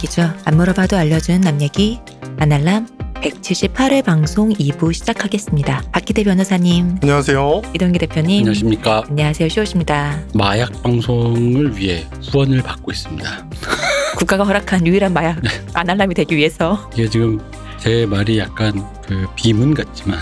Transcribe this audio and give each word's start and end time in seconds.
얘기죠. 0.00 0.32
안 0.44 0.56
물어봐도 0.56 0.96
알려주는 0.96 1.40
남 1.42 1.60
얘기. 1.60 2.00
아날람 2.38 2.86
178회 3.16 4.02
방송 4.02 4.48
2부 4.50 4.94
시작하겠습니다. 4.94 5.82
박기대 5.92 6.24
변호사님, 6.24 6.96
안녕하세요. 7.02 7.62
이동기 7.74 7.98
대표님. 7.98 8.38
안녕하십니까. 8.38 9.04
안녕하세요. 9.10 9.48
쇼우십니다. 9.50 10.18
마약 10.34 10.82
방송을 10.82 11.76
위해 11.76 12.06
후원을 12.30 12.62
받고 12.62 12.90
있습니다. 12.92 13.46
국가가 14.16 14.44
허락한 14.44 14.86
유일한 14.86 15.12
마약 15.12 15.38
아날람이 15.74 16.14
되기 16.14 16.34
위해서 16.36 16.90
이게 16.94 17.08
지금 17.08 17.38
제 17.78 18.06
말이 18.06 18.38
약간 18.38 18.72
그 19.06 19.26
비문 19.36 19.74
같지만 19.74 20.18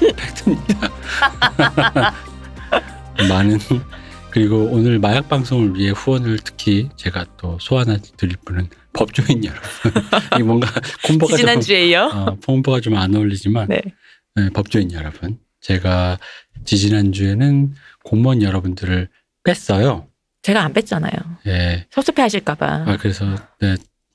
팩트입니다. 0.16 0.90
많은 3.30 3.58
그리고 4.36 4.68
오늘 4.70 4.98
마약 4.98 5.30
방송을 5.30 5.76
위해 5.76 5.92
후원을 5.92 6.40
특히 6.44 6.90
제가 6.96 7.24
또 7.38 7.56
소환해 7.58 7.96
드릴 8.18 8.36
분은 8.44 8.68
법조인 8.92 9.42
여러분. 9.42 9.62
이 10.38 10.42
뭔가 10.42 10.68
콤보가 11.06 11.30
좀 11.30 11.38
지난주에요. 11.38 12.02
어, 12.12 12.36
콤보가 12.44 12.82
좀 12.82 12.96
안 12.98 13.14
어울리지만 13.14 13.66
네. 13.68 13.80
네, 14.34 14.50
법조인 14.50 14.92
여러분. 14.92 15.38
제가 15.62 16.18
지지난 16.66 17.12
주에는 17.12 17.72
공무원 18.04 18.42
여러분들을 18.42 19.08
뺐어요. 19.42 20.06
제가 20.42 20.64
안 20.64 20.74
뺐잖아요. 20.74 21.12
예. 21.46 21.86
섭섭해 21.90 22.20
하실까봐. 22.20 22.84
아 22.88 22.96
그래서 23.00 23.24
네, 23.58 23.74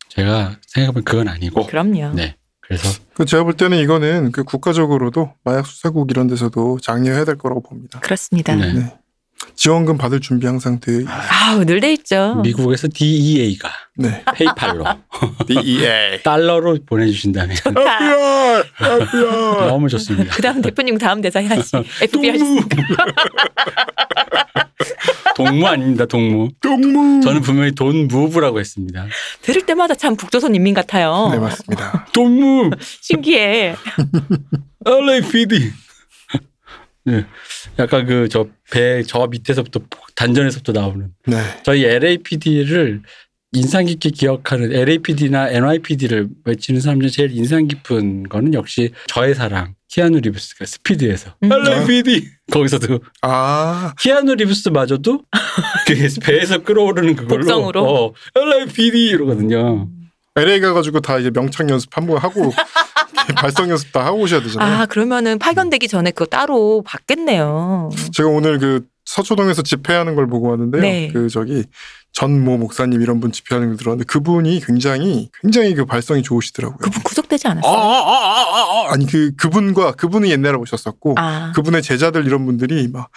제가 0.09 0.55
생각해보면 0.67 1.03
그건 1.03 1.29
아니고 1.29 1.65
그럼요. 1.65 2.13
네 2.13 2.35
그래서 2.59 2.87
그 3.15 3.25
제가 3.25 3.43
볼 3.43 3.53
때는 3.57 3.79
이거는 3.79 4.31
그 4.31 4.43
국가적으로도 4.43 5.33
마약 5.43 5.65
수사국 5.65 6.11
이런 6.11 6.27
데서도 6.27 6.77
장려해야 6.79 7.25
될 7.25 7.39
거라고 7.39 7.63
봅니다. 7.63 7.99
그렇습니다. 8.01 8.55
네. 8.55 8.73
네. 8.73 9.00
지원금 9.55 9.97
받을 9.97 10.19
준비 10.19 10.45
항상 10.47 10.79
돼. 10.79 11.03
아우, 11.07 11.63
늘 11.65 11.79
돼 11.79 11.93
있죠. 11.93 12.35
미국에서 12.43 12.87
DEA가 12.93 13.69
네. 13.97 14.23
페이팔로 14.35 14.85
DEA. 15.47 16.21
달러로 16.23 16.77
보내주신다면 16.85 17.55
좋다. 17.55 17.99
FBI. 17.99 18.63
FBI. 19.01 19.67
너무 19.67 19.89
좋습니다. 19.89 20.33
그 20.35 20.41
다음 20.41 20.61
대표님 20.61 20.97
다음 20.97 21.21
대사 21.21 21.39
해야지. 21.39 21.71
FBI 22.01 22.37
동무? 22.37 22.61
동무 25.35 25.67
아닙니다 25.67 26.05
동무. 26.05 26.49
동무. 26.61 27.21
저는 27.21 27.41
분명히 27.41 27.71
돈 27.73 28.07
무브라고 28.07 28.59
했습니다. 28.59 29.05
들을 29.41 29.61
때마다 29.65 29.95
참 29.95 30.15
북조선 30.15 30.53
인민 30.55 30.73
같아요. 30.73 31.29
네 31.31 31.39
맞습니다. 31.39 32.05
동무 32.13 32.71
신기해. 33.01 33.75
LAPD. 34.85 35.71
네, 37.05 37.25
약간 37.79 38.05
그 38.05 38.27
저 38.29 38.47
배 38.71 39.03
저 39.05 39.27
밑에서부터 39.27 39.81
단전에서부터 40.15 40.71
나오는. 40.71 41.09
네. 41.27 41.37
저희 41.63 41.83
LAPD를 41.85 43.01
인상 43.53 43.85
깊게 43.85 44.11
기억하는 44.11 44.71
LAPD나 44.71 45.49
NYPD를 45.49 46.29
외치는 46.45 46.79
사람 46.79 47.01
중에 47.01 47.09
제일 47.09 47.31
인상 47.35 47.67
깊은 47.67 48.29
거는 48.29 48.53
역시 48.53 48.91
저의 49.07 49.35
사랑 49.35 49.73
키아누 49.89 50.19
리브스가 50.21 50.65
스피드에서. 50.65 51.35
음. 51.43 51.51
LAPD 51.51 52.29
거기서도. 52.49 52.99
아. 53.23 53.93
키아누 53.99 54.35
리브스마저도 54.35 55.23
그 55.87 56.07
배에서 56.21 56.59
끌어오르는 56.63 57.15
그걸로. 57.17 57.41
복성으로? 57.41 57.83
어, 57.83 58.13
LAPD 58.35 59.07
이러거든요. 59.07 59.89
LA 60.37 60.61
가가지고 60.61 61.01
다 61.01 61.19
이제 61.19 61.29
명창 61.29 61.69
연습 61.69 61.89
한번 61.97 62.17
하고 62.19 62.53
발성 63.33 63.69
연습 63.69 63.91
다 63.91 64.05
하고 64.05 64.19
오셔야 64.19 64.41
되잖아요. 64.41 64.81
아, 64.81 64.85
그러면은 64.85 65.39
파견되기 65.39 65.87
전에 65.87 66.11
그거 66.11 66.25
따로 66.25 66.83
받겠네요. 66.85 67.89
제가 68.13 68.29
오늘 68.29 68.59
그 68.59 68.85
서초동에서 69.05 69.63
집회하는 69.63 70.15
걸 70.15 70.27
보고 70.27 70.49
왔는데요. 70.49 70.81
네. 70.81 71.09
그 71.11 71.27
저기 71.29 71.65
전모 72.13 72.57
목사님 72.57 73.01
이런 73.01 73.19
분 73.19 73.31
집회하는 73.31 73.69
걸 73.69 73.77
들었는데 73.77 74.05
그분이 74.05 74.61
굉장히 74.65 75.29
굉장히 75.41 75.73
그 75.73 75.85
발성이 75.85 76.23
좋으시더라고요. 76.23 76.77
그분 76.77 77.03
구속되지 77.03 77.47
아, 77.47 77.51
않았어요? 77.51 77.71
아, 77.71 77.77
아, 77.77 78.11
아, 78.11 78.87
아. 78.89 78.93
아니 78.93 79.05
그 79.05 79.31
그분과 79.35 79.93
그분은 79.93 80.29
옛날에 80.29 80.55
오셨었고 80.57 81.15
아, 81.17 81.51
그분의 81.55 81.81
제자들 81.81 82.25
이런 82.25 82.45
분들이 82.45 82.87
막 82.89 83.09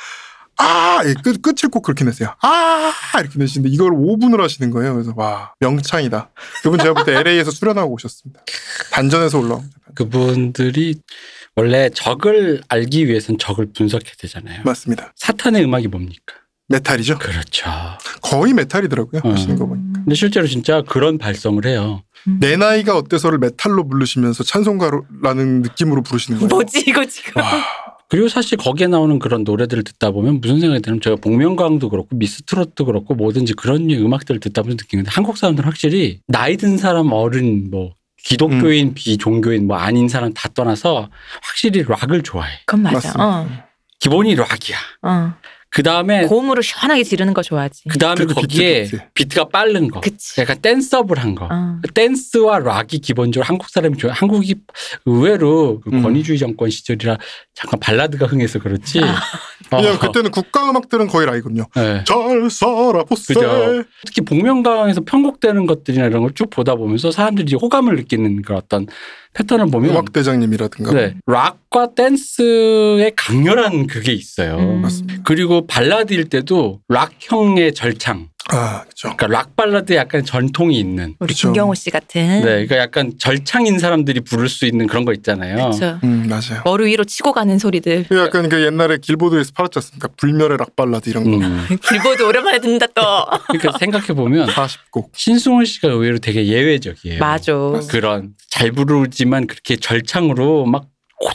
아, 0.58 1.00
예, 1.04 1.14
끝, 1.22 1.40
끝을 1.42 1.68
꼭 1.70 1.82
그렇게 1.82 2.04
냈어요. 2.04 2.34
아, 2.42 2.92
이렇게 3.20 3.38
내시는데 3.38 3.72
이걸 3.74 3.90
5분을 3.92 4.38
하시는 4.40 4.70
거예요. 4.70 4.94
그래서 4.94 5.12
와, 5.16 5.52
명창이다. 5.60 6.30
그분 6.62 6.78
제가 6.78 6.94
볼 6.94 7.04
때 7.04 7.12
LA에서 7.18 7.50
수련하고 7.50 7.92
오셨습니다. 7.94 8.40
단전에서 8.92 9.38
올라옵니다. 9.38 9.76
그분들이 9.94 10.96
원래 11.56 11.88
적을 11.90 12.62
알기 12.68 13.06
위해선 13.06 13.38
적을 13.38 13.68
분석해야 13.76 14.12
되잖아요. 14.18 14.62
맞습니다. 14.64 15.12
사탄의 15.16 15.64
음악이 15.64 15.88
뭡니까? 15.88 16.34
메탈이죠. 16.68 17.18
그렇죠. 17.18 17.70
거의 18.22 18.54
메탈이더라고요. 18.54 19.20
음. 19.24 19.32
하시는 19.32 19.56
거 19.56 19.66
보니까. 19.66 20.00
근데 20.02 20.14
실제로 20.14 20.46
진짜 20.46 20.82
그런 20.82 21.18
발성을 21.18 21.64
해요. 21.66 22.02
음. 22.26 22.38
내 22.40 22.56
나이가 22.56 22.96
어때서를 22.96 23.38
메탈로 23.38 23.86
부르시면서 23.86 24.42
찬송가라는 24.44 25.62
느낌으로 25.62 26.02
부르시는 26.02 26.40
거예요. 26.40 26.48
뭐지 26.48 26.84
이거 26.86 27.04
지금? 27.04 27.42
와, 27.42 27.62
그리고 28.14 28.28
사실 28.28 28.56
거기에 28.56 28.86
나오는 28.86 29.18
그런 29.18 29.42
노래들을 29.42 29.82
듣다 29.82 30.12
보면 30.12 30.40
무슨 30.40 30.60
생각이 30.60 30.82
드냐면 30.82 31.00
제가 31.00 31.16
복면가왕도 31.16 31.88
그렇고 31.88 32.14
미스트롯도 32.14 32.84
그렇고 32.84 33.16
뭐든지 33.16 33.54
그런 33.54 33.90
음악들을 33.90 34.38
듣다 34.38 34.62
보면 34.62 34.76
느끼는데 34.76 35.10
한국 35.12 35.36
사람들은 35.36 35.66
확실히 35.66 36.20
나이 36.28 36.56
든 36.56 36.78
사람 36.78 37.10
어른 37.10 37.72
뭐 37.72 37.94
기독교인 38.22 38.90
음. 38.90 38.94
비종교인 38.94 39.66
뭐 39.66 39.78
아닌 39.78 40.08
사람 40.08 40.32
다 40.32 40.48
떠나서 40.54 41.10
확실히 41.42 41.82
락을 41.82 42.22
좋아해. 42.22 42.52
그건 42.66 42.84
맞아. 42.84 42.94
맞습니다. 42.94 43.66
기본이 43.98 44.36
락이야. 44.36 44.78
어, 45.02 45.10
어. 45.10 45.34
그 45.74 45.82
다음에 45.82 46.26
고음으로 46.26 46.62
시원하게 46.62 47.02
지르는 47.02 47.34
거 47.34 47.42
좋아하지. 47.42 47.88
그 47.88 47.98
다음에 47.98 48.14
그리고 48.14 48.40
거기에 48.40 48.84
비트, 48.84 48.96
비트. 48.96 49.08
비트 49.14 49.34
가 49.36 49.48
빠른 49.48 49.88
거. 49.88 50.00
그치. 50.00 50.40
약간 50.40 50.60
danceable 50.62 51.18
한 51.18 51.34
거. 51.34 51.48
어. 51.50 51.80
댄스와 51.92 52.60
락이 52.60 53.00
기본적으로 53.00 53.44
한국 53.44 53.68
사람이 53.68 53.98
좋아. 53.98 54.12
한국이 54.12 54.54
의외로 55.04 55.80
그 55.80 55.90
음. 55.90 56.02
권위주의 56.02 56.38
정권 56.38 56.70
시절이라 56.70 57.18
잠깐 57.54 57.80
발라드가 57.80 58.26
흥해서 58.26 58.60
그렇지. 58.60 59.00
아. 59.02 59.16
왜냐면 59.72 59.96
어. 59.96 59.98
그때는 59.98 60.30
국가 60.30 60.70
음악들은 60.70 61.08
거의 61.08 61.26
라이거든요. 61.26 61.66
네. 61.74 62.04
잘 62.06 62.48
살아보세. 62.50 63.34
그죠. 63.34 63.82
특히 64.06 64.22
복면가왕에서 64.22 65.00
편곡되는 65.00 65.66
것들이나 65.66 66.06
이런 66.06 66.22
걸 66.22 66.30
쭉 66.34 66.50
보다 66.50 66.74
보면서 66.74 67.10
사람들이 67.10 67.54
호감을 67.56 67.96
느끼는 67.96 68.42
그런 68.42 68.58
어떤 68.58 68.86
패턴을 69.34 69.66
보면 69.66 69.90
음악 69.90 70.12
대장님이라든가. 70.12 70.92
네, 70.92 71.14
락과 71.26 71.94
댄스의 71.94 73.12
강렬한 73.16 73.86
그게 73.86 74.12
있어요. 74.12 74.56
음. 74.56 74.80
맞습니다. 74.80 75.20
그리고 75.24 75.66
발라드일 75.66 76.28
때도 76.28 76.80
락형의 76.88 77.74
절창. 77.74 78.28
아, 78.50 78.82
그렇죠. 78.82 79.16
그러니까 79.16 79.26
락 79.28 79.56
발라드에 79.56 79.96
약간 79.96 80.24
전통이 80.24 80.78
있는. 80.78 81.14
우리 81.18 81.28
그쵸. 81.28 81.48
김경호 81.48 81.74
씨 81.74 81.90
같은. 81.90 82.20
네, 82.20 82.40
그러니까 82.42 82.76
약간 82.78 83.12
절창인 83.18 83.78
사람들이 83.78 84.20
부를 84.20 84.48
수 84.48 84.66
있는 84.66 84.86
그런 84.86 85.04
거 85.04 85.12
있잖아요. 85.14 85.70
그쵸. 85.70 85.98
음, 86.04 86.26
맞아요. 86.28 86.62
머리 86.64 86.86
위로 86.86 87.04
치고 87.04 87.32
가는 87.32 87.58
소리들. 87.58 88.06
그 88.08 88.18
약간 88.18 88.48
그 88.48 88.62
옛날에 88.62 88.98
길보드에서 88.98 89.52
팔았지 89.54 89.78
않습니까? 89.78 90.08
불멸의 90.16 90.58
락 90.58 90.76
발라드 90.76 91.08
이런 91.08 91.24
거. 91.24 91.46
음. 91.46 91.66
길보드 91.88 92.22
오랜만에 92.22 92.58
듣는다 92.60 92.86
또. 92.88 93.02
그러니까 93.48 93.78
생각해 93.78 94.08
보면 94.08 94.48
40곡. 94.48 95.08
신승훈 95.14 95.64
씨가 95.64 95.88
의외로 95.88 96.18
되게 96.18 96.46
예외적이에요. 96.46 97.18
맞아. 97.20 97.52
그런 97.88 98.34
잘 98.50 98.72
부르지만 98.72 99.46
그렇게 99.46 99.76
절창으로 99.76 100.66
막 100.66 100.86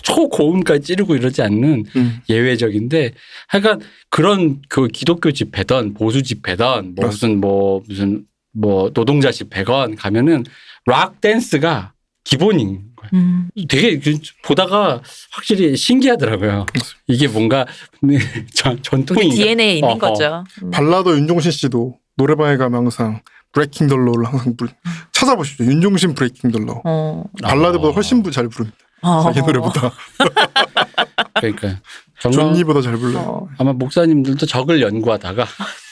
초고음까지 0.03 0.81
찌르고 0.83 1.15
이러지 1.15 1.41
않는 1.41 1.85
음. 1.95 2.21
예외적인데 2.29 3.13
하여간 3.47 3.81
그런 4.09 4.61
그 4.69 4.87
기독교 4.87 5.31
집회던 5.31 5.93
보수 5.93 6.21
집회던 6.23 6.95
뭐 6.95 7.05
무슨 7.07 7.39
뭐 7.39 7.81
무슨 7.87 8.25
뭐 8.51 8.91
노동자 8.91 9.31
집회건 9.31 9.95
가면은 9.95 10.43
락 10.85 11.21
댄스가 11.21 11.93
기본인 12.23 12.83
거예요. 12.95 13.09
음. 13.13 13.49
되게 13.67 13.99
그 13.99 14.17
보다가 14.43 15.01
확실히 15.31 15.75
신기하더라고요. 15.75 16.65
이게 17.07 17.27
뭔가 17.27 17.65
전- 18.53 18.73
우리 18.73 18.81
전통인 18.81 19.29
DNA에 19.31 19.75
있는 19.75 19.89
어허. 19.89 19.97
거죠. 19.99 20.43
음. 20.63 20.71
발라더 20.71 21.15
윤종신 21.15 21.51
씨도 21.51 21.97
노래방에 22.17 22.57
가면 22.57 22.81
항상 22.83 23.21
Breaking 23.53 23.87
the 23.87 23.95
Law를 23.95 24.25
항상 24.27 24.55
부르. 24.55 24.69
찾아보십시오. 25.11 25.65
윤종신 25.65 26.13
Breaking 26.13 26.51
the 26.51 26.59
Law. 26.59 26.81
어. 26.85 27.23
발라드보다 27.41 27.93
훨씬 27.95 28.21
부- 28.21 28.29
잘 28.31 28.47
부릅니다. 28.47 28.77
어. 29.01 29.23
자기 29.23 29.41
노래보다. 29.41 29.91
그러니까 31.39 31.79
좋니보다 32.19 32.81
잘 32.81 32.97
불러요. 32.97 33.19
어. 33.19 33.49
아마 33.57 33.73
목사님들도 33.73 34.45
적을 34.45 34.81
연구하다가 34.81 35.45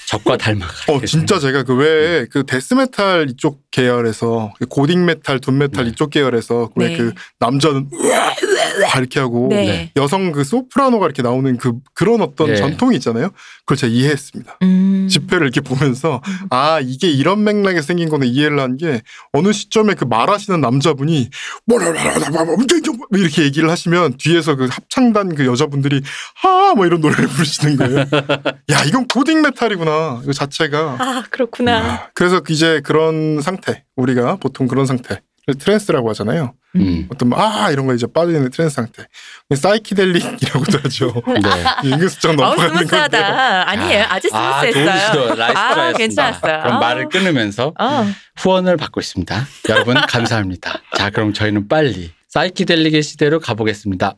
적과 0.07 0.37
닮아가. 0.37 0.73
어 0.93 1.01
진짜 1.05 1.37
제가 1.37 1.63
그왜그 1.63 2.45
death 2.45 2.86
metal 2.86 3.27
이쪽 3.31 3.61
계열에서 3.71 4.53
그 4.57 4.65
고딕 4.65 5.05
메탈, 5.05 5.39
doom 5.39 5.57
metal 5.57 5.83
네. 5.83 5.91
이쪽 5.91 6.11
계열에서 6.11 6.69
왜 6.75 6.89
네. 6.89 6.97
그 6.97 7.13
남자는 7.39 7.89
이렇게 8.97 9.19
하고 9.19 9.47
네. 9.49 9.91
여성 9.97 10.31
그 10.31 10.43
소프라노가 10.43 11.05
이렇게 11.05 11.21
나오는 11.21 11.57
그 11.57 11.73
그런 11.93 12.21
어떤 12.21 12.47
네. 12.47 12.55
전통이 12.55 12.95
있잖아요. 12.97 13.29
그걸 13.65 13.77
제가 13.77 13.91
이해했습니다. 13.91 14.59
음. 14.63 15.07
집회를 15.09 15.45
이렇게 15.47 15.61
보면서 15.61 16.21
음. 16.25 16.47
아 16.49 16.79
이게 16.81 17.09
이런 17.09 17.43
맥락에 17.43 17.81
생긴 17.81 18.07
거는 18.09 18.27
이해를 18.27 18.59
한 18.59 18.77
게 18.77 19.01
어느 19.33 19.51
시점에 19.53 19.95
그 19.95 20.03
말하시는 20.05 20.61
남자분이 20.61 21.29
뭐 21.65 21.79
이렇게 23.11 23.43
얘기를 23.43 23.69
하시면 23.69 24.17
뒤에서 24.17 24.55
그 24.55 24.67
합창단 24.69 25.33
그 25.35 25.45
여자분들이 25.45 26.01
하뭐 26.35 26.85
이런 26.85 27.01
노래를 27.01 27.27
부르시는 27.27 27.77
거예요. 27.77 27.97
야 28.71 28.83
이건 28.85 29.07
고딕 29.07 29.41
메탈이구나 29.41 30.21
이거 30.23 30.33
자체가. 30.33 30.97
아 30.99 31.23
그렇구나. 31.31 31.77
아, 31.77 32.07
그래서 32.13 32.41
이제 32.49 32.81
그런 32.83 33.41
상태 33.41 33.83
우리가 33.95 34.35
보통 34.35 34.67
그런 34.67 34.85
상태 34.85 35.21
trance라고 35.53 36.09
하잖아요. 36.09 36.53
음. 36.75 37.07
어떤 37.11 37.31
아 37.33 37.69
이런 37.71 37.87
거 37.87 37.93
이제 37.93 38.05
빠져있는 38.05 38.51
trance 38.51 38.75
상태. 38.75 39.05
사이키델릭이라고도 39.55 40.79
하죠. 40.83 41.13
네. 41.25 41.49
어우 41.49 42.35
넘어가는. 42.35 42.77
스무스하다. 42.79 43.69
아니에요. 43.69 44.05
아주 44.09 44.27
아, 44.33 44.61
스무스했어요. 44.61 44.99
시도 44.99 45.35
라이스트라였습니다. 45.35 45.81
아, 45.87 45.93
괜찮았어요. 45.93 46.59
그럼 46.63 46.75
아. 46.75 46.79
말을 46.79 47.09
끊으면서 47.09 47.73
어. 47.79 48.05
후원을 48.37 48.75
받고 48.77 48.99
있습니다. 48.99 49.47
여러분 49.69 49.95
감사합니다. 49.95 50.81
자, 50.97 51.09
그럼 51.09 51.33
저희는 51.33 51.67
빨리 51.69 52.11
사이키델릭의 52.27 53.01
시대로 53.03 53.39
가보겠습니다. 53.39 54.15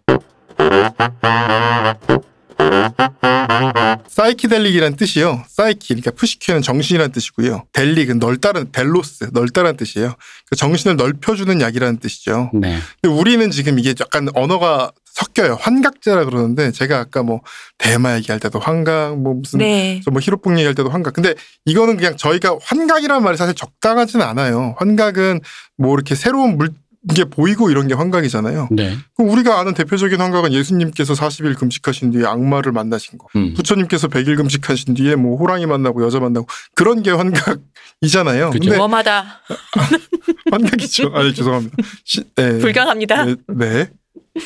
사이키델릭이란 4.08 4.96
뜻이요. 4.96 5.44
psyche, 5.48 5.88
그러니까 5.90 6.12
psyche는 6.12 6.62
정신이라는 6.62 7.12
뜻이고요. 7.12 7.66
delic은 7.74 8.20
넓다는 8.20 8.72
delos, 8.72 9.30
넓다는 9.34 9.78
뜻이에요. 9.78 10.16
그 10.50 10.56
정신을 10.56 10.98
넓혀주는 10.98 11.62
약이라는 11.62 12.00
뜻이죠. 12.00 12.52
네. 12.54 12.80
근데 13.02 13.16
우리는 13.16 13.50
지금 13.52 13.80
이게 13.80 13.94
약간 14.00 14.28
언어가 14.34 14.92
섞여요. 15.06 15.58
환각제라 15.60 16.26
그러는데 16.26 16.72
제가 16.72 17.00
아까 17.00 17.24
뭐 17.24 17.42
대마 17.78 18.16
얘기할 18.18 18.40
때도 18.40 18.60
환각, 18.60 19.18
뭐 19.18 19.34
무슨 19.34 19.60
네. 19.60 20.02
뭐 20.12 20.22
히로뽕 20.22 20.54
얘기할 20.54 20.76
때도 20.76 20.90
환각. 20.90 21.14
근데 21.14 21.36
이거는 21.66 21.98
그냥 21.98 22.16
저희가 22.16 22.58
환각이라는 22.62 23.24
말이 23.24 23.36
사실 23.38 23.54
적당하지는 23.56 24.26
않아요. 24.26 24.76
환각은 24.78 25.42
뭐 25.78 25.94
이렇게 25.94 26.16
새로운 26.16 26.58
물 26.58 26.70
게 27.16 27.24
보이고 27.24 27.70
이런 27.70 27.88
게 27.88 27.94
환각이잖아요. 27.94 28.70
네. 28.72 28.98
그럼 29.16 29.32
우리가 29.32 29.60
아는 29.60 29.74
대표적인 29.74 30.20
환각은 30.20 30.52
예수님께서 30.52 31.14
40일 31.14 31.58
금식하신 31.58 32.12
뒤에 32.12 32.26
악마를 32.26 32.74
만나신 32.74 33.18
거. 33.18 33.28
음. 33.38 33.54
부처님께서 33.54 34.10
100일 34.10 34.36
금식하신 34.36 34.96
뒤에 34.96 35.16
뭐 35.16 35.38
호랑이 35.38 35.66
만나고 35.66 36.04
여자 36.04 36.20
만나고 36.20 36.48
그런 36.76 37.02
게 37.02 37.12
환각이잖아요. 37.12 38.50
그죠. 38.50 38.70
근데 38.70 38.78
험하다. 38.78 39.42
환각이죠. 40.52 41.12
아, 41.16 41.32
죄송합니다. 41.32 41.78
시, 42.04 42.24
네. 42.36 42.58
불경합니다. 42.60 43.26
네, 43.26 43.36
네. 43.48 43.90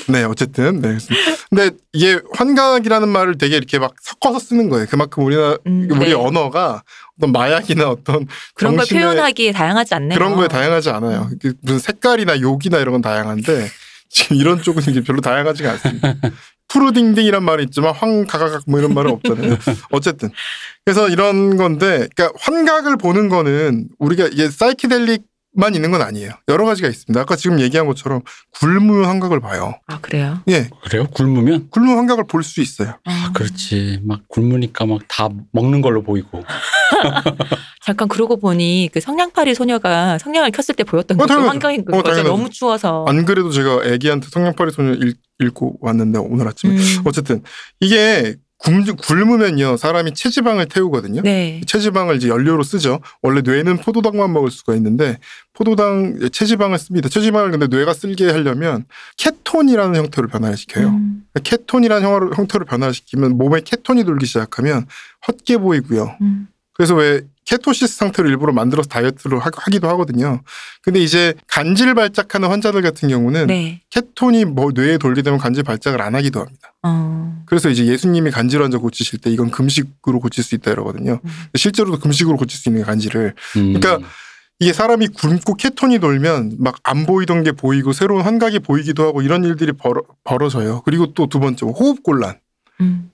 네, 0.10 0.24
어쨌든. 0.24 0.82
네. 0.82 0.98
근데 1.50 1.72
이게 1.94 2.20
환각이라는 2.34 3.08
말을 3.08 3.38
되게 3.38 3.56
이렇게 3.58 3.80
막 3.80 3.94
섞어서 4.02 4.40
쓰는 4.40 4.70
거예요. 4.70 4.86
그만큼 4.90 5.24
우리나, 5.24 5.58
음, 5.68 5.88
우리 5.92 6.10
네. 6.10 6.14
언어가 6.14 6.84
어떤 7.18 7.32
마약이나 7.32 7.90
어떤 7.90 8.28
그런 8.56 8.76
걸 8.76 8.86
표현하기에 8.86 9.52
다양하지 9.52 9.96
않네요. 9.96 10.18
그런 10.18 10.36
거에 10.36 10.48
다양하지 10.48 10.90
않아요. 10.90 11.30
그 11.42 11.54
무슨 11.62 11.80
색깔이나 11.80 12.42
욕이나 12.42 12.80
이런 12.80 12.94
건 12.94 13.02
다양한데 13.02 13.68
지금 14.10 14.38
이런 14.38 14.62
쪽은 14.62 14.84
이게 14.90 15.02
별로 15.02 15.22
다양하지가 15.22 15.72
않습니다. 15.72 16.16
푸르딩딩이란 16.70 17.44
말이 17.44 17.64
있지만 17.66 17.94
황가가각 17.94 18.64
뭐 18.68 18.80
이런 18.80 18.94
말은 18.96 19.12
없잖아요. 19.12 19.58
어쨌든 19.92 20.32
그래서 20.86 21.08
이런 21.08 21.56
건데, 21.56 22.08
그러니까 22.16 22.32
환각을 22.40 22.98
보는 22.98 23.30
거는 23.30 23.88
우리가 24.00 24.28
이게 24.28 24.50
사이키델릭 24.50 25.24
만 25.56 25.76
있는 25.76 25.92
건 25.92 26.02
아니에요. 26.02 26.32
여러 26.48 26.66
가지가 26.66 26.88
있습니다. 26.88 27.20
아까 27.22 27.36
지금 27.36 27.60
얘기한 27.60 27.86
것처럼 27.88 28.22
굶으면 28.60 29.06
환각을 29.06 29.40
봐요. 29.40 29.76
아 29.88 30.00
그래요. 30.02 30.40
예, 30.50 30.70
그래요? 30.84 31.06
굶으면? 31.14 31.70
굶으면 31.70 31.98
환각을 31.98 32.26
볼 32.28 32.44
수 32.44 32.62
있어요. 32.62 32.98
아, 33.06 33.32
그렇지. 33.34 34.00
막 34.04 34.22
굶으니까 34.28 34.86
막 34.86 35.00
다 35.08 35.30
먹는 35.52 35.82
걸로 35.82 36.02
보이고. 36.02 36.44
잠깐 37.86 38.08
그러고 38.08 38.38
보니 38.38 38.90
그 38.94 39.00
성냥팔이 39.00 39.56
소녀가 39.56 40.18
성냥을 40.18 40.52
켰을 40.52 40.76
때 40.76 40.84
보였던 40.84 41.20
어, 41.20 41.26
당연하죠. 41.26 41.50
환경인 41.50 41.82
어, 41.82 41.92
거죠. 41.92 42.04
당연하죠. 42.04 42.30
너무 42.30 42.50
추워서. 42.50 43.06
안 43.08 43.26
그래도 43.26 43.52
제가 43.52 43.82
애기한테 43.86 44.28
성냥팔이 44.32 44.72
소녀 44.72 44.94
읽, 44.94 45.18
읽고 45.40 45.78
왔는데 45.82 46.20
오늘 46.20 46.48
아침에 46.48 46.74
음. 46.76 47.02
어쨌든 47.06 47.44
이게 47.80 48.36
굶, 48.64 48.86
굶으면요 48.96 49.76
사람이 49.78 50.14
체지방을 50.14 50.68
태우거든요. 50.68 51.22
네. 51.22 51.62
체지방을 51.68 52.16
이제 52.16 52.30
연료로 52.30 52.64
쓰죠. 52.64 53.02
원래 53.22 53.42
뇌는 53.42 53.78
포도당만 53.78 54.32
먹을 54.32 54.50
수가 54.52 54.76
있는데 54.76 55.20
포도당 55.54 56.18
체지방을 56.32 56.80
씁니다. 56.80 57.10
체지방을 57.10 57.52
근데 57.52 57.68
뇌가 57.68 57.94
쓸게 57.94 58.32
하려면 58.32 58.86
케톤이라는 59.18 59.96
형태로 59.96 60.28
변화시켜요. 60.30 60.88
음, 60.88 61.26
케톤이라는 61.44 62.08
형- 62.08 62.32
형태로 62.34 62.66
변화시키면 62.66 63.38
몸에 63.38 63.62
케톤이 63.62 64.06
돌기 64.06 64.26
시작하면 64.26 64.86
헛게 65.28 65.58
보이고요. 65.58 66.16
음. 66.22 66.48
그래서 66.74 66.96
왜 66.96 67.22
케토시스 67.46 67.98
상태로 67.98 68.30
일부러 68.30 68.54
만들어서 68.54 68.88
다이어트를 68.90 69.38
하- 69.40 69.52
하기도 69.54 69.88
하거든요. 69.90 70.42
근데 70.82 71.00
이제 71.02 71.34
간질 71.48 71.94
발작하는 71.94 72.50
환자들 72.50 72.82
같은 72.82 73.10
경우는 73.10 73.48
네. 73.48 73.82
케톤이 73.90 74.46
뭐 74.46 74.72
뇌에 74.74 74.98
돌게 74.98 75.22
되면 75.22 75.38
간질 75.40 75.64
발작을 75.64 76.02
안 76.02 76.16
하기도 76.16 76.40
합니다. 76.40 76.74
어. 76.84 77.44
그래서 77.46 77.70
이제 77.70 77.86
예수님이 77.86 78.32
간질 78.32 78.62
환자 78.64 78.78
고치실 78.78 79.20
때 79.20 79.30
이건 79.30 79.52
금식으로 79.52 80.20
고칠 80.20 80.44
수 80.44 80.56
있다 80.56 80.72
이러거든요. 80.72 81.20
음. 81.24 81.30
실제로도 81.56 82.00
금식으로 82.00 82.38
고칠 82.38 82.58
수 82.60 82.70
있는 82.70 82.84
간질을 82.84 83.34
음. 83.58 83.74
그러니까 83.74 84.08
이게 84.60 84.72
사람이 84.72 85.10
굶고 85.10 85.56
케톤이 85.56 86.00
돌면 86.00 86.56
막 86.60 86.76
안 86.86 87.06
보이던 87.06 87.44
게 87.44 87.52
보이고 87.54 87.92
새로운 87.94 88.22
환각이 88.22 88.60
보이기도 88.60 89.04
하고 89.06 89.22
이런 89.22 89.44
일들이 89.44 89.72
벌어, 89.74 90.02
벌어져요. 90.24 90.82
그리고 90.86 91.14
또 91.14 91.28
두 91.28 91.40
번째 91.40 91.66
호흡 91.66 92.04
곤란. 92.04 92.36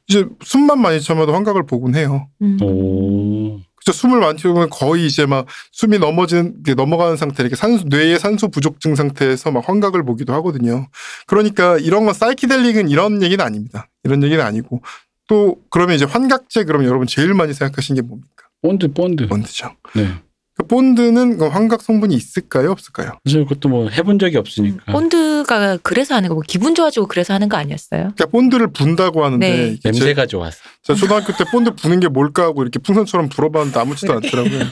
음. 0.09 0.11
이제 0.11 0.25
숨만 0.43 0.81
많이 0.81 1.01
참아도 1.01 1.33
환각을 1.33 1.65
보곤 1.65 1.95
해요. 1.95 2.27
음. 2.41 2.57
오. 2.61 3.59
그죠 3.75 3.93
숨을 3.93 4.19
많이 4.19 4.37
쉬면 4.37 4.69
거의 4.69 5.05
이제 5.05 5.25
막 5.25 5.45
숨이 5.71 5.99
넘어지는 5.99 6.63
넘어가는 6.75 7.15
상태 7.15 7.43
이렇게 7.43 7.55
산소 7.55 7.85
뇌의 7.87 8.19
산소 8.19 8.49
부족증 8.49 8.95
상태에서 8.95 9.51
막 9.51 9.67
환각을 9.69 10.03
보기도 10.03 10.33
하거든요. 10.33 10.87
그러니까 11.27 11.77
이런 11.77 12.05
건 12.05 12.13
사이키델릭은 12.13 12.89
이런 12.89 13.23
얘기는 13.23 13.43
아닙니다. 13.43 13.87
이런 14.03 14.21
얘기는 14.21 14.43
아니고 14.43 14.81
또 15.29 15.57
그러면 15.69 15.95
이제 15.95 16.03
환각제 16.05 16.65
그러면 16.65 16.87
여러분 16.87 17.07
제일 17.07 17.33
많이 17.33 17.53
생각하신 17.53 17.95
게 17.95 18.01
뭡니까? 18.01 18.47
본드, 18.61 18.91
본드. 18.91 19.27
본드죠. 19.27 19.71
네. 19.95 20.13
그 20.69 20.75
본드는 20.75 21.37
그 21.37 21.47
환각 21.47 21.81
성분이 21.81 22.13
있을까요, 22.13 22.71
없을까요? 22.71 23.17
사실 23.25 23.43
그것도 23.43 23.69
뭐 23.69 23.89
해본 23.89 24.19
적이 24.19 24.37
없으니까. 24.37 24.91
본드가 24.91 25.79
그래서 25.81 26.15
하는 26.15 26.29
거고 26.29 26.41
기분 26.41 26.75
좋아지고 26.75 27.07
그래서 27.07 27.33
하는 27.33 27.49
거 27.49 27.57
아니었어요? 27.57 28.11
그러니까 28.15 28.25
본드를 28.27 28.71
분다고 28.71 29.25
하는데 29.25 29.49
네. 29.49 29.77
냄새가 29.83 30.27
좋아서. 30.27 30.57
제가 30.83 30.97
초등학교 30.99 31.33
때 31.33 31.43
본드 31.51 31.75
부는 31.75 31.99
게 31.99 32.07
뭘까 32.07 32.43
하고 32.43 32.61
이렇게 32.61 32.79
풍선처럼 32.79 33.29
불어봤는데 33.29 33.79
아무렇지도 33.79 34.13
않더라고요. 34.13 34.59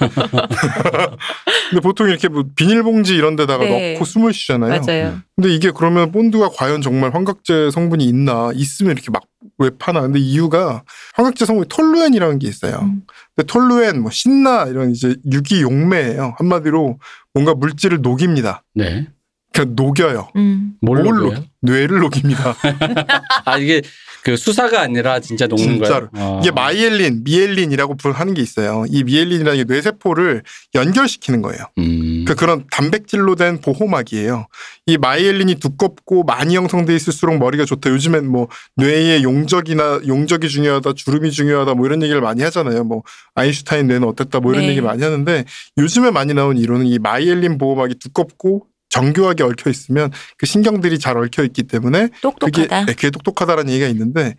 근데 1.69 1.81
보통 1.81 2.09
이렇게 2.09 2.27
뭐 2.27 2.43
비닐봉지 2.55 3.15
이런 3.15 3.35
데다가 3.35 3.63
네. 3.63 3.93
넣고 3.93 4.05
숨을 4.05 4.33
쉬잖아요. 4.33 4.81
맞아요. 4.81 5.19
근데 5.35 5.53
이게 5.53 5.71
그러면 5.71 6.11
본드가 6.11 6.49
과연 6.55 6.81
정말 6.81 7.13
환각제 7.13 7.71
성분이 7.71 8.05
있나? 8.05 8.51
있으면 8.53 8.93
이렇게 8.93 9.11
막 9.11 9.23
왜 9.57 9.71
파나? 9.77 10.01
근데 10.01 10.19
이유가 10.19 10.83
환각제 11.15 11.45
성분이 11.45 11.67
톨루엔이라는 11.69 12.39
게 12.39 12.47
있어요. 12.47 12.79
음. 12.83 13.01
근데 13.35 13.47
톨루엔, 13.47 14.01
뭐 14.01 14.11
신나 14.11 14.65
이런 14.65 14.91
이제 14.91 15.15
유기용매예요. 15.31 16.35
한마디로 16.37 16.99
뭔가 17.33 17.53
물질을 17.55 18.01
녹입니다. 18.01 18.63
네. 18.75 19.07
그냥 19.53 19.73
녹여요. 19.75 20.29
음. 20.35 20.73
뭘로 20.81 21.33
뇌를 21.61 21.99
녹입니다. 21.99 22.55
아 23.45 23.57
이게 23.57 23.81
그 24.27 24.35
수사가 24.35 24.81
아니라 24.81 25.21
진짜 25.21 25.47
녹는 25.47 25.75
진짜로. 25.75 26.09
거예요. 26.09 26.25
어. 26.27 26.39
이게 26.41 26.51
마이엘린, 26.51 27.23
미엘린이라고 27.23 27.95
하는 28.11 28.33
게 28.33 28.41
있어요. 28.41 28.83
이 28.89 29.05
미엘린이라는 29.05 29.55
게 29.55 29.73
뇌세포를 29.73 30.43
연결시키는 30.75 31.41
거예요. 31.41 31.63
음. 31.77 32.25
그 32.27 32.35
그런 32.35 32.65
단백질로 32.69 33.35
된 33.35 33.61
보호막이에요. 33.61 34.47
이 34.85 34.97
myelin이 34.97 35.55
두껍고 35.55 36.23
많이 36.23 36.57
형성돼 36.57 36.93
있을수록 36.93 37.37
머리가 37.37 37.63
좋다. 37.63 37.89
요즘엔 37.89 38.27
뭐 38.27 38.49
뇌의 38.75 39.23
용적이나 39.23 40.01
용적이 40.05 40.49
중요하다, 40.49 40.95
주름이 40.95 41.31
중요하다, 41.31 41.75
뭐 41.75 41.85
이런 41.85 42.03
얘기를 42.03 42.19
많이 42.19 42.43
하잖아요. 42.43 42.83
뭐 42.83 43.03
아인슈타인 43.33 43.87
뇌는 43.87 44.05
어땠다, 44.09 44.41
뭐 44.41 44.51
이런 44.51 44.65
네. 44.65 44.71
얘기 44.71 44.81
많이 44.81 45.01
하는데 45.01 45.45
요즘에 45.77 46.11
많이 46.11 46.33
나온 46.33 46.57
이론은 46.57 46.85
이 46.85 46.99
myelin 46.99 47.57
보호막이 47.57 47.95
두껍고 47.95 48.67
정교하게 48.89 49.43
얽혀 49.43 49.69
있으면 49.69 50.11
그 50.37 50.45
신경들이 50.45 50.99
잘 50.99 51.17
얽혀 51.17 51.43
있기 51.43 51.63
때문에 51.63 52.07
그게 52.07 52.19
똑똑하다. 52.21 52.85
네, 52.85 52.93
그게 52.93 53.09
똑똑하다라는 53.09 53.71
얘기가 53.71 53.87
있는데 53.89 54.35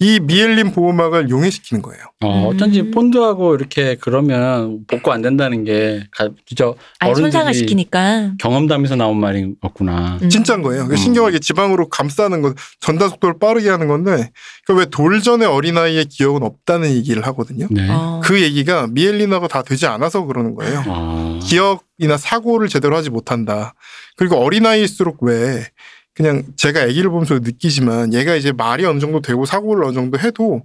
이 0.00 0.18
미엘린 0.20 0.72
보호막을 0.72 1.30
용해시키는 1.30 1.80
거예요. 1.80 2.02
어, 2.24 2.48
어쩐지 2.48 2.80
음. 2.80 2.90
본드하고 2.90 3.54
이렇게 3.54 3.96
그러면 4.00 4.80
복구 4.88 5.12
안 5.12 5.22
된다는 5.22 5.62
게 5.62 6.02
가- 6.10 6.28
진짜 6.46 6.72
아니 6.98 7.14
손상을 7.14 7.44
어른들이 7.44 7.58
시키니까. 7.60 8.32
경험담에서 8.38 8.96
나온 8.96 9.18
말이었구나. 9.20 10.18
음. 10.20 10.28
진짜인 10.28 10.62
거예요. 10.62 10.86
그 10.88 10.94
음. 10.94 10.96
신경을 10.96 11.30
이렇게 11.30 11.38
지방으로 11.40 11.88
감싸는 11.88 12.42
건 12.42 12.54
전달 12.80 13.08
속도를 13.08 13.38
빠르게 13.38 13.70
하는 13.70 13.86
건데 13.86 14.32
그왜 14.66 14.86
돌전의 14.86 15.46
어린아이의 15.46 16.06
기억은 16.06 16.42
없다는 16.42 16.90
얘기를 16.90 17.24
하거든요. 17.28 17.68
네. 17.70 17.86
어. 17.88 18.20
그 18.24 18.42
얘기가 18.42 18.88
미엘린화가 18.90 19.46
다 19.46 19.62
되지 19.62 19.86
않아서 19.86 20.24
그러는 20.24 20.56
거예요. 20.56 20.82
아. 20.88 21.38
기억이나 21.44 22.16
사고를 22.18 22.68
제대로 22.68 22.96
하지 22.96 23.10
못한다. 23.10 23.74
그리고 24.16 24.36
어린아이일수록 24.38 25.22
왜 25.22 25.64
그냥 26.14 26.44
제가 26.56 26.82
아기를 26.82 27.10
보면서 27.10 27.38
느끼지만 27.38 28.14
얘가 28.14 28.34
이제 28.36 28.52
말이 28.52 28.84
어느 28.84 29.00
정도 29.00 29.20
되고 29.20 29.44
사고를 29.44 29.84
어느 29.84 29.94
정도 29.94 30.18
해도 30.18 30.62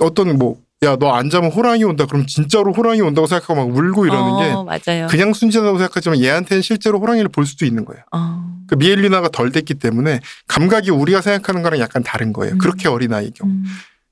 어떤 0.00 0.36
뭐 0.38 0.58
야 0.82 0.96
너 0.96 1.14
안 1.14 1.30
자면 1.30 1.50
호랑이 1.52 1.84
온다 1.84 2.06
그럼 2.06 2.26
진짜로 2.26 2.72
호랑이 2.72 3.00
온다고 3.00 3.26
생각하고 3.28 3.54
막 3.54 3.76
울고 3.76 4.06
이러는 4.06 4.56
어, 4.56 4.64
맞아요. 4.64 5.06
게 5.06 5.16
그냥 5.16 5.32
순진하다고 5.32 5.78
생각하지만 5.78 6.20
얘한테는 6.20 6.60
실제로 6.62 6.98
호랑이를 6.98 7.28
볼 7.28 7.46
수도 7.46 7.64
있는 7.64 7.84
거예요. 7.84 8.02
어. 8.10 8.42
그 8.66 8.74
미엘리나가 8.74 9.28
덜 9.28 9.52
됐기 9.52 9.74
때문에 9.74 10.20
감각이 10.48 10.90
우리가 10.90 11.20
생각하는 11.20 11.62
거랑 11.62 11.78
약간 11.80 12.02
다른 12.02 12.32
거예요. 12.32 12.54
음. 12.54 12.58
그렇게 12.58 12.88
어린 12.88 13.14
아이의 13.14 13.30
경우. 13.32 13.52
음. 13.52 13.64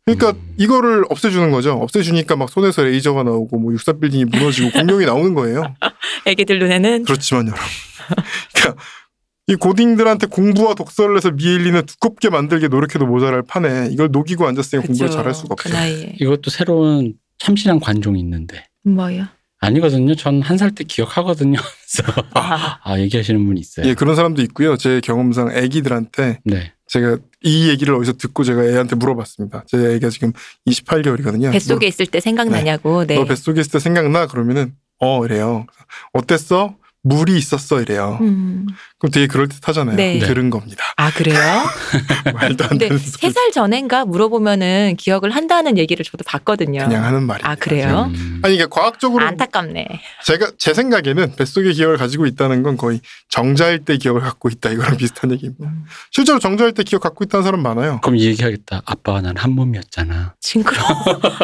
그러니까 0.05 0.31
음. 0.31 0.55
이거를 0.59 1.05
없애주는 1.11 1.51
거죠. 1.51 1.73
없애주니까 1.73 2.37
막 2.37 2.49
손에서 2.49 2.85
레이저가 2.85 3.25
나오고 3.25 3.59
뭐 3.59 3.73
육사 3.73 3.95
빌딩이 3.95 4.27
무너지고 4.27 4.71
공룡이 4.71 5.07
나오는 5.07 5.35
거예요. 5.35 5.75
애기들 6.27 6.59
눈에는 6.61 7.05
그렇지만 7.05 7.49
여러분, 7.49 7.65
그러니까 8.55 8.83
이 9.51 9.57
고딩들한테 9.57 10.29
공부와 10.29 10.75
독서를 10.75 11.17
해서 11.17 11.31
미엘리는 11.33 11.85
두껍게 11.87 12.31
만들게 12.31 12.69
노력해도 12.69 13.07
모자랄 13.07 13.43
판에 13.43 13.89
이걸 13.91 14.09
녹이고 14.13 14.47
앉았으니 14.47 14.83
공부를 14.87 15.09
그쵸. 15.09 15.17
잘할 15.19 15.35
수가 15.35 15.55
그 15.57 15.69
없어요. 15.69 15.75
나이에 15.75 16.17
이것도 16.21 16.51
새로운 16.51 17.15
참신한 17.39 17.81
관종이 17.81 18.21
있는데 18.21 18.67
뭐야? 18.85 19.33
아니거든요. 19.63 20.15
전 20.15 20.41
한 20.43 20.57
살 20.57 20.71
때 20.71 20.85
기억하거든요. 20.85 21.59
그래서 21.93 22.23
아, 22.35 22.79
아 22.83 22.99
얘기하시는 22.99 23.45
분 23.45 23.59
있어요. 23.59 23.87
예, 23.87 23.95
그런 23.95 24.17
사람도 24.17 24.41
있고요. 24.43 24.77
제 24.79 25.01
경험상 25.03 25.49
아기들한테 25.49 26.39
네. 26.45 26.73
제가 26.87 27.19
이 27.43 27.69
얘기를 27.69 27.95
어디서 27.95 28.15
듣고 28.15 28.43
제가 28.45 28.65
애한테 28.65 28.97
물어봤습니다. 28.97 29.65
제 29.67 29.77
애가 29.97 30.09
지금 30.11 30.33
28개월이거든요. 30.69 31.53
뱃속에 31.53 31.87
있을 31.87 32.07
때 32.07 32.21
생각나냐고. 32.21 33.05
네. 33.07 33.17
너 33.17 33.25
뱃속에 33.25 33.61
있을 33.61 33.73
때 33.73 33.79
생각나? 33.81 34.27
그러면은 34.27 34.75
어 34.99 35.25
이래요. 35.25 35.67
어땠어? 36.13 36.75
물이 37.03 37.37
있었어 37.39 37.81
이래요. 37.81 38.19
음. 38.21 38.67
그럼 38.99 39.11
되게 39.11 39.27
그럴듯하잖아요. 39.27 39.97
네. 39.97 40.19
들은 40.19 40.51
겁니다. 40.51 40.85
아 40.99 41.11
그래요? 41.11 41.39
말도 42.35 42.65
안 42.71 42.77
되는 42.77 42.99
소리. 42.99 43.11
세살 43.33 43.53
전엔가 43.53 44.05
물어보면은 44.05 44.97
기억을 44.99 45.31
한다는 45.31 45.79
얘기를 45.79 46.05
저도 46.05 46.25
봤거든요. 46.27 46.81
그냥 46.85 47.05
하는 47.05 47.23
말이. 47.23 47.41
아 47.45 47.55
그래요? 47.55 48.11
음. 48.15 48.41
아니 48.45 48.55
이게 48.57 48.67
과학적으로 48.69 49.25
안타깝네. 49.25 49.87
제가 50.27 50.51
제 50.59 50.75
생각에는 50.75 51.37
뱃속의 51.37 51.73
기억을 51.73 51.97
가지고 51.97 52.27
있다는 52.27 52.63
건 52.63 52.77
거의 52.77 53.01
정자일 53.31 53.85
때 53.87 53.97
기억을 53.97 54.21
갖고 54.21 54.51
있다 54.51 54.69
이거랑 54.71 54.99
비슷한 54.99 55.31
얘기입니다. 55.33 55.67
음. 55.69 55.85
실제로 56.11 56.39
정자일 56.39 56.73
때 56.73 56.83
기억 56.83 57.01
갖고 57.03 57.25
있다는 57.25 57.45
사람 57.45 57.63
많아요. 57.63 58.01
그럼 58.03 58.17
이 58.17 58.27
얘기하겠다. 58.27 58.83
아빠와 58.85 59.23
난 59.23 59.31
한 59.41 59.53
몸이었잖아. 59.53 60.35
징그러. 60.41 60.83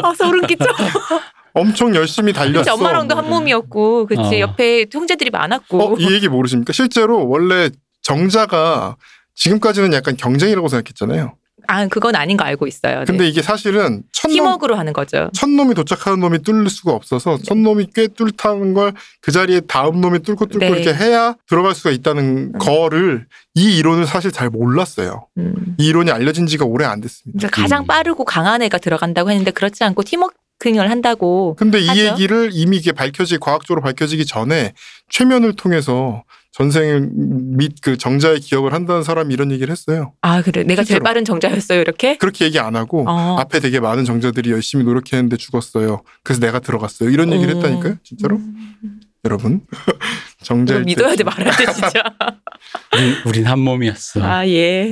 아 0.02 0.12
소름 0.14 0.46
끼쳐. 0.46 0.66
엄청 1.56 1.94
열심히 1.94 2.32
달렸어. 2.32 2.60
그치 2.60 2.70
엄마랑도 2.70 3.16
한 3.16 3.28
몸이었고, 3.28 4.06
그치 4.06 4.20
어. 4.20 4.38
옆에 4.40 4.86
형제들이 4.90 5.30
많았고. 5.30 5.82
어, 5.94 5.96
이 5.98 6.12
얘기 6.12 6.28
모르십니까? 6.28 6.72
실제로 6.72 7.28
원래 7.28 7.70
정자가 8.02 8.96
지금까지는 9.34 9.92
약간 9.92 10.16
경쟁이라고 10.16 10.68
생각했잖아요. 10.68 11.34
아 11.68 11.86
그건 11.88 12.14
아닌 12.14 12.36
거 12.36 12.44
알고 12.44 12.68
있어요. 12.68 13.00
네. 13.00 13.04
근데 13.06 13.26
이게 13.28 13.42
사실은 13.42 14.04
팀워크로 14.12 14.76
하는 14.76 14.92
거죠. 14.92 15.30
첫 15.34 15.50
놈이 15.50 15.74
도착하는 15.74 16.20
놈이 16.20 16.42
뚫을 16.42 16.70
수가 16.70 16.92
없어서 16.92 17.38
첫 17.44 17.58
놈이 17.58 17.88
꽤 17.92 18.06
뚫다는 18.06 18.72
걸 18.72 18.92
그 19.20 19.32
자리에 19.32 19.62
다음 19.62 20.00
놈이 20.00 20.20
뚫고 20.20 20.46
뚫고 20.46 20.58
네. 20.60 20.68
이렇게 20.68 20.94
해야 20.94 21.34
들어갈 21.48 21.74
수가 21.74 21.90
있다는 21.90 22.52
거를 22.52 23.26
이 23.54 23.76
이론을 23.78 24.06
사실 24.06 24.30
잘 24.30 24.48
몰랐어요. 24.50 25.26
음. 25.38 25.74
이 25.78 25.88
이론이 25.88 26.12
알려진 26.12 26.46
지가 26.46 26.64
오래 26.64 26.84
안 26.84 27.00
됐습니다. 27.00 27.36
그러니까 27.48 27.62
가장 27.62 27.82
음. 27.82 27.86
빠르고 27.88 28.24
강한 28.24 28.62
애가 28.62 28.78
들어간다고 28.78 29.30
했는데 29.30 29.50
그렇지 29.50 29.82
않고 29.82 30.04
팀워크 30.04 30.34
를 30.64 30.90
한다고. 30.90 31.54
근데 31.58 31.78
이 31.78 31.86
하죠. 31.86 32.00
얘기를 32.00 32.50
이미 32.52 32.78
이게 32.78 32.92
밝혀지 32.92 33.38
과학적으로 33.38 33.82
밝혀지기 33.82 34.24
전에 34.26 34.72
최면을 35.10 35.52
통해서 35.54 36.24
전생 36.50 37.10
및 37.56 37.74
그 37.82 37.98
정자의 37.98 38.40
기억을 38.40 38.72
한다는 38.72 39.02
사람이 39.02 39.32
이런 39.34 39.52
얘기를 39.52 39.70
했어요. 39.70 40.14
아 40.22 40.40
그래 40.42 40.62
내가 40.62 40.82
제일 40.82 40.86
실제로. 40.86 41.04
빠른 41.04 41.24
정자였어요 41.26 41.80
이렇게. 41.80 42.16
그렇게 42.16 42.46
얘기 42.46 42.58
안 42.58 42.74
하고 42.74 43.04
어. 43.06 43.36
앞에 43.38 43.60
되게 43.60 43.78
많은 43.80 44.06
정자들이 44.06 44.50
열심히 44.50 44.82
노력했는데 44.84 45.36
죽었어요. 45.36 46.02
그래서 46.24 46.40
내가 46.40 46.58
들어갔어요. 46.60 47.10
이런 47.10 47.32
얘기를 47.32 47.52
음. 47.52 47.56
했다니까요. 47.58 47.96
진짜로? 48.02 48.36
음. 48.36 49.00
여러분. 49.26 49.60
이거 49.70 49.92
정자일 50.42 50.80
때 50.80 50.84
믿어야 50.86 51.14
돼 51.16 51.24
말아야 51.24 51.50
돼 51.54 51.66
진짜. 51.72 52.02
우린, 52.94 53.14
우린 53.26 53.46
한 53.46 53.58
몸이었어. 53.58 54.22
아 54.24 54.48
예. 54.48 54.90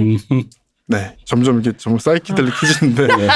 음. 0.86 0.92
네. 0.92 1.16
점점 1.24 1.60
이게 1.60 1.72
정말 1.76 2.00
사이키델릭해지는데 2.00 3.06
네. 3.16 3.28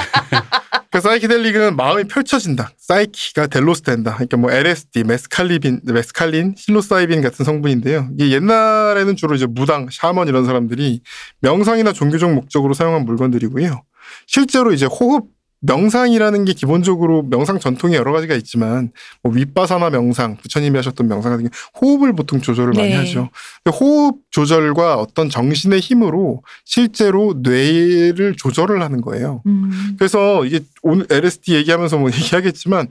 그 0.90 1.00
사이키델릭은 1.00 1.76
마음이 1.76 2.04
펼쳐진다. 2.04 2.70
사이키가 2.78 3.48
델로스텐다. 3.48 4.14
그러니까 4.14 4.36
뭐 4.38 4.50
LSD, 4.50 5.04
메스칼린, 5.04 5.80
메스칼린, 5.84 6.54
실로사이빈 6.56 7.20
같은 7.20 7.44
성분인데요. 7.44 8.08
이게 8.14 8.34
옛날에는 8.34 9.14
주로 9.16 9.34
이제 9.34 9.46
무당, 9.46 9.88
샤먼 9.90 10.28
이런 10.28 10.46
사람들이 10.46 11.02
명상이나 11.40 11.92
종교적 11.92 12.32
목적으로 12.32 12.72
사용한 12.72 13.04
물건들이고요. 13.04 13.82
실제로 14.26 14.72
이제 14.72 14.86
호흡 14.86 15.26
명상이라는 15.60 16.44
게 16.44 16.52
기본적으로 16.52 17.22
명상 17.22 17.58
전통이 17.58 17.94
여러 17.94 18.12
가지가 18.12 18.34
있지만 18.36 18.92
뭐 19.22 19.32
윗바사나 19.32 19.90
명상, 19.90 20.36
부처님이 20.36 20.76
하셨던 20.76 21.08
명상 21.08 21.32
같은 21.32 21.44
게 21.46 21.50
호흡을 21.80 22.12
보통 22.12 22.40
조절을 22.40 22.74
많이 22.76 22.90
네. 22.90 22.96
하죠. 22.96 23.28
근데 23.64 23.76
호흡 23.76 24.20
조절과 24.30 24.96
어떤 24.96 25.28
정신의 25.28 25.80
힘으로 25.80 26.42
실제로 26.64 27.34
뇌를 27.42 28.36
조절을 28.36 28.82
하는 28.82 29.00
거예요. 29.00 29.42
음. 29.46 29.96
그래서 29.98 30.44
이게 30.44 30.60
오늘 30.82 31.06
LSD 31.10 31.54
얘기하면서 31.54 31.98
뭐 31.98 32.10
얘기하겠지만 32.14 32.88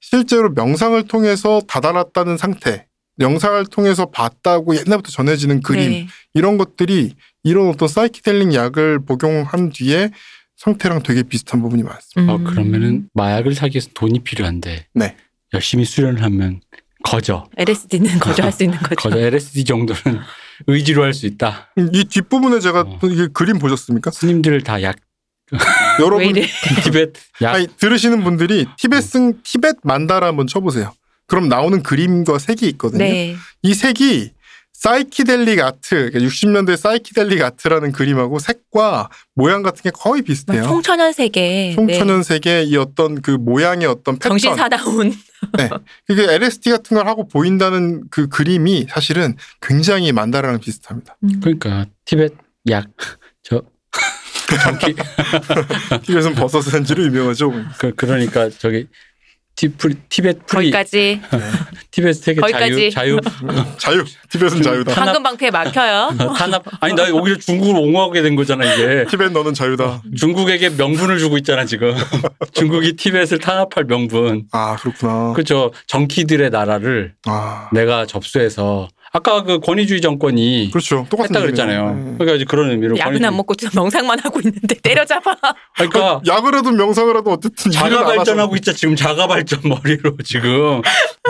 실제로 0.00 0.50
명상을 0.50 1.00
통해서 1.04 1.60
다다랐다는 1.68 2.36
상태, 2.36 2.86
명상을 3.16 3.66
통해서 3.66 4.06
봤다고 4.06 4.74
옛날부터 4.74 5.10
전해지는 5.10 5.60
그림 5.60 5.90
네. 5.90 6.08
이런 6.34 6.58
것들이 6.58 7.14
이런 7.44 7.68
어떤 7.68 7.86
사이키델릭 7.86 8.54
약을 8.54 9.04
복용한 9.04 9.70
뒤에 9.70 10.10
상태랑 10.60 11.02
되게 11.02 11.22
비슷한 11.22 11.62
부분이 11.62 11.82
많습니다. 11.82 12.34
어, 12.34 12.36
음. 12.36 12.44
그러면은 12.44 13.08
마약을 13.14 13.54
사기 13.54 13.76
위해서 13.76 13.88
돈이 13.94 14.20
필요한데 14.20 14.86
네. 14.94 15.16
열심히 15.54 15.86
수련을 15.86 16.22
하면 16.22 16.60
거저 17.02 17.46
LSD는 17.56 18.18
거절할 18.20 18.52
수 18.52 18.64
있는 18.64 18.76
거죠. 18.78 18.94
거저 18.96 19.18
LSD 19.18 19.64
정도는 19.64 20.20
의지로 20.68 21.02
할 21.02 21.14
수 21.14 21.24
있다. 21.26 21.70
이 21.94 22.04
뒷부분에 22.04 22.60
제가 22.60 22.80
어. 22.82 22.98
또 23.00 23.08
이게 23.10 23.28
그림 23.32 23.58
보셨습니까? 23.58 24.10
스님들 24.10 24.60
다약 24.62 24.96
왜 25.50 26.04
여러분? 26.04 26.34
티벳 26.84 27.12
약 27.40 27.54
아니, 27.54 27.66
들으시는 27.78 28.22
분들이 28.22 28.66
티벳은 28.78 29.40
티벳 29.42 29.76
만다라 29.82 30.26
한번 30.26 30.46
쳐보세요. 30.46 30.92
그럼 31.26 31.48
나오는 31.48 31.82
그림과 31.82 32.38
색이 32.38 32.68
있거든요. 32.70 32.98
네. 33.04 33.34
이 33.62 33.72
색이 33.72 34.32
사이키델릭 34.80 35.60
아트, 35.60 36.10
그러니까 36.10 36.20
60년대 36.20 36.74
사이키델릭 36.74 37.42
아트라는 37.42 37.92
그림하고 37.92 38.38
색과 38.38 39.10
모양 39.34 39.62
같은 39.62 39.82
게 39.82 39.90
거의 39.90 40.22
비슷해요. 40.22 40.62
뭐 40.62 40.70
총천연색의. 40.70 41.74
총천연 41.74 42.22
색의 42.22 42.66
이 42.68 42.76
어떤 42.78 43.20
그 43.20 43.32
모양의 43.32 43.86
어떤 43.86 44.14
네. 44.18 44.28
정신 44.28 44.50
패턴. 44.56 44.70
사나운. 44.70 45.12
네. 45.58 45.68
이게 46.08 46.22
LSD 46.32 46.70
같은 46.70 46.96
걸 46.96 47.06
하고 47.06 47.28
보인다는 47.28 48.04
그 48.10 48.28
그림이 48.28 48.86
사실은 48.88 49.36
굉장히 49.60 50.12
만다라랑 50.12 50.60
비슷합니다. 50.60 51.16
음. 51.24 51.40
그러니까 51.40 51.84
티벳 52.06 52.32
약 52.70 52.88
저 53.42 53.62
junkie 54.62 54.94
티벳은 56.06 56.34
버섯 56.34 56.62
산지로 56.62 57.04
유명하죠. 57.04 57.52
그 57.78 57.94
그러니까 57.94 58.48
저기 58.50 58.86
티 59.60 59.71
free 59.71 59.94
티벳 60.08 60.46
free 60.46 60.70
거기까지 60.70 61.20
티벳 61.90 62.14
세계 62.14 62.40
자유 62.40 62.50
거기까지. 62.52 62.90
자유 62.90 63.18
자유. 63.76 64.04
티벳은 64.30 64.62
자유다. 64.62 64.94
방금 64.94 65.22
방패에 65.22 65.50
막혀요. 65.50 66.10
탄압 66.38 66.62
아니 66.80 66.94
나 66.94 67.02
오히려 67.12 67.36
중국을 67.36 67.78
옹호하게 67.78 68.22
된 68.22 68.36
거잖아 68.36 68.64
이게 68.64 69.04
티벳 69.10 69.32
너는 69.32 69.52
자유다. 69.52 70.00
중국에게 70.16 70.70
명분을 70.70 71.18
주고 71.18 71.36
있잖아 71.36 71.66
지금 71.66 71.94
중국이 72.52 72.94
티벳을 72.96 73.38
탄압할 73.38 73.84
명분 73.84 74.44
아 74.52 74.76
그렇구나. 74.76 75.32
그렇죠 75.34 75.72
junkie들의 75.88 76.48
나라를 76.48 77.12
아 77.26 77.68
내가 77.74 78.06
접수해서 78.06 78.88
아까 79.12 79.42
그 79.42 79.58
권위주의 79.58 80.00
정권이 80.00 80.70
그렇죠. 80.70 81.06
똑같은 81.10 81.34
했다. 81.34 81.40
그랬잖아요 81.40 81.94
네. 81.94 82.02
그러니까 82.18 82.34
이제 82.36 82.44
그런 82.44 82.70
의미로 82.70 82.96
약은 82.96 83.24
안 83.24 83.36
먹고 83.36 83.54
좀 83.56 83.68
명상만 83.74 84.20
하고 84.20 84.40
있는데 84.40 84.74
때려잡아. 84.82 85.36
그러니까 85.76 86.20
약을 86.26 86.54
하든 86.54 86.76
명상을 86.76 87.16
하든 87.16 87.32
어쨌든 87.32 87.72
자가 87.72 88.00
안 88.10 88.16
발전하고 88.16 88.54
있자 88.56 88.72
지금 88.72 88.94
자가 88.94 89.26
발전 89.26 89.60
머리로 89.64 90.16
지금. 90.24 90.82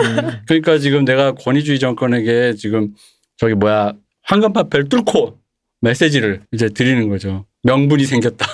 음. 0.03 0.41
그러니까 0.47 0.77
지금 0.77 1.05
내가 1.05 1.33
권위주의 1.33 1.79
정권에게 1.79 2.53
지금 2.55 2.89
저기 3.37 3.55
뭐야 3.55 3.93
황금파패를 4.23 4.87
뚫고 4.89 5.39
메시지를 5.81 6.43
이제 6.51 6.69
드리는 6.69 7.09
거죠. 7.09 7.45
명분이 7.63 8.05
생겼다. 8.05 8.45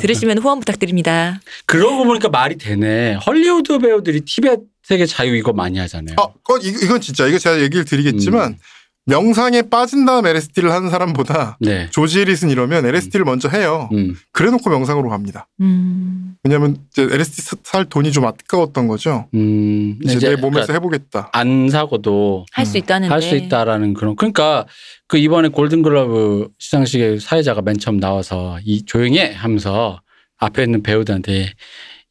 들으시면 0.00 0.38
후원 0.38 0.58
부탁드립니다. 0.60 1.40
그러고 1.66 2.04
보니까 2.04 2.28
말이 2.28 2.56
되네. 2.56 3.14
헐리우드 3.14 3.78
배우들이 3.78 4.20
티벳 4.22 4.60
세계 4.82 5.06
자유 5.06 5.34
이거 5.36 5.52
많이 5.52 5.78
하잖아요. 5.78 6.16
아, 6.18 6.22
어, 6.22 6.34
이- 6.62 6.68
이건 6.68 7.00
진짜 7.00 7.26
이거 7.26 7.38
제가 7.38 7.60
얘기를 7.60 7.84
드리겠지만 7.84 8.58
명상에 9.06 9.62
빠진 9.62 10.04
다음 10.04 10.26
LSD를 10.26 10.70
하는 10.72 10.90
사람보다 10.90 11.56
네. 11.60 11.88
조지 11.90 12.20
해리슨 12.20 12.50
이러면 12.50 12.84
LSD를 12.86 13.24
먼저 13.24 13.48
해요. 13.48 13.88
음. 13.92 14.14
그래놓고 14.32 14.68
명상으로 14.70 15.08
갑니다. 15.08 15.48
음. 15.60 16.34
왜냐하면 16.44 16.76
이제 16.92 17.02
LSD 17.10 17.42
사- 17.42 17.56
살 17.64 17.84
돈이 17.86 18.12
좀 18.12 18.24
아까웠던 18.26 18.86
거죠. 18.88 19.26
음. 19.34 19.98
이제, 20.04 20.18
내 20.18 20.36
몸에서 20.36 20.66
그러니까 20.66 20.72
해보겠다. 20.74 21.30
안 21.32 21.68
사고도 21.70 22.46
할수 22.52 22.76
음. 22.76 22.78
있다는데. 22.78 23.12
할수 23.12 23.36
있다라는 23.36 23.94
그런 23.94 24.16
그러니까 24.16 24.66
그 25.08 25.18
이번에 25.18 25.48
골든글러브 25.48 26.48
시상식에 26.58 27.18
사회자가 27.18 27.62
맨 27.62 27.78
처음 27.78 27.98
나와서 27.98 28.58
이 28.64 28.84
조용히 28.84 29.18
해 29.18 29.32
하면서 29.34 30.00
앞에 30.38 30.62
있는 30.62 30.82
배우들한테 30.82 31.52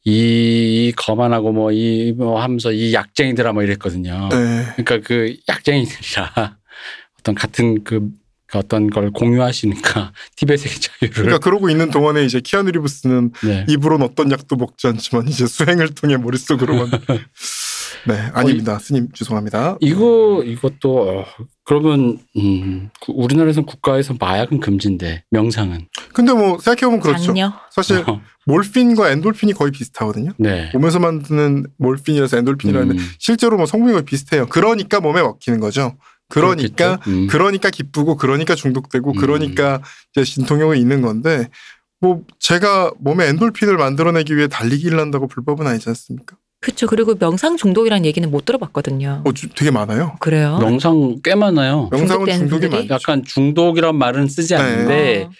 이 0.04 0.92
거만하고 0.96 1.52
뭐이뭐 1.52 2.40
하면서 2.40 2.72
이 2.72 2.92
약쟁이들아 2.94 3.52
뭐 3.52 3.62
이랬거든요. 3.62 4.28
네. 4.30 4.64
그러니까 4.76 5.00
그 5.06 5.36
약쟁이들이라 5.48 6.56
어떤 7.20 7.34
같은 7.34 7.84
그, 7.84 8.08
그 8.46 8.58
어떤 8.58 8.90
걸 8.90 9.10
공유하시니까 9.10 10.12
티벳의 10.36 10.58
자유를 10.58 11.10
그러니까 11.14 11.38
그러고 11.38 11.70
있는 11.70 11.90
동안에 11.90 12.24
이제 12.24 12.40
키아누 12.40 12.70
리브스는 12.72 13.32
네. 13.44 13.66
입으로는 13.68 14.04
어떤 14.06 14.30
약도 14.32 14.56
먹지 14.56 14.86
않지만 14.88 15.28
이제 15.28 15.46
수행을 15.46 15.90
통해 15.94 16.16
머릿속으로만. 16.16 16.90
네, 18.08 18.14
아닙니다. 18.32 18.78
스님 18.78 19.08
죄송합니다. 19.12 19.76
이거 19.80 20.42
이것도 20.44 21.10
어, 21.10 21.24
그러면 21.64 22.18
음, 22.38 22.88
구- 22.98 23.12
우리나라에서는 23.14 23.66
국가에서 23.66 24.14
마약은 24.18 24.60
금지인데 24.60 25.24
명상은 25.30 25.86
근데 26.14 26.32
뭐 26.32 26.58
생각해 26.58 26.80
보면 26.90 27.00
그렇죠. 27.00 27.26
장녀. 27.26 27.52
사실 27.70 28.02
어, 28.08 28.22
몰핀과 28.46 29.10
엔돌핀이 29.10 29.52
거의 29.52 29.70
비슷하거든요. 29.70 30.32
네. 30.38 30.70
몸에서 30.72 30.98
만드는 30.98 31.66
몰핀이라서 31.76 32.38
엔돌핀이라는 32.38 32.98
음, 32.98 33.08
실제로 33.18 33.58
뭐 33.58 33.66
성분이 33.66 33.92
거의 33.92 34.04
비슷해요. 34.06 34.46
그러니까 34.46 35.00
몸에 35.00 35.20
먹히는 35.20 35.60
거죠. 35.60 35.98
그러니까. 36.30 36.98
음. 37.06 37.26
그러니까 37.26 37.68
기쁘고 37.70 38.16
그러니까 38.16 38.54
중독되고 38.54 39.10
음. 39.12 39.16
그러니까 39.16 39.82
이제 40.14 40.24
진통형이 40.24 40.80
있는 40.80 41.02
건데 41.02 41.48
뭐 42.00 42.22
제가 42.38 42.92
몸에 42.98 43.26
엔돌핀을 43.28 43.76
만들어내기 43.76 44.34
위해 44.36 44.48
달리기를 44.48 44.98
한다고 44.98 45.26
불법은 45.26 45.66
아니지 45.66 45.88
않습니까? 45.90 46.36
그렇죠. 46.62 46.86
그리고 46.86 47.14
명상 47.18 47.56
중독이라는 47.56 48.04
얘기는 48.04 48.30
못 48.30 48.44
들어봤거든요. 48.44 49.22
어, 49.24 49.32
주- 49.32 49.48
되게 49.50 49.70
많아요. 49.70 50.16
그래요? 50.20 50.58
명상 50.58 51.20
꽤 51.24 51.34
많아요. 51.34 51.88
명상은 51.90 52.26
중독이? 52.26 52.68
많죠. 52.68 52.88
약간 52.94 53.24
중독이란 53.24 53.96
말은 53.96 54.28
쓰지 54.28 54.54
네. 54.54 54.60
않는데 54.60 55.22
어. 55.24 55.30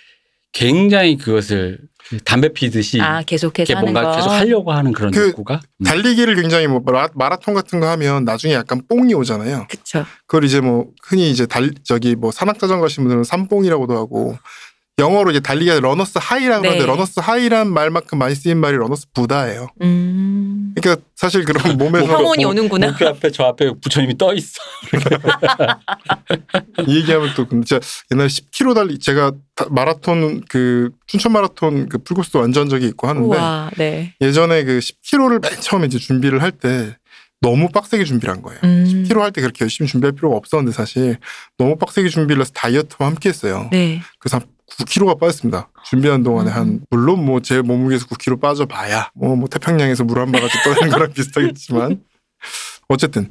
굉장히 0.53 1.17
그것을 1.17 1.79
담배 2.25 2.53
피듯이 2.53 3.01
아 3.01 3.23
계속해서 3.23 3.81
뭔가 3.81 4.03
거. 4.03 4.17
계속 4.17 4.31
하려고 4.31 4.73
하는 4.73 4.93
그런 4.93 5.13
그 5.13 5.29
욕구가 5.29 5.61
음. 5.79 5.85
달리기를 5.85 6.35
굉장히 6.35 6.67
뭐 6.67 6.81
마라, 6.85 7.09
마라 7.15 7.37
톤 7.37 7.55
같은 7.55 7.81
거 7.81 7.89
하면 7.91 8.25
나중에 8.25 8.55
약간 8.55 8.83
뽕이 8.89 9.15
오잖아요. 9.15 9.67
그렇죠. 9.69 10.05
그걸 10.27 10.45
이제 10.45 10.61
뭐 10.61 10.87
흔히 11.03 11.31
이제 11.31 11.47
달 11.47 11.71
저기 11.85 12.17
뭐 12.17 12.31
산악 12.31 12.59
자전거 12.59 12.85
하시는 12.85 13.05
분들은 13.05 13.25
삼뽕이라고도 13.25 13.97
하고 13.97 14.37
영어로 15.01 15.31
이제 15.31 15.41
달리기가 15.41 15.81
runner's 15.81 16.19
high라는 16.21 16.63
네. 16.63 16.69
건데 16.69 16.87
runner's 16.87 17.19
high란 17.21 17.73
말만큼 17.73 18.19
많이 18.19 18.35
쓰인 18.35 18.59
말이 18.59 18.77
runner's 18.77 19.07
Buddha예요. 19.13 19.69
음. 19.83 20.75
그러니까 20.77 21.03
사실 21.17 21.45
그런 21.45 21.63
몸에서 21.79 22.07
황혼이 22.07 22.45
뭐- 22.45 22.51
오는구나. 22.53 22.89
목표 22.89 23.09
앞에 23.09 23.31
저 23.31 23.45
앞에 23.45 23.73
부처님이 23.81 24.17
떠 24.19 24.33
있어. 24.35 24.61
이 26.87 26.97
얘기하면 26.97 27.35
또 27.35 27.47
근데 27.47 27.65
제가 27.67 27.81
옛날에 28.13 28.29
10km 28.29 28.75
달리 28.75 28.99
제가 28.99 29.33
다- 29.55 29.67
마라톤 29.71 30.43
그 30.49 30.91
춘천 31.07 31.33
마라톤 31.33 31.89
그 31.89 31.99
풀코스도 31.99 32.39
완주한 32.41 32.69
적이 32.69 32.87
있고 32.89 33.09
하는데 33.09 33.27
우와, 33.27 33.71
네. 33.77 34.15
예전에 34.21 34.65
그 34.65 34.79
10km를 34.79 35.43
맨 35.43 35.61
처음에 35.61 35.87
이제 35.87 35.99
준비를 35.99 36.43
할 36.43 36.51
때 36.53 36.97
너무 37.43 37.69
빡세게 37.71 38.05
준비를 38.05 38.35
한 38.35 38.43
거예요. 38.43 38.61
음. 38.65 38.85
10km 38.87 39.21
할때 39.21 39.41
그렇게 39.41 39.65
열심히 39.65 39.89
준비할 39.89 40.13
필요가 40.13 40.37
없었는데 40.37 40.77
사실 40.77 41.17
너무 41.57 41.77
빡세게 41.79 42.11
준비를 42.11 42.43
해서 42.43 42.51
다이어트와 42.55 43.09
함께 43.09 43.31
했어요. 43.31 43.69
네. 43.73 44.03
그래서 44.19 44.37
한 44.39 44.47
9kg가 44.79 45.19
빠졌습니다. 45.19 45.69
준비하는 45.85 46.23
동안에 46.25 46.51
음. 46.51 46.55
한 46.57 46.81
물론 46.91 47.25
뭐 47.25 47.41
제 47.41 47.61
몸무게에서 47.63 48.07
9kg 48.07 48.41
빠져봐야 48.41 49.11
뭐, 49.15 49.35
뭐 49.37 49.49
태평양에서 49.49 50.05
물 50.05 50.19
한 50.19 50.31
바가지 50.33 50.55
떠내는 50.65 50.89
거랑 50.91 51.13
비슷하겠지만 51.13 52.01
어쨌든 52.89 53.31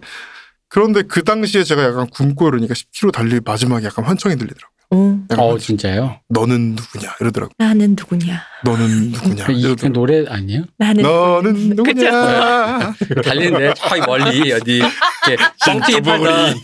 그런데 0.67 1.01
그 1.03 1.23
당시에 1.23 1.63
제가 1.63 1.83
약간 1.83 2.07
굶고 2.07 2.47
이러니까 2.49 2.73
10kg 2.73 3.11
달리 3.11 3.39
마지막에 3.43 3.85
약간 3.85 4.05
환청이 4.05 4.35
들리더라고요. 4.37 4.69
오, 4.91 5.19
약간 5.29 5.45
어 5.45 5.57
진짜요? 5.57 6.19
너는 6.29 6.75
누구냐 6.75 7.15
이러더라고. 7.19 7.53
나는 7.59 7.95
누구냐? 7.95 8.41
너는 8.63 9.11
누구냐 9.11 9.45
그 9.45 9.51
이- 9.51 9.75
그. 9.75 9.85
노래 9.87 10.25
아니에요? 10.27 10.63
나는 10.77 11.03
너는? 11.03 11.69
누구냐. 11.75 12.93
달리는데 13.23 13.73
저기 13.75 14.01
멀리 14.01 14.51
어디 14.51 14.77
이렇게 14.77 15.43
뻥튀기 15.65 16.01
팔던 16.01 16.55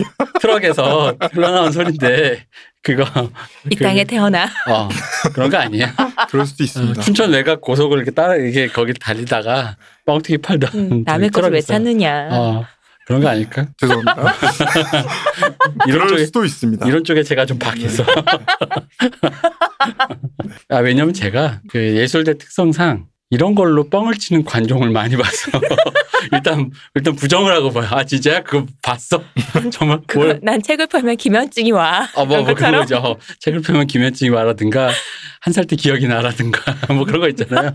트럭에서 0.42 1.16
흘러나온 1.34 1.72
소리인데 1.72 2.46
그거 2.86 3.04
이 3.72 3.76
땅에 3.76 4.04
태어나. 4.04 4.46
어 4.70 4.88
그런 5.34 5.50
거 5.50 5.58
아니에요? 5.58 5.88
그럴 6.30 6.46
수도 6.46 6.64
어, 6.64 6.66
있습니다. 6.66 7.02
춘천 7.02 7.32
외곽 7.32 7.60
고속을 7.62 7.98
이렇게 7.98 8.12
따라 8.12 8.36
이게 8.36 8.68
거기 8.68 8.94
달리다가 8.94 9.76
뻥튀기 10.06 10.38
팔던 10.38 10.70
음, 10.76 11.04
남의 11.04 11.32
것을 11.32 11.52
왜. 11.52 11.62
찾느냐? 11.62 12.30
어 12.32 12.64
그런 13.08 13.22
거 13.22 13.30
아닐까? 13.30 13.66
죄송합니다. 13.82 14.34
이런 15.88 16.08
쪽에 16.08 16.26
수도 16.26 16.46
있습니다. 16.46 16.88
이런 16.88 17.04
쪽에 17.04 17.24
제가 17.24 17.48
좀 17.48 17.58
박해서. 17.58 18.06
아, 20.70 20.78
왜냐면 20.78 21.12
제가 21.14 21.62
그 21.70 21.80
예술대 21.80 22.38
특성상 22.38 23.08
이런 23.36 23.54
걸로 23.54 23.90
뻥을 23.90 24.14
치는 24.16 24.46
관종을 24.46 24.92
많이 24.92 25.18
봐서 25.18 25.52
일단 26.32 26.72
일단 26.96 27.16
부정을 27.16 27.54
하고 27.54 27.70
봐요. 27.72 27.86
아 27.92 28.04
진짜야? 28.06 28.44
그거 28.44 28.66
봤어? 28.82 29.22
정말 29.74 30.00
그거 30.08 30.24
뭘? 30.26 30.40
난 30.42 30.62
책을 30.64 30.88
팔면 30.88 31.18
김현증이 31.18 31.72
와. 31.74 32.08
어, 32.16 32.26
뭐, 32.26 32.38
그런 32.44 32.46
뭐 32.46 32.54
그런? 32.56 32.72
거죠. 32.80 33.18
책을 33.42 33.62
펴면 33.62 33.88
김현증이 33.88 34.30
와라든가 34.30 34.90
한 35.42 35.54
살 35.54 35.66
때 35.68 35.76
기억이 35.76 36.08
나라든가 36.08 36.60
뭐 36.96 37.04
그런 37.06 37.20
거 37.22 37.28
있잖아요. 37.30 37.72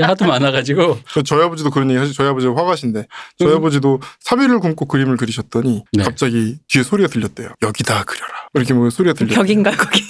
하도 0.00 0.24
많아가지고 0.26 0.98
저- 1.08 1.22
저희 1.22 1.44
아버지도 1.44 1.70
그런 1.70 1.88
얘기 1.90 1.98
하시 1.98 2.12
저희 2.14 2.26
아버지가 2.28 2.56
화가신데 2.56 3.06
저희 3.38 3.50
음. 3.52 3.56
아버지도 3.58 4.00
3일을 4.26 4.60
굶고 4.60 4.86
그림을 4.86 5.16
그리셨더니 5.16 5.84
네. 5.92 6.02
갑자기 6.02 6.56
뒤에 6.68 6.82
소리가 6.82 7.08
들렸대요. 7.08 7.50
여기다 7.62 8.02
그려라. 8.04 8.32
이렇게 8.54 8.72
뭐 8.74 8.90
소리가 8.90 9.12
들렸대요. 9.14 9.38
벽인가 9.38 9.70
거기? 9.72 10.02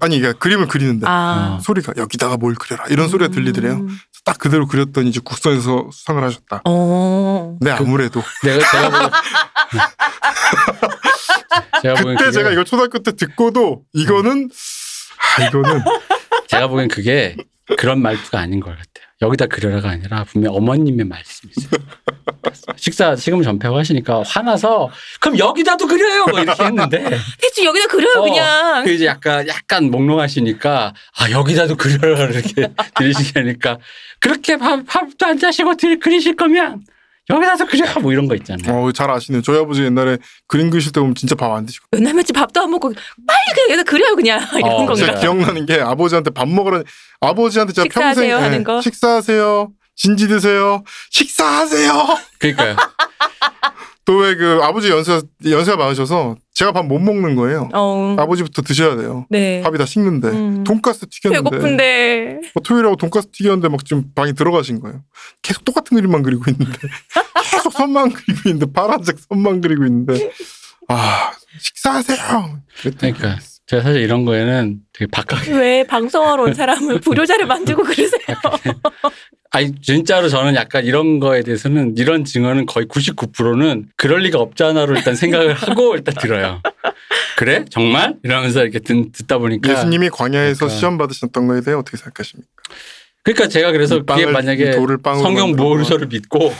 아니 0.00 0.18
그러니까 0.18 0.38
그림을 0.38 0.68
그리는데 0.68 1.06
아. 1.08 1.58
소리가 1.62 1.94
여기다가 1.96 2.36
뭘 2.36 2.54
그려라 2.56 2.84
이런 2.90 3.08
소리가 3.08 3.30
들리더래요. 3.30 3.86
음. 4.20 4.24
딱 4.24 4.38
그대로 4.38 4.66
그렸더니 4.66 5.08
이제 5.08 5.20
국선에서 5.24 5.88
수상을 5.92 6.22
하셨다. 6.22 6.62
어. 6.66 7.56
네 7.60 7.70
아무래도 7.70 8.22
내가 8.42 8.58
제가 8.70 8.90
보기 8.90 9.16
제가 11.82 11.94
보기엔 11.94 12.16
그때 12.16 12.24
그게- 12.26 12.32
제가 12.32 12.50
이거 12.52 12.64
초등학교 12.64 12.98
때 12.98 13.12
듣고도 13.16 13.82
이거는 13.92 14.50
아 15.38 15.44
이거는 15.46 15.82
제가 16.48 16.68
보기엔 16.68 16.88
그게 16.88 17.36
그런 17.78 18.02
말투가 18.02 18.40
아닌 18.40 18.60
것 18.60 18.70
같아요. 18.70 18.84
여기다 19.22 19.46
그려라가 19.46 19.90
아니라 19.90 20.24
분명 20.24 20.54
어머님의 20.54 21.06
말씀이세요. 21.06 21.70
식사 22.76 23.14
식음 23.16 23.42
전폐하고 23.42 23.78
하시니까 23.78 24.22
화나서 24.26 24.90
그럼 25.20 25.38
여기다도 25.38 25.86
그려요 25.86 26.26
뭐 26.26 26.40
이렇게 26.40 26.64
했는데 26.64 27.18
대충 27.40 27.64
여기다 27.66 27.86
그려요 27.88 28.14
어, 28.18 28.22
그냥. 28.22 28.84
그 28.84 28.90
이제 28.90 29.06
약간 29.06 29.46
약간 29.48 29.90
몽롱하시니까 29.90 30.92
아 31.18 31.30
여기다도 31.30 31.76
그려라 31.76 32.24
이렇게 32.30 32.68
들으시니까 32.96 33.78
그렇게 34.20 34.56
밥, 34.56 34.84
밥도 34.86 35.26
안 35.26 35.38
자시고 35.38 35.76
들 35.76 35.98
그리실 35.98 36.36
거면 36.36 36.82
여기다도 37.28 37.66
그려 37.66 37.86
뭐 38.00 38.12
이런 38.12 38.26
거 38.26 38.34
있잖아요. 38.34 38.82
어, 38.86 38.90
잘 38.92 39.08
아시네요. 39.08 39.40
저희 39.42 39.58
아버지 39.60 39.82
옛날에 39.84 40.18
그림 40.48 40.68
그리실 40.68 40.90
때 40.90 40.98
보면 41.00 41.14
진짜 41.14 41.36
밥 41.36 41.52
안 41.52 41.64
드시고 41.64 41.86
며칠 41.92 42.32
밥도 42.34 42.60
안 42.60 42.70
먹고 42.72 42.88
빨리 42.92 43.54
그냥 43.54 43.70
여기다 43.70 43.82
그려요 43.90 44.16
그냥 44.16 44.40
이런 44.56 44.72
어, 44.72 44.76
건가? 44.78 44.94
제가. 44.96 45.20
기억나는 45.20 45.64
게 45.66 45.80
아버지한테 45.80 46.30
밥 46.30 46.48
먹으러 46.48 46.82
아버지한테 47.20 47.72
제가 47.72 47.84
식사하세요 47.84 48.30
평생 48.30 48.44
하는 48.44 48.64
거? 48.64 48.80
식사하세요. 48.80 49.70
진지 50.00 50.28
드세요. 50.28 50.82
식사하세요. 51.10 51.92
그러니까요. 52.38 52.76
또 54.06 54.14
왜 54.24 54.34
그 54.34 54.60
아버지 54.62 54.88
연세 54.90 55.20
연세가 55.44 55.76
많으셔서 55.76 56.36
제가 56.54 56.72
밥 56.72 56.86
못 56.86 56.98
먹는 56.98 57.36
거예요. 57.36 57.68
어. 57.74 58.16
아버지부터 58.18 58.62
드셔야 58.62 58.96
돼요. 58.96 59.26
네. 59.28 59.60
밥이 59.62 59.76
다 59.76 59.84
식는데 59.84 60.28
음. 60.28 60.64
돈가스 60.64 61.06
튀겼는데 61.08 61.50
배고픈데. 61.50 62.40
뭐 62.54 62.62
토요일하고 62.64 62.96
돈가스 62.96 63.28
튀겼는데 63.30 63.68
막 63.68 63.84
지금 63.84 64.04
방에 64.14 64.32
들어가신 64.32 64.80
거예요. 64.80 65.02
계속 65.42 65.64
똑같은 65.66 65.94
그림만 65.96 66.22
그리고 66.22 66.44
있는데 66.50 66.72
계속 67.52 67.70
선만 67.74 68.10
그리고 68.10 68.48
있는데 68.48 68.72
파란색 68.72 69.18
선만 69.28 69.60
그리고 69.60 69.84
있는데 69.84 70.30
아 70.88 71.32
식사하세요. 71.60 72.62
그랬더니 72.80 73.12
그러니까 73.12 73.40
제가 73.66 73.82
사실 73.82 74.00
이런 74.00 74.24
거에는 74.24 74.80
되게 74.94 75.10
박하게 75.12 75.52
왜 75.52 75.84
방송하러 75.86 76.42
온 76.44 76.54
사람을 76.54 77.00
불효자를 77.04 77.46
만들고 77.46 77.82
그러세요? 77.84 78.36
아니 79.52 79.72
진짜로 79.80 80.28
저는 80.28 80.54
약간 80.54 80.84
이런 80.84 81.18
거에 81.18 81.42
대해서는 81.42 81.94
이런 81.96 82.24
증언은 82.24 82.66
거의 82.66 82.86
99%는 82.86 83.88
그럴 83.96 84.20
리가 84.20 84.38
없잖아로 84.38 84.94
일단 84.96 85.16
생각을 85.16 85.54
하고 85.54 85.96
일단 85.96 86.14
들어요. 86.14 86.62
그래? 87.36 87.64
정말? 87.68 88.16
이러면서 88.22 88.62
이렇게 88.62 88.78
듣, 88.78 89.10
듣다 89.12 89.38
보니까 89.38 89.72
예수님이 89.72 90.10
광야에서 90.10 90.58
그러니까. 90.60 90.78
시험 90.78 90.98
받으셨던 90.98 91.48
거에 91.48 91.62
대해 91.62 91.76
어떻게 91.76 91.96
생각하십니까? 91.96 92.48
그러니까 93.22 93.48
제가 93.48 93.72
그래서 93.72 94.02
빵을, 94.04 94.24
그게 94.24 94.32
만약에 94.32 94.72
성경 95.20 95.52
모르서를 95.52 96.06
믿고 96.06 96.54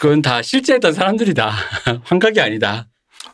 그건 0.00 0.22
다 0.22 0.40
실제했던 0.40 0.92
사람들이다. 0.92 1.50
환각이 2.04 2.40
아니다. 2.40 2.88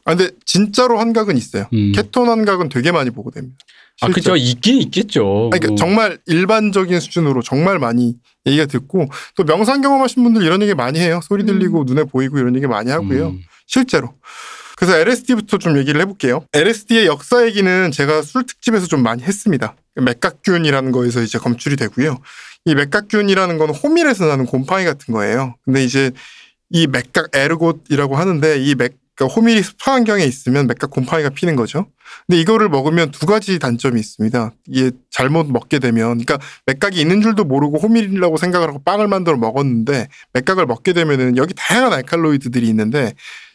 아 0.04 0.14
근데 0.14 0.32
진짜로 0.44 0.98
환각은 0.98 1.36
있어요. 1.36 1.66
음. 1.72 1.92
케톤 1.92 2.28
환각은 2.28 2.68
되게 2.68 2.90
많이 2.90 3.10
보고 3.10 3.30
됩니다. 3.30 3.56
아, 4.02 4.08
그죠. 4.08 4.34
있긴 4.36 4.80
있겠죠. 4.82 5.50
아니, 5.52 5.60
그러니까 5.60 5.72
어. 5.74 5.76
정말 5.76 6.18
일반적인 6.26 7.00
수준으로 7.00 7.42
정말 7.42 7.78
많이 7.78 8.14
얘기가 8.46 8.66
듣고 8.66 9.08
또 9.36 9.44
명상 9.44 9.80
경험하신 9.80 10.22
분들 10.22 10.42
이런 10.42 10.62
얘기 10.62 10.74
많이 10.74 10.98
해요. 10.98 11.20
소리 11.22 11.44
들리고 11.44 11.84
눈에 11.84 12.04
보이고 12.04 12.38
이런 12.38 12.56
얘기 12.56 12.66
많이 12.66 12.90
하고요. 12.90 13.28
음. 13.28 13.42
실제로. 13.66 14.14
그래서 14.76 14.96
LSD부터 14.96 15.58
좀 15.58 15.76
얘기를 15.76 16.00
해볼게요. 16.00 16.46
LSD의 16.54 17.06
역사 17.06 17.44
얘기는 17.44 17.90
제가 17.90 18.22
술 18.22 18.46
특집에서 18.46 18.86
좀 18.86 19.02
많이 19.02 19.22
했습니다. 19.22 19.76
맥각균이라는 19.94 20.90
거에서 20.90 21.20
이제 21.20 21.38
검출이 21.38 21.76
되고요. 21.76 22.18
이 22.64 22.74
맥각균이라는 22.74 23.58
건 23.58 23.70
호밀에서 23.70 24.24
나는 24.26 24.46
곰팡이 24.46 24.86
같은 24.86 25.12
거예요. 25.12 25.54
근데 25.64 25.84
이제 25.84 26.12
이 26.70 26.86
맥각 26.86 27.30
ergot이라고 27.32 28.16
하는데 28.16 28.58
이 28.58 28.74
맥, 28.74 28.96
그러니까 29.20 29.34
호밀이 29.34 29.62
습한 29.62 29.94
환경에 29.96 30.24
있으면 30.24 30.66
맥각 30.66 30.88
곰팡이가 30.90 31.28
피는 31.30 31.54
거죠. 31.54 31.86
근데 32.26 32.40
이거를 32.40 32.70
먹으면 32.70 33.10
두 33.10 33.26
가지 33.26 33.58
단점이 33.58 34.00
있습니다. 34.00 34.52
이게 34.68 34.92
잘못 35.10 35.46
먹게 35.50 35.78
되면, 35.78 36.18
그러니까 36.18 36.38
맥각이 36.64 36.98
있는 36.98 37.20
줄도 37.20 37.44
모르고 37.44 37.78
호밀이라고 37.78 38.38
생각을 38.38 38.68
하고 38.68 38.82
빵을 38.82 39.08
만들어 39.08 39.36
먹었는데 39.36 40.08
맥각을 40.32 40.64
먹게 40.64 40.94
되면은 40.94 41.36
여기 41.36 41.52
다양한 41.54 41.92
알칼로이드들이 41.92 42.66
있는데 42.68 43.12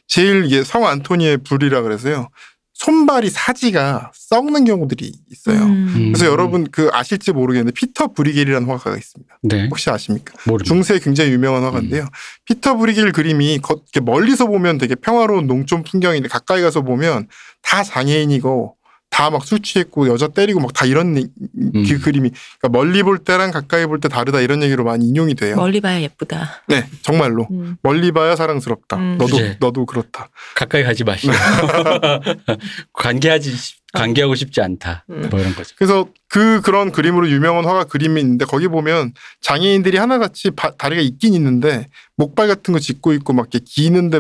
제일 0.08 0.46
이게 0.46 0.64
성 0.64 0.86
안토니의 0.86 1.40
불이라 1.40 1.82
그래서요. 1.82 2.30
손발이 2.76 3.30
사지가 3.30 4.12
썩는 4.14 4.66
경우들이 4.66 5.12
있어요. 5.32 5.64
음. 5.64 6.12
그래서 6.14 6.26
음. 6.26 6.32
여러분 6.32 6.68
그 6.70 6.90
아실지 6.92 7.32
모르겠는데 7.32 7.74
피터 7.74 8.08
브리겔이라는 8.14 8.68
화가가 8.68 8.98
있습니다. 8.98 9.40
네. 9.44 9.68
혹시 9.70 9.90
아십니까? 9.90 10.34
모르 10.46 10.64
중세 10.64 11.00
굉장히 11.00 11.32
유명한 11.32 11.64
화가인데요. 11.64 12.06
피터 12.44 12.76
브리길 12.76 13.14
그림이 13.14 13.60
멀리서 14.04 14.48
보면 14.48 14.78
되게 14.78 14.94
평화로운 14.96 15.48
농촌 15.48 15.84
풍경인데 15.84 16.28
가까이 16.28 16.62
가서 16.62 16.82
보면 16.82 17.28
다 17.62 17.82
장애인이고 17.82 18.76
다 19.16 19.30
막 19.30 19.46
술 19.46 19.62
취했고 19.62 20.10
여자 20.10 20.28
때리고 20.28 20.60
막 20.60 20.74
다 20.74 20.86
이런 20.86 21.16
이- 21.18 21.22
그 21.24 21.80
음. 21.80 22.00
그림이 22.04 22.32
그러니까 22.60 22.68
멀리 22.70 23.02
볼 23.02 23.18
때랑 23.18 23.52
가까이 23.52 23.86
볼 23.86 24.02
때 24.02 24.10
다르다 24.10 24.42
이런 24.42 24.62
얘기로 24.62 24.84
많이 24.84 25.08
인용이 25.08 25.36
돼요. 25.36 25.56
멀리 25.56 25.80
봐야 25.80 26.02
예쁘다. 26.02 26.64
네, 26.68 26.86
정말로 27.02 27.48
음. 27.50 27.78
멀리 27.82 28.12
봐야 28.12 28.36
사랑스럽다. 28.36 28.98
음. 28.98 29.18
너도 29.18 29.38
그래. 29.38 29.58
너도 29.62 29.86
그렇다. 29.86 30.30
가까이 30.56 30.84
가지 30.84 31.06
마시고. 31.06 31.32
관계하지, 32.94 33.52
싶- 33.56 33.80
관계하고 33.94 34.36
싶지 34.36 34.60
않다. 34.62 35.06
음. 35.10 35.30
뭐 35.32 35.40
이런 35.40 35.56
거죠. 35.56 35.74
그래서 35.78 36.08
그 36.28 36.60
그런 36.62 36.92
그림으로 36.92 37.30
유명한 37.30 37.64
화가 37.66 37.86
그림이 37.86 38.20
있는데 38.20 38.44
거기 38.44 38.68
보면 38.68 39.14
장애인들이 39.42 39.98
하나같이 39.98 40.52
바- 40.52 40.72
다리가 40.72 41.02
있긴 41.02 41.34
있는데 41.36 41.88
목발 42.18 42.48
같은 42.50 42.74
거 42.74 42.80
짚고 42.80 43.14
있고 43.14 43.32
막 43.34 43.48
이렇게 43.50 43.64
기는데 43.66 44.20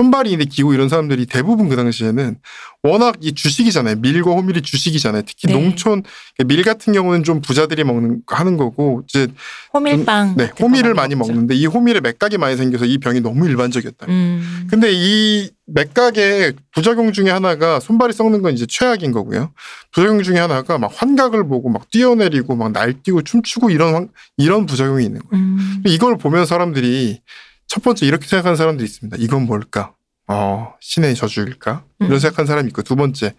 손발이 0.00 0.36
기고 0.46 0.74
이런 0.74 0.90
사람들이 0.90 1.24
대부분 1.24 1.70
그 1.70 1.76
당시에는 1.76 2.36
워낙 2.82 3.16
이 3.22 3.32
주식이잖아요. 3.32 3.96
밀과 3.96 4.30
호밀이 4.30 4.60
주식이잖아요. 4.60 5.22
특히 5.26 5.48
네. 5.48 5.54
농촌 5.54 6.02
밀 6.46 6.62
같은 6.62 6.92
경우는 6.92 7.24
좀 7.24 7.40
부자들이 7.40 7.82
먹는 7.82 8.20
하는 8.26 8.58
거고 8.58 9.02
이제 9.08 9.26
호밀빵. 9.72 10.34
네 10.36 10.50
호밀을 10.60 10.92
많이 10.92 11.14
먹죠. 11.14 11.32
먹는데 11.32 11.54
이 11.54 11.64
호밀에 11.64 12.00
맥각이 12.00 12.36
많이 12.36 12.58
생겨서 12.58 12.84
이 12.84 12.98
병이 12.98 13.20
너무 13.20 13.48
일반적이었다. 13.48 14.06
음. 14.10 14.66
근데 14.70 14.90
이 14.92 15.48
맥각의 15.64 16.52
부작용 16.74 17.12
중에 17.12 17.30
하나가 17.30 17.80
손발이 17.80 18.12
썩는 18.12 18.42
건 18.42 18.52
이제 18.52 18.66
최악인 18.68 19.12
거고요. 19.12 19.50
부작용 19.92 20.22
중에 20.22 20.36
하나가 20.38 20.76
막 20.76 20.92
환각을 20.94 21.48
보고 21.48 21.70
막 21.70 21.90
뛰어내리고 21.90 22.54
막 22.54 22.70
날뛰고 22.70 23.22
춤추고 23.22 23.70
이런 23.70 23.94
환- 23.94 24.08
이런 24.36 24.66
부작용이 24.66 25.06
있는 25.06 25.22
거예요. 25.22 25.42
음. 25.42 25.82
이걸 25.86 26.18
보면 26.18 26.44
사람들이 26.44 27.20
첫 27.66 27.82
번째 27.82 28.06
이렇게 28.06 28.26
생각하는 28.26 28.56
사람들이 28.56 28.84
있습니다. 28.86 29.16
이건 29.20 29.46
뭘까? 29.46 29.94
어, 30.28 30.74
신의 30.80 31.14
저주일까? 31.14 31.84
이런 32.00 32.12
음. 32.12 32.18
생각하는 32.18 32.46
사람이 32.46 32.68
있고 32.68 32.82
두 32.82 32.96
번째 32.96 33.34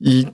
이 0.00 0.26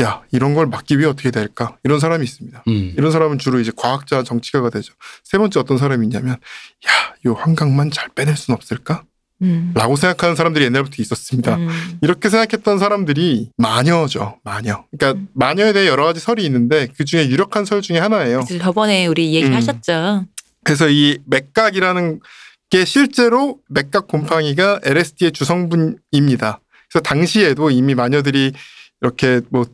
야, 0.00 0.22
이런 0.32 0.54
걸 0.54 0.66
막기 0.66 0.98
위해 0.98 1.08
어떻게 1.08 1.30
될까? 1.30 1.76
이런 1.84 2.00
사람이 2.00 2.24
있습니다. 2.24 2.64
음. 2.66 2.94
이런 2.96 3.12
사람은 3.12 3.38
주로 3.38 3.60
이제 3.60 3.70
과학자, 3.76 4.22
정치가가 4.22 4.70
되죠. 4.70 4.94
세 5.22 5.38
번째 5.38 5.60
어떤 5.60 5.76
사람이 5.78 6.06
있냐면 6.06 6.32
야, 6.32 7.14
요 7.26 7.34
환각만 7.34 7.90
잘 7.90 8.08
빼낼 8.08 8.36
순 8.36 8.54
없을까? 8.54 9.04
음. 9.42 9.72
라고 9.74 9.96
생각하는 9.96 10.36
사람들이 10.36 10.64
옛날부터 10.66 10.96
있었습니다. 11.02 11.56
음. 11.56 11.98
이렇게 12.00 12.30
생각했던 12.30 12.78
사람들이 12.78 13.50
마녀죠, 13.56 14.38
마녀. 14.44 14.84
그러니까 14.90 15.20
음. 15.20 15.28
마녀에 15.34 15.72
대해 15.72 15.88
여러 15.88 16.04
가지 16.04 16.20
설이 16.20 16.44
있는데 16.46 16.88
그 16.96 17.04
중에 17.04 17.28
유력한 17.28 17.64
설 17.64 17.82
중에 17.82 17.98
하나예요. 17.98 18.44
저번에 18.60 19.06
우리 19.06 19.34
얘기하셨죠. 19.34 20.26
그래서 20.64 20.88
이 20.88 21.18
맥각이라는 21.26 22.20
게 22.72 22.86
실제로 22.86 23.58
맥각 23.68 24.08
곰팡이가 24.08 24.80
LSD의 24.82 25.32
주성분입니다. 25.32 26.60
그래서 26.90 27.02
당시에도 27.04 27.70
이미 27.70 27.94
마녀들이 27.94 28.52
이렇게 29.02 29.42
뭐 29.50 29.66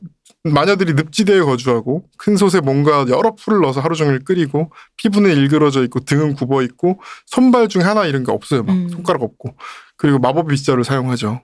마녀들이 0.43 0.95
늪지대에 0.95 1.41
거주하고 1.43 2.09
큰 2.17 2.37
솥에 2.37 2.61
뭔가 2.61 3.07
여러 3.09 3.37
풀을 3.37 3.61
넣어서 3.61 3.81
하루 3.81 3.95
종일 3.95 4.19
끓이고 4.25 4.73
피부는 4.97 5.31
일그러져 5.37 5.85
있고 5.85 6.01
등은 6.01 6.35
굽어 6.35 6.63
있고 6.63 7.01
손발 7.27 7.69
중에 7.69 7.83
하나 7.85 8.05
이런 8.05 8.25
게 8.25 8.33
없어요. 8.33 8.65
막 8.65 8.73
음. 8.73 8.89
손가락 8.89 9.23
없고 9.23 9.55
그리고 9.97 10.19
마법 10.19 10.49
빗자루 10.49 10.83
사용하죠. 10.83 11.41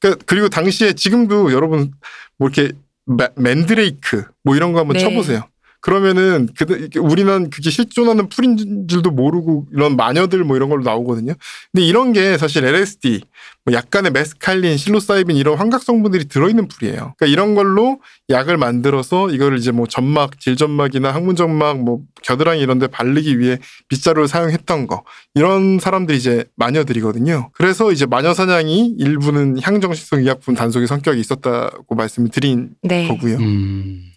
그러니까 0.00 0.22
그리고 0.26 0.50
당시에 0.50 0.92
지금도 0.92 1.52
여러분 1.52 1.92
뭐 2.36 2.50
이렇게 2.50 2.74
마- 3.06 3.30
맨드레이크 3.36 4.24
뭐 4.44 4.54
이런 4.54 4.74
거 4.74 4.80
한번 4.80 4.98
네. 4.98 5.00
쳐보세요. 5.00 5.44
그러면은 5.80 6.48
그 6.56 6.64
이렇게 6.68 6.98
우리는 6.98 7.50
그게 7.50 7.70
실존하는 7.70 8.28
풀인 8.28 8.86
줄도 8.86 9.10
모르고 9.10 9.66
이런 9.72 9.96
마녀들 9.96 10.44
뭐 10.44 10.56
이런 10.56 10.68
걸로 10.68 10.82
나오거든요. 10.82 11.34
근데 11.72 11.86
이런 11.86 12.12
게 12.12 12.36
사실 12.36 12.64
LSD, 12.64 13.22
뭐 13.64 13.74
약간의 13.74 14.12
메스칼린, 14.12 14.76
실로사이빈 14.76 15.36
이런 15.36 15.56
환각 15.56 15.82
성분들이 15.82 16.28
들어있는 16.28 16.68
풀이에요. 16.68 17.14
그러니까 17.16 17.26
이런 17.26 17.54
걸로 17.54 18.00
약을 18.28 18.58
만들어서 18.58 19.30
이거를 19.30 19.58
이제 19.58 19.70
뭐 19.70 19.86
점막, 19.86 20.38
질점막이나 20.38 21.12
항문점막, 21.12 21.80
뭐 21.80 22.00
겨드랑이 22.22 22.60
이런 22.60 22.78
데 22.78 22.86
바르기 22.86 23.38
위해 23.38 23.58
빗자루를 23.88 24.28
사용했던 24.28 24.86
거. 24.86 25.04
이런 25.34 25.78
사람들이 25.78 26.18
이제 26.18 26.44
마녀들이거든요. 26.56 27.50
그래서 27.54 27.90
이제 27.92 28.04
마녀 28.06 28.34
사냥이 28.34 28.96
일부는 28.98 29.60
향정신성 29.62 30.20
의약품 30.20 30.54
단속의 30.54 30.86
성격이 30.88 31.20
있었다고 31.20 31.94
말씀을 31.94 32.30
드린 32.30 32.70
네. 32.82 33.08
거고요. 33.08 33.36
음. 33.36 34.10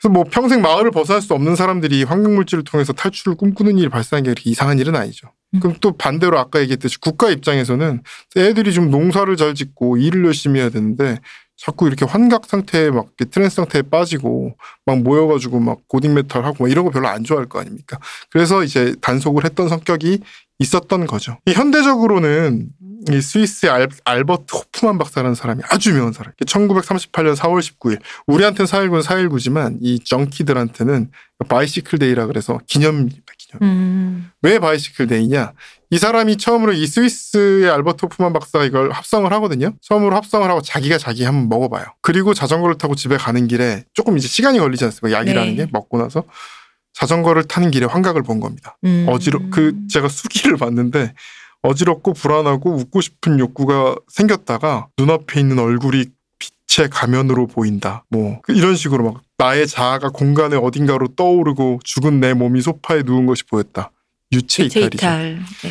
그래서 0.00 0.12
뭐 0.12 0.24
평생 0.24 0.62
마을을 0.62 0.90
벗어날 0.90 1.20
수 1.20 1.34
없는 1.34 1.56
사람들이 1.56 2.04
환경물질을 2.04 2.64
통해서 2.64 2.92
탈출을 2.92 3.36
꿈꾸는 3.36 3.78
일이 3.78 3.88
발생한 3.88 4.22
게 4.22 4.30
그렇게 4.30 4.50
이상한 4.50 4.78
일은 4.78 4.94
아니죠. 4.94 5.32
음. 5.54 5.60
그럼 5.60 5.76
또 5.80 5.96
반대로 5.96 6.38
아까 6.38 6.60
얘기했듯이 6.60 7.00
국가 7.00 7.30
입장에서는 7.30 8.02
애들이 8.36 8.72
좀 8.72 8.90
농사를 8.90 9.34
잘 9.36 9.54
짓고 9.54 9.96
일을 9.96 10.24
열심히 10.24 10.60
해야 10.60 10.70
되는데 10.70 11.18
자꾸 11.58 11.88
이렇게 11.88 12.04
환각 12.04 12.46
상태에 12.46 12.90
막 12.90 13.08
trance 13.30 13.56
상태에 13.56 13.82
빠지고 13.82 14.56
막 14.86 15.02
모여가지고 15.02 15.58
막 15.58 15.80
고딕 15.88 16.14
메탈 16.14 16.44
하고 16.44 16.64
막 16.64 16.70
이런 16.70 16.84
거 16.84 16.90
별로 16.90 17.08
안 17.08 17.24
좋아할 17.24 17.46
거 17.46 17.60
아닙니까? 17.60 17.98
그래서 18.30 18.62
이제 18.62 18.94
단속을 19.00 19.44
했던 19.44 19.68
성격이 19.68 20.20
있었던 20.60 21.06
거죠. 21.06 21.38
이 21.46 21.52
현대적으로는 21.52 22.68
이 23.10 23.20
스위스의 23.20 23.72
알, 23.72 23.88
알버트 24.04 24.54
호프만 24.54 24.98
박사라는 24.98 25.34
사람이 25.34 25.62
아주 25.70 25.90
유명한 25.90 26.12
사람. 26.12 26.32
1938년 26.44 27.36
4월 27.36 27.60
19일. 27.60 28.00
우리한테는 28.26 28.66
4.19는 28.66 29.02
4.19지만 29.02 29.78
이 29.80 30.00
junkie들한테는 30.00 31.10
Bicycle 31.48 31.98
Day라 31.98 32.26
그래서 32.26 32.58
기념일입니다. 32.66 33.32
기념. 33.38 33.62
음. 33.62 34.30
왜 34.42 34.58
Bicycle 34.58 35.06
Day냐? 35.06 35.52
이 35.90 35.98
사람이 35.98 36.36
처음으로 36.36 36.72
이 36.72 36.86
스위스의 36.86 37.70
알버트 37.70 38.04
호프만 38.04 38.32
박사가 38.32 38.64
이걸 38.64 38.90
합성을 38.90 39.30
하거든요. 39.32 39.72
처음으로 39.80 40.14
합성을 40.16 40.48
하고 40.48 40.60
자기가 40.60 40.98
자기 40.98 41.24
한번 41.24 41.48
먹어봐요. 41.48 41.86
그리고 42.02 42.34
자전거를 42.34 42.76
타고 42.76 42.94
집에 42.94 43.16
가는 43.16 43.48
길에 43.48 43.84
조금 43.94 44.18
이제 44.18 44.28
시간이 44.28 44.58
걸리지 44.58 44.84
않습니까? 44.84 45.18
약이라는 45.18 45.56
네. 45.56 45.64
게 45.64 45.70
먹고 45.72 45.98
나서 45.98 46.24
자전거를 46.92 47.44
타는 47.44 47.70
길에 47.70 47.86
환각을 47.86 48.22
본 48.22 48.40
겁니다. 48.40 48.76
음. 48.84 49.06
어지러 49.08 49.40
그 49.50 49.74
제가 49.88 50.08
수기를 50.08 50.56
봤는데 50.56 51.14
어지럽고 51.62 52.12
불안하고 52.12 52.74
웃고 52.74 53.00
싶은 53.00 53.38
욕구가 53.38 53.96
생겼다가 54.08 54.88
눈앞에 54.98 55.40
있는 55.40 55.58
얼굴이 55.58 56.06
빛의 56.38 56.90
가면으로 56.90 57.46
보인다. 57.46 58.04
뭐그 58.10 58.52
이런 58.52 58.76
식으로 58.76 59.04
막 59.04 59.22
나의 59.38 59.66
자아가 59.66 60.10
공간의 60.10 60.58
어딘가로 60.58 61.14
떠오르고 61.16 61.80
죽은 61.84 62.20
내 62.20 62.34
몸이 62.34 62.60
소파에 62.60 63.02
누운 63.04 63.26
것이 63.26 63.44
보였다. 63.44 63.90
유체 64.32 64.64
유체 64.64 64.80
이탈이죠. 64.80 64.96
이탈. 64.96 65.38
네. 65.62 65.70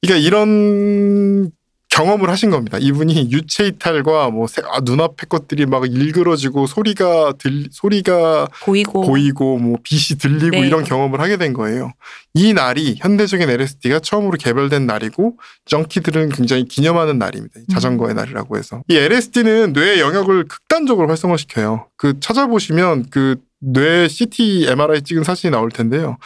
그러니까 0.00 0.26
이런 0.26 1.50
경험을 1.90 2.28
하신 2.28 2.50
겁니다. 2.50 2.78
이분이 2.78 3.30
유체 3.32 3.66
이탈과 3.66 4.30
뭐 4.30 4.46
세- 4.46 4.62
아, 4.70 4.80
눈앞의 4.80 5.26
것들이 5.28 5.66
막 5.66 5.84
일그러지고 5.90 6.66
소리가 6.66 7.32
들 7.38 7.66
소리가 7.72 8.46
보이고. 8.62 9.02
보이고 9.02 9.58
뭐 9.58 9.78
빛이 9.82 10.18
들리고 10.18 10.50
네. 10.50 10.66
이런 10.66 10.84
경험을 10.84 11.20
하게 11.20 11.38
된 11.38 11.54
거예요. 11.54 11.92
이 12.34 12.52
날이 12.52 12.96
현대적인 12.98 13.48
LSD가 13.50 13.98
처음으로 14.00 14.36
개발된 14.38 14.86
날이고 14.86 15.38
정키들은 15.64 16.28
굉장히 16.28 16.66
기념하는 16.66 17.18
날입니다. 17.18 17.58
이 17.58 17.62
음. 17.68 17.72
자전거의 17.72 18.14
날이라고 18.14 18.56
해서 18.58 18.82
이 18.88 18.94
LSD는 18.96 19.72
뇌의 19.72 19.98
영역을 20.00 20.44
극단적으로 20.44 21.08
활성화시켜요. 21.08 21.86
그 21.96 22.20
찾아보시면 22.20 23.10
그 23.10 23.36
뇌 23.60 24.06
CT 24.08 24.66
MRI 24.68 25.02
찍은 25.02 25.24
사진이 25.24 25.50
나올 25.50 25.70
텐데요. 25.70 26.16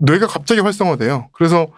뇌가 0.00 0.26
갑자기 0.26 0.60
활성화돼요. 0.60 1.28
그래서 1.32 1.68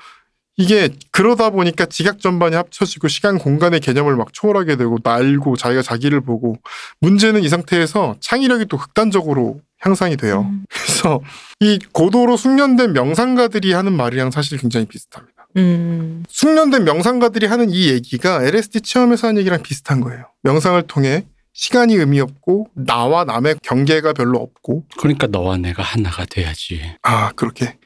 이게 0.57 0.91
그러다 1.11 1.51
보니까 1.51 1.87
지각 1.87 2.21
전반이 2.21 2.55
합쳐지고 2.57 3.09
시간 3.09 3.39
공간의 3.39 3.81
개념을 3.81 4.17
막 4.17 4.33
초월하게 4.33 4.77
되고 4.77 4.99
날고 5.03 5.57
자기가 5.57 5.83
자기를 5.83 6.21
보고 6.21 6.57
문제는 7.01 7.43
이 7.43 7.49
상태에서 7.49 8.17
창의력이 8.21 8.67
또 8.67 8.77
극단적으로 8.77 9.61
향상이 9.81 10.17
돼요. 10.17 10.43
음. 10.43 10.65
그래서 10.69 11.21
이 11.61 11.79
고도로 11.93 12.37
숙련된 12.37 12.93
명상가들이 12.93 13.73
하는 13.73 13.95
말이랑 13.95 14.31
사실 14.31 14.59
굉장히 14.59 14.87
비슷합니다. 14.87 15.47
음. 15.57 16.23
숙련된 16.29 16.85
명상가들이 16.85 17.47
하는 17.47 17.71
이 17.71 17.89
얘기가 17.89 18.45
LSD 18.45 18.83
체험에서 18.83 19.29
하는 19.29 19.41
얘기랑 19.41 19.63
비슷한 19.63 20.01
거예요. 20.01 20.27
명상을 20.43 20.81
통해 20.83 21.25
시간이 21.55 21.95
의미 21.95 22.21
없고 22.21 22.69
나와 22.75 23.25
남의 23.25 23.57
경계가 23.63 24.15
별로 24.15 24.39
없고 24.39 24.85
그러니까 24.99 25.27
너와 25.27 25.59
내가 25.59 25.83
하나가 25.83 26.25
돼야지. 26.25 26.81
아 27.03 27.33
그렇게 27.33 27.77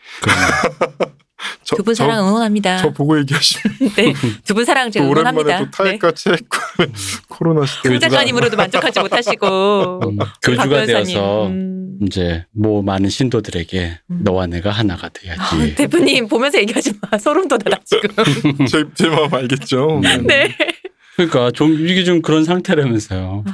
두 1.66 1.82
분 1.82 1.94
사랑 1.94 2.26
응원합니다. 2.26 2.78
저, 2.78 2.84
저 2.88 2.92
보고 2.92 3.18
얘기하시면 3.18 3.76
네. 3.96 4.12
두 4.44 4.54
분 4.54 4.64
사랑 4.64 4.90
제가 4.90 5.06
오랜만에 5.06 5.40
응원합니다. 5.40 5.58
또 5.76 5.84
네. 5.84 5.90
타액과 5.98 6.12
책 6.12 6.48
코로나 7.28 7.66
시대 7.66 7.90
강 7.90 8.00
작가님으로도 8.00 8.56
만족하지 8.56 9.00
못하시고 9.00 10.00
음, 10.08 10.16
박 10.16 10.40
교주가 10.42 10.64
변호사님. 10.68 11.04
되어서 11.14 11.46
음. 11.48 11.98
이제 12.02 12.44
뭐 12.52 12.82
많은 12.82 13.10
신도들에게 13.10 13.98
음. 14.10 14.20
너와 14.22 14.46
내가 14.46 14.70
하나가 14.70 15.06
아, 15.06 15.10
돼야지. 15.10 15.74
대표님 15.74 16.28
보면서 16.28 16.58
얘기하지 16.58 16.92
마. 17.02 17.16
소름 17.18 17.48
돋아나 17.48 17.76
지금. 17.84 18.66
제, 18.66 18.84
제 18.94 19.08
마음 19.08 19.32
알겠죠. 19.32 20.00
음. 20.02 20.26
네. 20.26 20.56
그러니까 21.16 21.50
좀 21.50 21.72
이게 21.86 22.04
좀 22.04 22.22
그런 22.22 22.44
상태라면서요. 22.44 23.44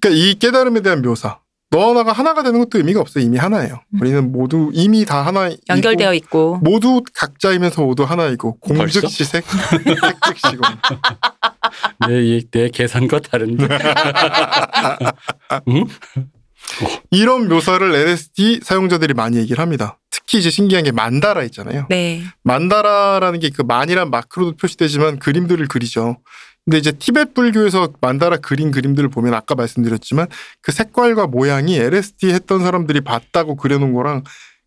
그러니까 0.00 0.24
이 0.24 0.34
깨달음에 0.34 0.80
대한 0.82 1.02
묘사. 1.02 1.38
너 1.70 1.90
하나가 1.90 2.12
하나가 2.12 2.42
되는 2.42 2.58
것도 2.60 2.78
의미가 2.78 3.00
없어요. 3.00 3.22
이미 3.24 3.36
하나예요. 3.36 3.80
음. 3.94 4.00
우리는 4.00 4.32
모두 4.32 4.70
이미 4.72 5.04
다 5.04 5.24
하나 5.26 5.50
연결되어 5.68 6.14
있고. 6.14 6.58
모두 6.62 7.02
각자이면서 7.14 7.82
모두 7.82 8.04
하나이고? 8.04 8.58
공즉시색 8.60 9.44
색즉시고 9.44 10.62
내, 12.08 12.40
내 12.50 12.68
계산과 12.70 13.20
다른데. 13.20 13.68
응? 15.68 15.84
이런 17.10 17.48
묘사를 17.48 17.94
LSD 17.94 18.60
사용자들이 18.62 19.14
많이 19.14 19.36
얘기를 19.38 19.60
합니다. 19.60 19.98
특히 20.10 20.38
이제 20.38 20.50
신기한 20.50 20.84
게 20.84 20.92
만다라 20.92 21.42
있잖아요. 21.44 21.86
네. 21.88 22.22
만다라라는 22.42 23.40
게 23.40 23.48
그 23.50 23.62
만이란 23.62 24.10
마크로도 24.10 24.56
표시되지만 24.56 25.18
그림들을 25.18 25.66
그리죠. 25.68 26.18
근데 26.68 26.76
이제 26.76 26.92
티베트 26.92 27.32
불교에서 27.32 27.88
만다라 28.02 28.36
그린 28.36 28.70
그림들을 28.70 29.08
보면 29.08 29.32
아까 29.32 29.54
말씀드렸지만 29.54 30.26
그 30.60 30.70
색깔과 30.70 31.26
모양이 31.26 31.78
LSD 31.78 32.30
했던 32.30 32.60
사람들이 32.60 33.00
봤다고 33.00 33.56
그려놓은 33.56 33.94
거랑 33.94 34.22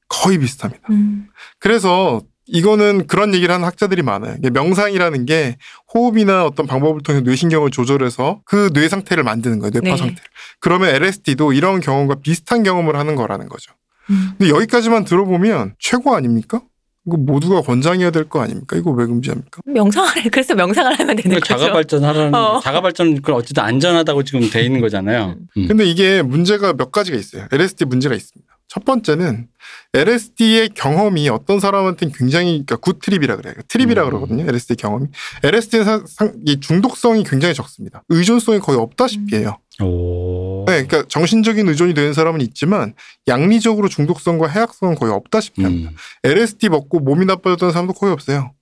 거의 0.10 0.40
비슷합니다. 0.40 0.82
음. 0.90 1.28
그래서 1.60 2.22
이거는 2.48 3.06
그런 3.06 3.36
얘기를 3.36 3.54
하는 3.54 3.68
학자들이 3.68 4.02
많아요. 4.02 4.36
명상이라는 4.52 5.26
게 5.28 5.58
호흡이나 5.94 6.44
어떤 6.44 6.66
방법을 6.66 7.02
통해 7.04 7.22
뇌신경을 7.22 7.70
조절해서 7.70 8.42
그 8.46 8.72
뇌 8.74 8.90
상태를 8.90 9.24
만드는 9.24 9.60
거예요. 9.60 9.70
뇌파 9.70 9.92
네. 9.92 9.98
상태를. 9.98 10.24
그러면 10.60 10.90
LSD도 10.96 11.54
이런 11.54 11.82
경험과 11.82 12.16
비슷한 12.16 12.64
경험을 12.64 12.96
하는 12.96 13.16
거라는 13.16 13.48
거죠. 13.48 13.74
음. 14.10 14.32
근데 14.40 14.50
여기까지만 14.52 15.06
들어보면 15.06 15.76
최고 15.78 16.16
아닙니까? 16.16 16.64
이거 17.08 17.18
모두가 17.18 17.62
권장해야 17.62 18.12
될 18.12 18.26
거 18.30 18.42
아닙니까? 18.42 18.78
이거 18.78 18.92
왜 18.92 19.06
금지합니까? 19.08 19.62
명상을 19.66 20.10
그래서 20.32 20.54
명상을 20.56 20.92
하면 21.00 21.16
되는 21.16 21.22
그러니까 21.24 21.40
거죠. 21.56 21.60
자가 21.60 21.74
발전하라는 21.74 22.36
어. 22.36 22.60
자가 22.62 22.82
발전 22.82 23.22
그 23.22 23.34
어쨌든 23.34 23.64
안전하다고 23.64 24.24
지금 24.24 24.50
돼 24.50 24.64
있는 24.64 24.82
거잖아요. 24.82 25.36
음. 25.58 25.68
근데 25.68 25.86
이게 25.86 26.22
문제가 26.22 26.74
몇 26.74 26.92
가지가 26.92 27.18
있어요. 27.18 27.48
LSD 27.52 27.86
문제가 27.86 28.14
있습니다. 28.16 28.52
첫 28.68 28.86
번째는 28.86 29.48
LSD의 29.94 30.70
경험이 30.76 31.28
어떤 31.28 31.60
사람한테는 31.60 32.14
굉장히 32.18 32.52
그러니까 32.66 32.78
good 32.78 33.00
trip이라 33.00 33.36
그래요. 33.36 33.56
trip이라 33.67 34.04
음. 34.04 34.10
그러거든요. 34.10 34.46
LSD 34.48 34.76
경험이. 34.76 35.08
LSD는 35.44 35.86
사, 35.86 36.04
상, 36.08 36.34
이 36.46 36.60
중독성이 36.62 37.24
굉장히 37.26 37.54
적습니다. 37.54 38.04
의존성이 38.08 38.60
거의 38.60 38.80
없다시피 38.80 39.36
해요. 39.36 39.58
오. 39.82 40.31
네, 40.67 40.86
그러니까 40.86 41.04
정신적인 41.08 41.67
의존이 41.67 41.93
되는 41.93 42.13
사람은 42.13 42.41
있지만 42.41 42.93
약리적으로 43.28 43.88
중독성과 43.88 44.47
해악성은 44.47 44.95
거의 44.95 45.12
없다시피 45.13 45.63
합니다. 45.63 45.91
음. 45.91 45.95
LSD 46.24 46.69
먹고 46.69 47.00
몸이 47.00 47.26
나빠졌던 47.26 47.71
사람도 47.71 47.93
거의 47.93 48.13
없어요. 48.13 48.54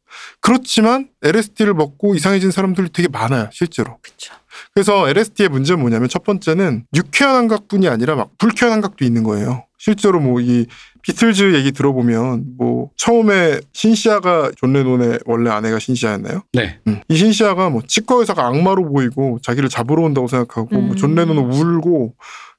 그렇지만 0.41 1.09
LSD를 1.23 1.73
먹고 1.73 2.15
이상해진 2.15 2.51
사람들이 2.51 2.89
되게 2.89 3.07
많아요, 3.07 3.49
실제로. 3.51 3.97
그렇죠. 4.01 4.33
그래서 4.73 5.07
LSD의 5.07 5.49
문제는 5.49 5.79
뭐냐면 5.79 6.09
첫 6.09 6.23
번째는 6.23 6.85
유쾌한 6.95 7.47
감각뿐이 7.47 7.87
아니라 7.87 8.15
막 8.15 8.31
불쾌한 8.37 8.81
감각도 8.81 9.05
있는 9.05 9.23
거예요. 9.23 9.65
실제로 9.77 10.19
뭐 10.19 10.41
이 10.41 10.65
비틀즈 11.01 11.55
얘기 11.55 11.71
들어보면 11.71 12.57
뭐 12.57 12.89
처음에 12.97 13.59
신시아가 13.73 14.51
존 14.57 14.73
레논의 14.73 15.19
원래 15.25 15.49
아내가 15.49 15.79
신시아였나요? 15.79 16.43
네. 16.53 16.79
음. 16.87 17.01
이 17.07 17.15
신시아가 17.15 17.69
뭐 17.69 17.81
치과 17.87 18.15
의사가 18.15 18.45
악마로 18.47 18.91
보이고 18.91 19.39
자기를 19.41 19.69
잡으러 19.69 20.03
온다고 20.03 20.27
생각하고 20.27 20.75
음. 20.75 20.87
뭐존 20.87 21.15
레논은 21.15 21.51
울고 21.51 22.15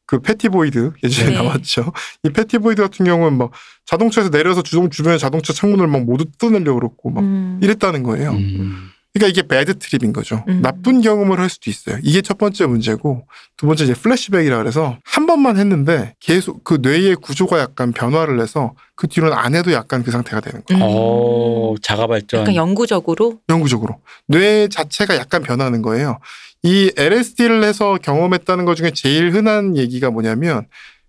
그 0.06 0.20
패티 0.20 0.53
보이드 0.53 0.92
예전에 1.04 1.30
네. 1.30 1.36
나왔죠. 1.36 1.92
이 2.24 2.30
패티 2.30 2.54
보이드 2.54 2.82
같은 2.82 3.06
경우는 3.06 3.38
막 3.38 3.52
자동차에서 3.86 4.30
내려서 4.30 4.60
주동 4.62 4.90
주변의 4.90 5.20
자동차 5.20 5.52
창문을 5.52 5.86
막 5.86 6.04
모두 6.04 6.24
뜯어내려고 6.24 6.80
그랬고 6.80 7.10
막 7.10 7.22
음. 7.22 7.60
이랬다는 7.62 8.02
거예요. 8.02 8.32
음. 8.32 8.89
그러니까 9.12 9.28
이게 9.28 9.46
bad 9.46 9.78
trip인 9.78 10.12
거죠. 10.12 10.44
음. 10.48 10.62
나쁜 10.62 11.00
경험을 11.00 11.40
할 11.40 11.48
수도 11.50 11.68
있어요. 11.68 11.98
이게 12.02 12.22
첫 12.22 12.38
번째 12.38 12.66
문제고 12.66 13.26
두 13.56 13.66
번째 13.66 13.84
이제 13.84 13.92
플래시백이라 13.94 14.56
그래서 14.58 14.98
한 15.04 15.26
번만 15.26 15.56
했는데 15.56 16.14
계속 16.20 16.62
그 16.62 16.78
뇌의 16.80 17.16
구조가 17.16 17.58
약간 17.58 17.92
변화를 17.92 18.40
해서 18.40 18.74
그 18.94 19.08
뒤로는 19.08 19.36
안 19.36 19.54
해도 19.56 19.72
약간 19.72 20.04
그 20.04 20.10
상태가 20.12 20.40
되는 20.40 20.62
거예요. 20.64 20.84
음. 20.84 20.88
어, 20.88 21.74
자가 21.82 22.06
발전. 22.06 22.42
약간 22.42 22.54
영구적으로 22.54 23.40
영구적으로 23.48 24.00
뇌 24.28 24.68
자체가 24.68 25.16
약간 25.16 25.42
변하는 25.42 25.82
거예요. 25.82 26.20
이 26.62 26.92
LSD를 26.96 27.64
해서 27.64 27.98
경험했다는 28.00 28.64
것 28.64 28.76
중에 28.76 28.92
제일 28.94 29.32
흔한 29.32 29.76
얘기가 29.76 30.10
뭐냐면 30.10 30.66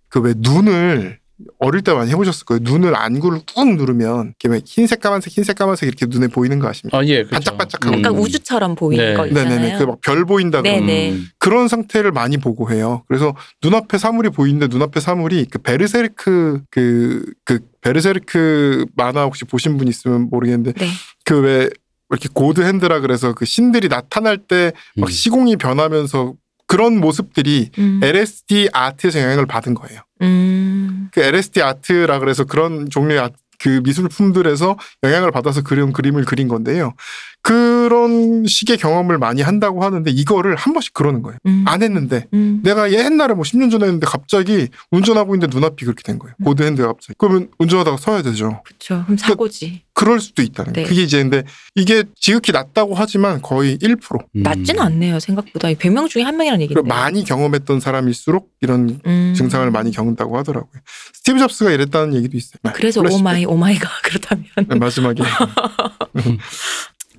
그 0.10 0.20
왜 0.20 0.34
눈을 0.36 1.21
어릴 1.60 1.82
때 1.82 1.94
많이 1.94 2.10
해보셨을 2.12 2.46
거예요. 2.46 2.60
눈을 2.64 2.96
안구를 2.96 3.42
꾹 3.56 3.76
누르면 3.76 4.34
이렇게 4.40 4.48
왜 4.50 4.62
흰색 4.66 5.00
까만색 5.02 5.32
흰색 5.38 5.56
까만색 5.58 5.88
이렇게 5.88 6.06
눈에 6.08 6.28
보이는 6.28 6.60
거 6.60 6.68
아십니까? 6.68 6.98
아, 6.98 7.06
예, 7.06 7.24
그렇죠. 7.24 7.32
반짝반짝하고. 7.32 7.98
약간 8.00 8.14
음. 8.16 8.20
우주처럼 8.20 8.76
보이는 8.76 9.06
네. 9.06 9.14
거 9.16 9.28
있잖아요. 9.28 9.60
네네네. 9.60 9.78
그 9.78 9.86
막 9.86 10.02
별 10.02 10.26
보인다 10.26 10.62
그러면 10.62 10.86
네네. 10.86 11.12
음. 11.12 11.28
그런 11.38 11.68
상태를 11.68 12.12
많이 12.12 12.38
보고 12.38 12.72
해요. 12.72 13.04
그래서 13.08 13.36
눈앞에 13.64 13.98
사물이 13.98 14.30
보이는데 14.30 14.68
눈앞에 14.68 15.00
사물이 15.00 15.46
그 15.50 15.60
베르세르크 15.60 16.62
그, 16.72 17.26
그 17.46 17.60
베르세르크 17.82 18.86
만화 18.96 19.24
혹시 19.24 19.46
보신 19.46 19.78
분 19.78 19.88
있으면 19.88 20.30
모르겠는데 20.30 20.74
네. 20.74 20.88
그왜 21.26 21.70
이렇게 22.10 22.28
고드 22.34 22.62
핸드라 22.62 23.00
그래서 23.00 23.34
그 23.34 23.46
신들이 23.46 23.88
나타날 23.88 24.38
때막 24.40 24.74
음. 25.00 25.08
시공이 25.08 25.56
변하면서 25.58 26.34
그런 26.72 27.00
모습들이 27.02 27.70
음. 27.80 28.00
LSD 28.02 28.70
아트에서 28.72 29.20
영향을 29.20 29.46
받은 29.46 29.74
거예요. 29.74 30.00
음. 30.22 31.10
그 31.12 31.20
LSD 31.22 31.62
아트라 31.62 32.20
그래서 32.20 32.46
그런 32.46 32.90
종류의 32.90 33.20
아- 33.20 33.30
그 33.60 33.82
미술품들에서 33.84 34.78
영향을 35.04 35.32
받아서 35.32 35.62
그린 35.62 35.92
그림을 35.92 36.24
그린 36.26 36.48
건데요. 36.48 36.94
그런 37.42 38.46
식의 38.46 38.78
경험을 38.78 39.18
많이 39.18 39.42
한다고 39.42 39.84
하는데 39.84 40.10
이거를 40.12 40.56
한 40.56 40.74
번씩 40.74 40.94
그러는 40.94 41.22
거예요. 41.22 41.38
음. 41.48 41.64
안 41.68 41.82
했는데 41.82 42.28
음. 42.34 42.62
내가 42.64 42.92
옛날에 42.92 43.34
뭐 43.34 43.44
10년 43.44 43.72
전에 43.72 43.86
했는데 43.86 44.06
갑자기 44.06 44.68
운전하고 44.92 45.36
있는데 45.36 45.54
눈앞이 45.56 45.86
그렇게 45.86 46.04
된 46.04 46.20
거예요. 46.20 46.36
고드 46.44 46.62
핸드가 46.64 46.90
갑자기. 46.90 47.16
그러면 47.18 47.50
운전하다가 47.58 47.98
서야 47.98 48.22
되죠. 48.22 48.62
그렇죠. 48.64 49.04
그럼 49.06 49.18
사고지. 49.18 49.82
그럴 49.94 50.20
수도 50.20 50.42
있다는 50.42 50.74
네. 50.74 50.82
거예요. 50.84 50.90
그게 50.90 51.04
이제 51.04 51.22
근데 51.22 51.44
이게 51.76 52.04
지극히 52.16 52.52
낮다고 52.52 52.96
하지만 52.96 53.42
거의 53.42 53.78
1%. 53.80 53.98
음. 54.36 54.44
낮진 54.44 54.80
않네요. 54.80 55.20
생각보다 55.20 55.68
100명 55.70 56.10
중에 56.10 56.24
한 56.24 56.38
명이라는 56.38 56.68
그러니까 56.68 56.80
얘기인데. 56.80 56.88
많이 56.90 57.24
경험했던 57.24 57.80
사람일수록 57.80 58.50
이런 58.62 59.00
음. 59.06 59.34
증상을 59.36 59.70
많이 59.72 59.92
겪는다고 59.92 60.38
하더라고요. 60.38 60.82
스티브 61.14 61.40
잡스가 61.40 61.72
이랬다는 61.72 62.16
얘기도 62.16 62.38
있어요. 62.38 62.60
네, 62.64 62.72
그래서. 62.74 63.02
oh 63.02 63.24
my 63.24 63.46
oh 63.46 63.58
my 63.58 63.71
god 63.71 63.90
그렇다면. 64.04 64.46
네, 64.68 64.76
마지막에. 64.76 65.24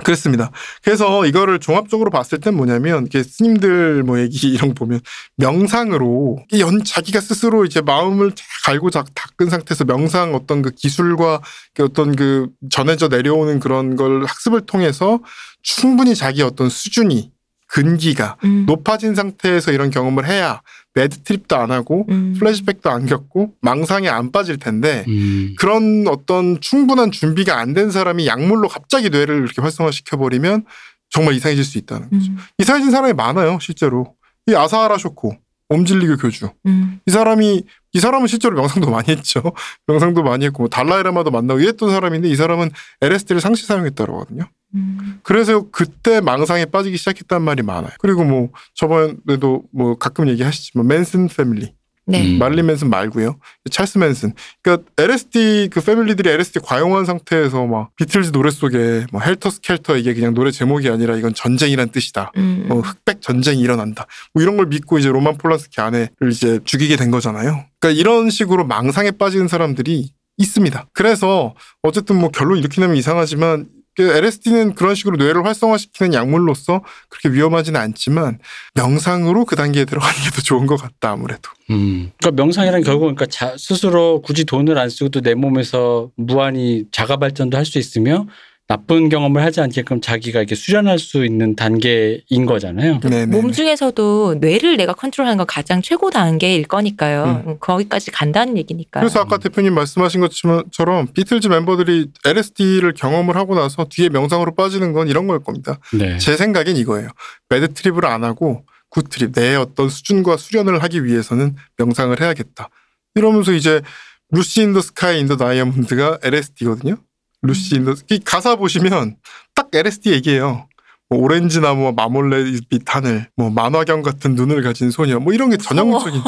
그렇습니다. 0.05 0.51
그래서 0.83 1.27
이거를 1.27 1.59
종합적으로 1.59 2.11
봤을 2.11 2.41
땐 2.41 2.55
뭐냐면 2.55 3.07
이게 3.07 3.23
스님들 3.23 4.03
뭐 4.03 4.19
얘기 4.21 4.49
이런 4.53 4.69
거 4.71 4.75
보면 4.75 5.01
명상으로 5.37 6.39
이연 6.53 6.85
자기가 6.85 7.21
스스로 7.21 7.65
이제 7.65 7.81
마음을 7.81 8.31
다 8.31 8.43
갈고 8.65 8.91
자- 8.91 9.05
닦은 9.15 9.51
상태에서 9.51 9.85
명상 9.85 10.35
어떤 10.35 10.63
그 10.63 10.71
기술과 10.71 11.41
그 11.75 11.85
어떤 11.85 12.15
그 12.17 12.49
전해져 12.71 13.09
내려오는 13.09 13.61
그런 13.61 13.97
걸 13.97 14.25
학습을 14.25 14.63
통해서 14.63 15.21
충분히 15.63 16.15
자기 16.15 16.43
어떤 16.43 16.69
수준이 16.69 17.31
근기가 17.69 18.37
음. 18.45 18.65
높아진 18.67 19.15
상태에서 19.15 19.73
이런 19.73 19.91
경험을 19.91 20.27
해야 20.27 20.61
bad 20.95 21.23
trip도 21.23 21.57
안 21.57 21.71
하고 21.71 22.07
음. 22.11 22.35
플래시백도 22.39 22.91
안 22.91 23.07
겪고 23.07 23.55
망상에 23.63 24.09
안 24.09 24.31
빠질 24.31 24.59
텐데 24.59 25.05
음. 25.09 25.55
그런 25.59 26.07
어떤 26.09 26.61
충분한 26.61 27.11
준비가 27.13 27.59
안 27.59 27.73
된 27.73 27.91
사람이 27.91 28.27
약물로 28.27 28.69
갑자기 28.69 29.09
뇌를 29.09 29.39
이렇게 29.39 29.63
활성화시켜 29.63 30.19
버리면 30.19 30.65
정말 31.09 31.35
이상해질 31.35 31.65
수 31.65 31.79
있다는 31.79 32.11
거죠. 32.11 32.33
음. 32.33 32.37
이상해진 32.59 32.91
사람이 32.91 33.15
많아요, 33.15 33.59
실제로. 33.61 34.15
이 34.47 34.55
아사하라 34.55 34.99
쇼코 34.99 35.37
옴진리교 35.71 36.17
교주. 36.19 36.51
음. 36.67 37.01
이 37.07 37.11
사람이 37.11 37.63
이 37.95 38.01
사람은 38.01 38.27
실제로 38.27 38.55
명상도 38.57 38.91
많이 38.91 39.09
했죠. 39.11 39.43
명상도 39.87 40.23
많이 40.23 40.45
했고 40.45 40.65
뭐 40.65 40.69
달라이라마도 40.69 41.31
만나고 41.31 41.61
이랬던 41.61 41.91
사람인데 41.91 42.29
이 42.29 42.37
사람은 42.37 42.71
LSD를 43.01 43.41
상시 43.41 43.65
사용했다고 43.65 44.13
하거든요. 44.13 44.45
음. 44.75 45.21
그래서 45.23 45.67
그때 45.71 46.21
망상에 46.21 46.67
빠지기 46.67 46.97
시작했단 46.97 47.43
말이 47.43 47.63
많아요. 47.63 47.93
그리고 47.99 48.25
뭐 48.25 48.51
저번에도 48.75 49.65
뭐 49.73 49.97
가끔 49.97 50.29
얘기하시지만 50.29 50.87
맨슨 50.87 51.29
패밀리 51.29 51.75
네. 52.05 52.21
음. 52.21 52.39
마릴린 52.39 52.63
맨슨 52.63 52.91
말고요. 52.91 53.39
찰스 53.71 53.99
맨슨. 53.99 54.35
그러니까 54.61 54.91
LSD 54.99 55.69
그 55.71 55.81
패밀리들이 55.81 56.31
LSD 56.31 56.61
과용한 56.61 57.05
상태에서 57.05 57.67
막 57.67 57.95
비틀즈 57.97 58.33
노래 58.33 58.51
속에 58.51 59.07
뭐 59.13 59.21
Helter 59.21 59.51
Skelter 59.51 59.97
이게 59.97 60.13
그냥 60.13 60.35
노래 60.35 60.51
제목이 60.51 60.89
아니라 60.89 61.17
이건 61.17 61.33
전쟁이란 61.33 61.91
뜻이다. 61.91 62.33
음. 62.37 62.65
뭐 62.69 62.81
흑백 62.81 63.23
전쟁이 63.23 63.61
일어난다. 63.61 64.07
뭐 64.35 64.43
이런 64.43 64.57
걸 64.57 64.67
믿고 64.67 64.99
이제 64.99 65.09
로만 65.09 65.39
폴란스키 65.39 65.81
아내를 65.81 66.33
이제 66.33 66.59
죽이게 66.65 66.97
된 66.97 67.11
거잖아요. 67.11 67.65
그러니까 67.79 68.01
이런 68.01 68.31
식으로 68.31 68.67
망상에 68.67 69.13
빠지는 69.13 69.47
사람들이 69.47 70.11
있습니다. 70.39 70.89
그래서 70.93 71.55
어쨌든 71.83 72.17
뭐 72.17 72.31
결론 72.31 72.59
이렇게 72.59 72.81
내면 72.81 72.97
이상하지만 72.97 73.69
LSD는 73.99 74.75
그런 74.75 74.95
식으로 74.95 75.17
뇌를 75.17 75.45
활성화시키는 75.45 76.15
약물로서 76.15 76.83
그렇게 77.09 77.37
위험하지는 77.37 77.79
않지만 77.79 78.39
명상으로 78.75 79.45
그 79.45 79.55
단계에 79.57 79.85
들어가는 79.85 80.15
게 80.25 80.31
더 80.31 80.41
좋은 80.41 80.67
것 80.67 80.77
같다 80.77 81.11
아무래도. 81.11 81.51
음. 81.71 82.11
그러니까 82.19 82.43
명상이란 82.43 82.83
결국은 82.83 83.15
그러니까 83.15 83.27
자, 83.27 83.55
스스로 83.59 84.23
굳이 84.23 84.45
돈을 84.45 84.79
안 84.79 84.89
쓰고도 84.89 85.21
내 85.21 85.35
몸에서 85.35 86.11
무한히 86.17 86.85
자가 86.91 87.17
발전도 87.19 87.57
할 87.57 87.65
수 87.67 87.79
있으며 87.79 88.27
나쁜 88.73 89.11
경험을 89.11 89.43
하지 89.43 89.61
않게끔 89.61 90.01
자기가 90.01 90.39
이렇게 90.39 90.55
수련할 90.55 90.99
수 90.99 91.27
있는 91.27 91.55
단계인 91.55 92.47
거잖아요. 92.47 93.01
네네. 93.01 93.27
몸 93.27 93.53
중에서도 93.53 94.37
뇌를 94.41 94.79
내가 94.79 94.95
컨트롤하는 94.95 95.37
건 95.37 95.47
가장 95.47 95.83
최고 95.83 96.11
단계일 96.11 96.65
거니까요. 96.65 97.43
음, 97.47 97.57
거기까지 97.61 98.11
간다는 98.11 98.57
얘기니까. 98.57 99.01
그래서 99.01 99.21
아까 99.21 99.37
대표님 99.37 99.75
말씀하신 99.75 100.23
것처럼 100.23 101.07
비틀즈 101.13 101.49
멤버들이 101.49 102.07
LSD를 102.25 102.95
경험을 102.95 103.37
하고 103.37 103.55
나서 103.55 103.85
뒤에 103.91 104.09
명상으로 104.09 104.55
빠지는 104.55 104.95
건 104.95 105.09
이런 105.09 105.27
걸 105.27 105.41
겁니다. 105.41 105.79
네. 105.93 106.17
제 106.17 106.39
생각엔 106.39 106.79
이거예요. 106.79 107.11
bad 107.51 107.75
trip을 107.75 108.07
안 108.07 108.25
하고 108.25 108.65
good 108.89 109.11
trip 109.11 109.33
내 109.35 109.55
어떤 109.55 109.91
수준과 109.91 110.39
수련을 110.39 110.83
하기 110.83 111.05
위해서는 111.05 111.57
명상을 111.77 112.19
해야겠다. 112.19 112.71
이러면서 113.17 113.53
이제 113.53 113.83
Lucy 114.31 114.63
in 114.63 114.70
the 114.70 114.81
Sky 114.81 115.21
in 115.21 115.27
the 115.27 115.37
Diamond가 115.37 116.21
LSD거든요. 116.23 116.97
Lucy 117.43 117.77
in 117.77 117.84
the 117.84 117.95
이 118.11 118.21
가사 118.25 118.57
보시면 118.57 119.17
딱 119.55 119.69
LSD 119.73 120.13
얘기예요. 120.13 120.69
뭐 121.09 121.21
오렌지 121.21 121.61
나무와 121.61 121.93
마몰레빛 121.93 122.83
하늘, 122.87 123.29
뭐 123.37 123.51
만화경 123.51 124.03
같은 124.03 124.35
눈을 124.35 124.63
가진 124.63 124.91
소녀, 124.91 125.19
뭐 125.19 125.33
이런 125.35 125.51
게 125.51 125.57
전형적인. 125.59 126.23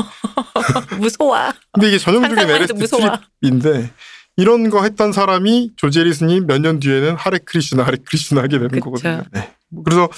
무서워. 0.99 1.37
근데 1.73 1.89
이게 1.89 1.99
전형적인 1.99 2.51
LSD 2.51 2.75
무서워. 2.75 3.19
트립인데 3.41 3.91
이런 4.37 4.69
거 4.69 4.83
했던 4.83 5.13
사람이 5.13 5.73
조지 5.77 6.01
해리슨이 6.01 6.41
몇년 6.41 6.81
뒤에는 6.81 7.15
하레 7.15 7.39
크리슈나 7.45 7.85
하레 7.85 7.99
크리슈나 8.05 8.43
하게 8.43 8.59
되는 8.59 8.69
그쵸. 8.69 8.85
거거든요. 8.85 9.23
네. 9.33 9.53
그래서 9.85 10.09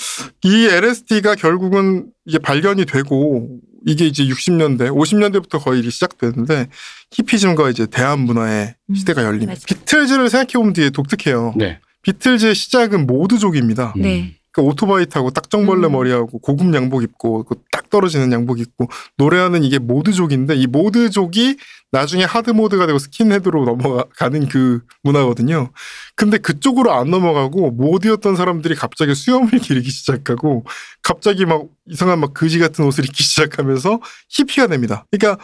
이 0.42 0.66
LSD가 0.66 1.34
결국은 1.34 2.10
이게 2.24 2.38
발견이 2.38 2.86
되고 2.86 3.58
이게 3.86 4.04
이제 4.06 4.24
60년대, 4.24 4.90
50년대부터 4.90 5.62
거의 5.62 5.80
이게 5.80 5.90
시작되는데 5.90 6.68
히피즘과 7.12 7.70
이제 7.70 7.86
대한 7.86 8.20
문화의 8.20 8.74
음, 8.90 8.94
시대가 8.94 9.22
열립니다. 9.22 9.52
맞아. 9.52 9.64
비틀즈를 9.66 10.28
생각해 10.28 10.52
보면 10.54 10.72
되게 10.72 10.90
독특해요. 10.90 11.54
네. 11.56 11.78
비틀즈의 12.02 12.54
시작은 12.54 13.06
모드족입니다. 13.06 13.94
음. 13.96 14.02
네. 14.02 14.34
그 14.56 14.62
오토바이 14.62 15.06
타고 15.06 15.30
딱정벌레 15.30 15.86
음. 15.86 15.92
머리하고 15.92 16.38
고급 16.38 16.74
양복 16.74 17.02
입고 17.02 17.44
그 17.44 17.56
딱 17.86 17.90
떨어지는 17.90 18.32
양복 18.32 18.58
입고 18.58 18.88
노래하는 19.16 19.62
이게 19.64 19.78
모드족인데 19.78 20.56
이 20.56 20.66
모드족이 20.66 21.56
나중에 21.92 22.24
hard 22.24 22.50
mod가 22.50 22.86
되고 22.86 22.98
스킨헤드로 22.98 23.64
넘어가는 23.64 24.48
그 24.48 24.80
문화거든요. 25.02 25.70
근데 26.16 26.38
그쪽으로 26.38 26.92
안 26.92 27.10
넘어가고 27.10 27.70
모드였던 27.70 28.36
사람들이 28.36 28.74
갑자기 28.74 29.14
수염을 29.14 29.50
기르기 29.60 29.90
시작하고 29.90 30.64
갑자기 31.02 31.46
막 31.46 31.66
이상한 31.86 32.18
막 32.18 32.34
그지 32.34 32.58
같은 32.58 32.84
옷을 32.84 33.04
입기 33.04 33.22
시작하면서 33.22 34.00
히피가 34.30 34.66
됩니다. 34.66 35.06
그러니까 35.10 35.42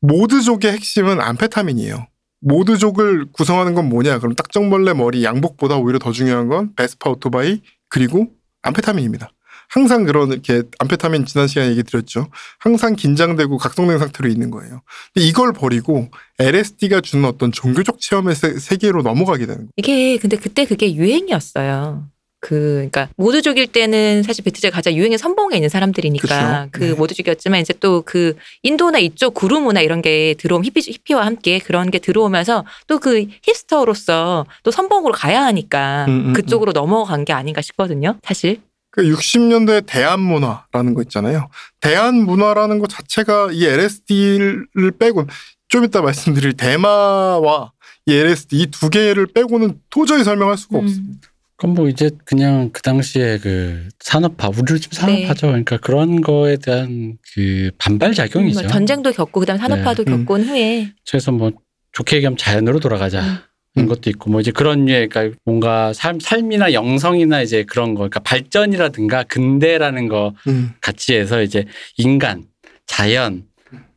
모드족의 0.00 0.72
핵심은 0.72 1.20
암페타민이에요. 1.20 2.06
모드족을 2.42 3.26
구성하는 3.32 3.74
건 3.74 3.88
뭐냐? 3.88 4.18
그럼 4.18 4.34
딱정벌레 4.34 4.94
머리 4.94 5.24
양복보다 5.24 5.76
오히려 5.76 5.98
더 5.98 6.12
중요한 6.12 6.48
건 6.48 6.74
베스파 6.74 7.10
오토바이 7.10 7.60
그리고 7.88 8.28
암페타민입니다. 8.62 9.30
항상 9.68 10.04
그런 10.04 10.32
이렇게 10.32 10.62
암페타민 10.80 11.26
지난 11.26 11.46
시간에 11.46 11.70
얘기 11.70 11.84
드렸죠. 11.84 12.26
항상 12.58 12.96
긴장되고 12.96 13.56
각성된 13.56 13.98
상태로 14.00 14.28
있는 14.28 14.50
거예요. 14.50 14.82
근데 15.14 15.26
이걸 15.26 15.52
버리고 15.52 16.10
LSD가 16.40 17.00
주는 17.00 17.24
어떤 17.24 17.52
종교적 17.52 18.00
체험의 18.00 18.34
세, 18.34 18.58
세계로 18.58 19.02
넘어가게 19.02 19.46
되는 19.46 19.58
거예요. 19.58 19.70
이게 19.76 20.16
근데 20.18 20.36
그때 20.36 20.64
그게 20.64 20.92
유행이었어요. 20.94 22.08
그 22.42 22.54
그러니까 22.74 23.08
모두족일 23.16 23.66
때는 23.66 24.22
사실 24.22 24.42
비트즈가 24.44 24.74
가장 24.74 24.94
유행의 24.94 25.18
선봉에 25.18 25.56
있는 25.56 25.68
사람들이니까 25.68 26.68
그쵸. 26.70 26.70
그 26.72 26.84
네. 26.84 26.92
모두족이었지만 26.94 27.60
이제 27.60 27.74
또 27.74 28.02
그 28.06 28.34
인도나 28.62 28.98
이쪽 28.98 29.34
구루 29.34 29.60
문화 29.60 29.82
이런 29.82 30.00
게 30.00 30.34
들어오면 30.38 30.64
히피 30.64 30.80
히피와 30.90 31.26
함께 31.26 31.58
그런 31.58 31.90
게 31.90 31.98
들어오면서 31.98 32.64
또 32.86 32.98
그 32.98 33.26
힙스터로서 33.42 34.46
또 34.62 34.70
선봉으로 34.70 35.12
가야 35.12 35.44
하니까 35.44 36.06
음, 36.08 36.28
음, 36.28 36.32
그쪽으로 36.32 36.72
넘어간 36.72 37.24
게 37.24 37.32
아닌가 37.32 37.60
싶거든요. 37.60 38.16
사실. 38.22 38.60
그 38.90 39.02
60년대 39.02 39.84
대한 39.86 40.18
문화라는 40.20 40.94
거 40.94 41.02
있잖아요. 41.02 41.48
대한 41.80 42.16
문화라는 42.24 42.78
것 42.80 42.88
자체가 42.88 43.50
이 43.52 43.64
LSD를 43.64 44.92
빼고 44.98 45.26
좀 45.68 45.84
이따 45.84 46.00
말씀드릴 46.02 46.54
대마와 46.54 47.72
이 48.06 48.14
LSD 48.14 48.56
이 48.62 48.66
두 48.70 48.90
개를 48.90 49.26
빼고는 49.26 49.80
도저히 49.90 50.24
설명할 50.24 50.56
수가 50.58 50.78
음. 50.78 50.84
없습니다. 50.84 51.28
그럼 51.60 51.74
뭐 51.74 51.88
이제 51.90 52.10
그냥 52.24 52.70
그 52.72 52.80
당시에 52.80 53.38
그 53.38 53.86
산업화 53.98 54.48
우리를 54.48 54.80
지금 54.80 55.06
네. 55.06 55.26
산업화죠. 55.26 55.46
그러니까 55.48 55.76
그런 55.76 56.22
거에 56.22 56.56
대한 56.56 57.18
그 57.34 57.70
반발 57.76 58.14
작용이죠. 58.14 58.62
뭐 58.62 58.68
전쟁도 58.68 59.12
겪고 59.12 59.40
그다음 59.40 59.56
에 59.56 59.60
산업화도 59.60 60.04
네. 60.04 60.10
음. 60.10 60.18
겪고 60.20 60.34
온 60.34 60.44
후에 60.44 60.90
그래서 61.06 61.30
뭐 61.32 61.52
좋게 61.92 62.16
얘기하면 62.16 62.38
자연으로 62.38 62.80
돌아가자. 62.80 63.20
음. 63.20 63.36
이런 63.76 63.88
것도 63.88 64.08
있고 64.08 64.30
뭐 64.30 64.40
이제 64.40 64.50
그런 64.50 64.86
류의 64.86 65.10
그러니까 65.10 65.36
뭔가 65.44 65.92
삶 65.92 66.18
삶이나 66.18 66.72
영성이나 66.72 67.42
이제 67.42 67.62
그런 67.64 67.90
거 67.94 68.00
그러니까 68.00 68.20
발전이라든가 68.20 69.24
근대라는 69.24 70.08
거 70.08 70.34
음. 70.48 70.70
같이 70.80 71.14
해서 71.14 71.42
이제 71.42 71.66
인간, 71.98 72.44
자연 72.86 73.44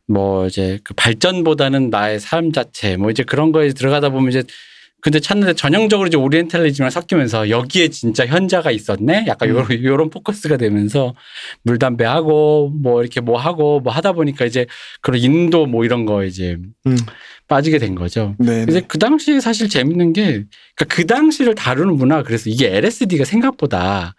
뭐 0.06 0.46
이제 0.46 0.78
그 0.84 0.92
발전보다는 0.92 1.88
나의 1.88 2.20
삶 2.20 2.52
자체 2.52 2.98
뭐 2.98 3.10
이제 3.10 3.22
그런 3.22 3.52
거에 3.52 3.70
들어가다 3.70 4.10
보면 4.10 4.28
이제 4.28 4.42
근데 5.04 5.20
찾는데 5.20 5.52
전형적으로 5.52 6.06
이제 6.06 6.16
오리엔탈리즘이랑 6.16 6.88
섞이면서 6.88 7.50
여기에 7.50 7.88
진짜 7.88 8.24
현자가 8.24 8.70
있었네 8.70 9.26
약간 9.28 9.50
음. 9.50 9.54
요런 9.56 9.84
요런 9.84 10.08
포커스가 10.08 10.56
되면서 10.56 11.14
물담배 11.64 12.06
하고 12.06 12.70
뭐 12.74 13.02
이렇게 13.02 13.20
뭐 13.20 13.38
하고 13.38 13.80
뭐 13.80 13.92
하다 13.92 14.12
보니까 14.12 14.46
이제 14.46 14.64
그런 15.02 15.20
인도 15.20 15.66
뭐 15.66 15.84
이런 15.84 16.06
거 16.06 16.24
이제 16.24 16.56
음. 16.86 16.96
빠지게 17.48 17.76
된 17.76 17.94
거죠. 17.94 18.34
네. 18.38 18.64
근데 18.64 18.80
그 18.80 18.98
당시에 18.98 19.40
사실 19.40 19.68
재밌는 19.68 20.14
게, 20.14 20.22
그러니까 20.74 20.84
그 20.88 21.06
당시를 21.06 21.54
다루는 21.54 21.96
문화, 21.96 22.22
그래서 22.22 22.48
이게 22.48 22.74
LSD가 22.74 23.26
생각보다 23.26 24.14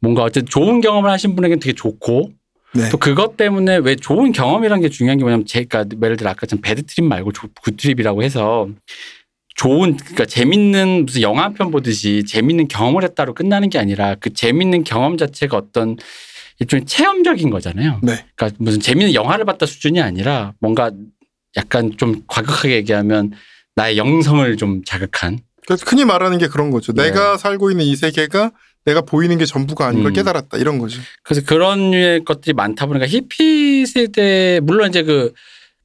뭔가 0.00 0.22
어쨌든 0.22 0.48
좋은 0.48 0.80
경험을 0.80 1.10
하신 1.10 1.36
분에게는 1.36 1.60
되게 1.60 1.74
좋고, 1.74 2.30
네. 2.72 2.88
또 2.88 2.96
그것 2.96 3.36
때문에 3.36 3.76
왜 3.76 3.96
좋은 3.96 4.32
경험이라는 4.32 4.80
게 4.80 4.88
중요한 4.88 5.18
게 5.18 5.24
뭐냐면, 5.24 5.44
제가 5.44 5.84
예를 6.02 6.16
들어 6.16 6.30
아까 6.30 6.46
전 6.46 6.62
bad 6.62 6.82
trip 6.84 7.04
말고 7.04 7.32
조- 7.32 7.48
good 7.62 7.81
trip이라고 7.81 8.22
해서 8.22 8.68
좋은, 9.60 9.96
그러니까 9.98 10.24
재밌는 10.24 11.04
무슨 11.04 11.20
영화 11.20 11.42
한 11.44 11.52
편 11.54 11.70
보듯이 11.70 12.24
재밌는 12.26 12.68
경험을 12.68 13.02
했다로 13.04 13.34
끝나는 13.34 13.68
게 13.68 13.78
아니라 13.78 14.14
그 14.18 14.32
재밌는 14.32 14.84
경험 14.84 15.18
자체가 15.18 15.56
어떤 15.56 15.96
일종의 16.60 16.86
체험적인 16.86 17.50
거잖아요. 17.50 18.00
네. 18.02 18.24
그러니까 18.36 18.56
무슨 18.58 18.80
재밌는 18.80 19.12
영화를 19.12 19.44
봤다 19.44 19.66
수준이 19.66 20.00
아니라 20.00 20.54
뭔가 20.60 20.90
약간 21.56 21.92
좀 21.98 22.22
과격하게 22.26 22.74
얘기하면 22.76 23.32
나의 23.76 23.98
영성을 23.98 24.56
좀 24.56 24.82
자극한 24.84 25.40
그래서 25.66 25.84
흔히 25.86 26.04
말하는 26.06 26.38
게 26.38 26.46
그런 26.46 26.70
거죠. 26.70 26.92
네. 26.94 27.04
내가 27.10 27.36
살고 27.36 27.70
있는 27.70 27.84
이 27.84 27.96
세계가 27.96 28.52
내가 28.86 29.02
보이는 29.02 29.36
게 29.36 29.44
전부가 29.44 29.88
아닌 29.88 30.02
걸 30.02 30.12
음. 30.12 30.14
깨달았다 30.14 30.56
이런 30.56 30.78
거죠. 30.78 31.00
그래서 31.22 31.44
그런 31.44 31.90
류의 31.90 32.24
것들이 32.24 32.54
많다 32.54 32.86
보니까 32.86 33.06
히피 33.06 33.84
세대 33.86 34.60
물론 34.62 34.88
이제 34.88 35.02
그 35.02 35.32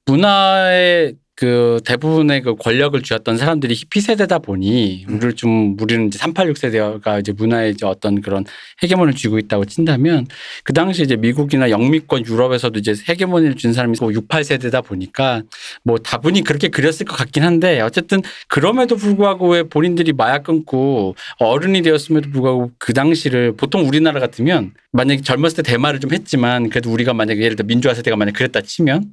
문화의 0.06 1.16
그 1.36 1.82
대부분의 1.86 2.42
그 2.42 2.56
권력을 2.56 3.00
쥐었던 3.02 3.38
사람들이 3.38 3.74
히피 3.74 4.00
세대다 4.00 4.40
보니 4.40 5.06
음. 5.10 5.16
우리를 5.16 5.34
좀 5.34 5.76
우리는 5.82 6.08
이제 6.08 6.18
386 6.18 6.58
세대가 6.58 7.20
이제 7.20 7.34
문화의 7.34 7.72
이제 7.72 7.86
어떤 7.86 8.22
그런 8.22 8.46
헤게몬을 8.82 9.16
쥐고 9.16 9.38
있다고 9.40 9.66
친다면 9.66 10.28
그 10.64 10.72
당시 10.72 11.04
이제 11.04 11.18
미국이나 11.18 11.70
영미권 11.70 12.26
유럽에서도 12.26 12.80
이제 12.80 12.96
헤게몬을 13.10 13.56
준 13.56 13.74
사람이 13.74 13.98
68 14.00 14.46
세대다 14.46 14.82
보니까 14.82 15.44
뭐 15.84 15.98
다분히 15.98 16.42
그렇게 16.42 16.70
그렸을 16.70 17.06
것 17.06 17.18
같긴 17.18 17.44
한데 17.44 17.82
어쨌든 17.82 18.22
그럼에도 18.48 18.96
불구하고 18.96 19.50
왜 19.50 19.64
본인들이 19.64 20.14
마약 20.14 20.44
끊고 20.44 21.16
어른이 21.40 21.82
되었음에도 21.82 22.30
불구하고 22.30 22.72
그 22.78 22.94
당시를 22.94 23.58
보통 23.58 23.86
우리나라 23.86 24.22
같으면 24.22 24.72
만약에 24.94 25.22
젊었을 25.22 25.58
때 25.58 25.64
대마를 25.64 26.00
좀 26.00 26.14
했지만 26.14 26.70
그래도 26.70 26.92
우리가 26.92 27.14
만약에 27.14 27.42
예를 27.42 27.58
들어 27.58 27.68
민주화 27.68 27.94
세대가 27.94 28.16
만약 28.16 28.34
그랬다 28.34 28.62
치면 28.62 29.12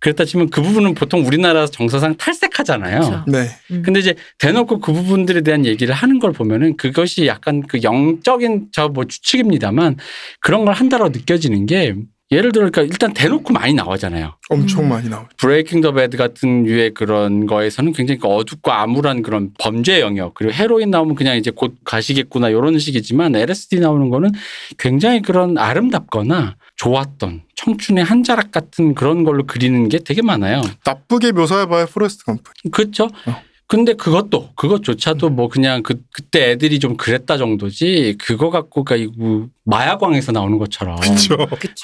그랬다 0.00 0.24
치면 0.24 0.50
그 0.50 0.62
부분은 0.62 0.94
보통 0.94 1.26
우리나라 1.26 1.66
정서상 1.66 2.16
탈색하잖아요. 2.16 3.00
그렇죠. 3.00 3.24
네. 3.28 3.46
음. 3.70 3.82
근데 3.82 4.00
이제 4.00 4.14
대놓고 4.38 4.80
그 4.80 4.92
부분들에 4.92 5.42
대한 5.42 5.64
얘기를 5.66 5.94
하는 5.94 6.18
걸 6.18 6.32
보면은 6.32 6.76
그것이 6.76 7.26
약간 7.26 7.62
그 7.66 7.82
영적인 7.82 8.68
저 8.72 8.88
뭐 8.88 9.04
추측입니다만 9.04 9.96
그런 10.40 10.64
걸 10.64 10.74
한다고 10.74 11.10
느껴지는 11.10 11.66
게 11.66 11.94
예를 12.32 12.52
들어 12.52 12.70
그러니까 12.70 12.82
일단 12.82 13.12
대놓고 13.12 13.52
많이 13.52 13.74
나오잖아요. 13.74 14.36
엄청 14.50 14.84
음. 14.84 14.90
많이 14.90 15.08
나오죠. 15.08 15.28
Breaking 15.36 15.80
the 15.80 15.92
Bad 15.92 16.16
같은 16.16 16.62
류의 16.62 16.94
그런 16.94 17.46
거에서는 17.46 17.92
굉장히 17.92 18.20
그 18.20 18.28
어둡고 18.28 18.70
암울한 18.70 19.22
그런 19.22 19.50
범죄 19.58 20.00
영역 20.00 20.34
그리고 20.34 20.52
헤로인 20.54 20.90
나오면 20.90 21.16
그냥 21.16 21.36
이제 21.36 21.50
곧 21.50 21.74
가시겠구나 21.84 22.50
이런 22.50 22.78
식이지만 22.78 23.34
LSD 23.34 23.80
나오는 23.80 24.10
거는 24.10 24.30
굉장히 24.78 25.22
그런 25.22 25.58
아름답거나 25.58 26.56
좋았던 26.76 27.42
청춘의 27.56 28.04
한 28.04 28.22
자락 28.22 28.52
같은 28.52 28.94
그런 28.94 29.24
걸로 29.24 29.44
그리는 29.44 29.88
게 29.88 29.98
되게 29.98 30.22
많아요. 30.22 30.62
나쁘게 30.86 31.32
묘사해봐야 31.32 31.86
Forrest 31.86 32.24
Gump. 32.24 32.50
그렇죠. 32.70 33.04
어. 33.26 33.49
근데 33.70 33.92
그것도 33.92 34.48
그것조차도 34.56 35.30
뭐 35.30 35.48
그냥 35.48 35.84
그 35.84 36.02
그때 36.12 36.50
애들이 36.50 36.80
좀 36.80 36.96
그랬다 36.96 37.38
정도지 37.38 38.16
그거 38.18 38.50
갖고 38.50 38.82
그러니까 38.82 39.14
이거 39.14 39.46
마약왕에서 39.62 40.32
나오는 40.32 40.58
것처럼. 40.58 40.98
그쵸. 40.98 41.36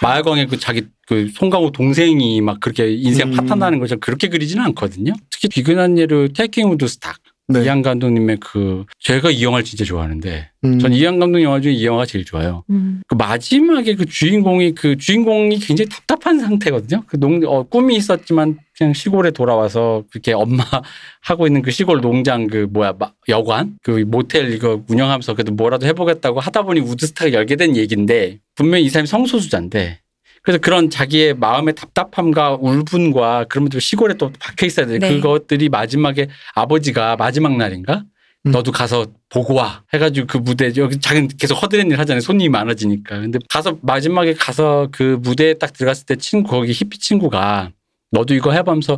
마약왕의 0.02 0.48
그 0.48 0.58
자기 0.58 0.82
그 1.06 1.30
송강호 1.32 1.70
동생이 1.70 2.40
막 2.40 2.58
그렇게 2.58 2.92
인생 2.92 3.28
음. 3.28 3.36
파탄 3.36 3.60
나는 3.60 3.78
것처럼 3.78 4.00
그렇게 4.00 4.26
그리지는 4.28 4.64
않거든요. 4.64 5.12
특히 5.30 5.46
비근한 5.48 5.96
예로 5.96 6.26
Taking 6.32 6.72
Woodstock 6.72 7.18
네. 7.48 7.62
이안 7.64 7.80
감독님의 7.82 8.38
그 8.40 8.84
제가 8.98 9.30
이 9.30 9.42
영화를 9.44 9.64
진짜 9.64 9.84
좋아하는데 9.84 10.50
음. 10.64 10.78
전 10.80 10.92
이안 10.92 11.20
감독 11.20 11.40
영화 11.42 11.60
중에 11.60 11.72
이 11.72 11.86
영화가 11.86 12.04
제일 12.06 12.24
좋아요. 12.24 12.64
음. 12.70 13.02
그 13.06 13.14
마지막에 13.14 13.94
그 13.94 14.04
주인공이 14.04 14.74
그 14.74 14.96
주인공이 14.96 15.58
굉장히 15.60 15.88
답답한 15.88 16.40
상태거든요. 16.40 17.04
그 17.06 17.20
농, 17.20 17.40
어, 17.46 17.62
꿈이 17.62 17.94
있었지만 17.96 18.58
그냥 18.76 18.92
시골에 18.94 19.30
돌아와서 19.30 20.02
그렇게 20.10 20.32
엄마 20.32 20.64
하고 21.22 21.46
있는 21.46 21.62
그 21.62 21.70
시골 21.70 22.00
농장 22.00 22.48
그 22.48 22.66
뭐야 22.70 22.94
마- 22.98 23.12
여관 23.28 23.78
그 23.82 24.04
모텔 24.06 24.52
이거 24.52 24.82
운영하면서 24.88 25.34
그래도 25.34 25.52
뭐라도 25.52 25.86
해보겠다고 25.86 26.40
하다 26.40 26.62
보니 26.62 26.80
우드스탁을 26.80 27.32
열게 27.32 27.54
된 27.56 27.76
얘기인데 27.76 28.40
분명히 28.56 28.84
이 28.84 28.88
사람이 28.88 29.06
성소수자인데 29.06 30.00
그래서 30.46 30.60
그런 30.60 30.90
자기의 30.90 31.34
마음의 31.34 31.74
답답함과 31.74 32.58
울분과 32.60 33.46
그런 33.48 33.64
것들 33.64 33.80
시골에 33.80 34.14
또 34.14 34.30
박혀 34.38 34.64
있어야 34.66 34.86
돼. 34.86 35.00
네. 35.00 35.08
그것들이 35.16 35.68
마지막에 35.68 36.28
아버지가 36.54 37.16
마지막 37.16 37.56
날인가 37.56 38.04
음. 38.46 38.52
너도 38.52 38.70
가서 38.70 39.06
보고 39.28 39.54
와 39.54 39.82
해가지고 39.92 40.28
그 40.28 40.36
무대 40.38 40.72
여기 40.76 41.00
자기는 41.00 41.30
계속 41.36 41.56
허드렛 41.56 41.88
일 41.88 41.98
하잖아요 41.98 42.20
손님이 42.20 42.48
많아지니까 42.50 43.18
근데 43.22 43.40
가서 43.48 43.76
마지막에 43.82 44.34
가서 44.34 44.86
그 44.92 45.18
무대에 45.20 45.54
딱 45.54 45.72
들어갔을 45.72 46.06
때 46.06 46.14
친구 46.14 46.48
거기 46.50 46.70
히피 46.70 46.96
친구가 47.00 47.72
너도 48.12 48.34
이거 48.34 48.52
해보면서 48.52 48.96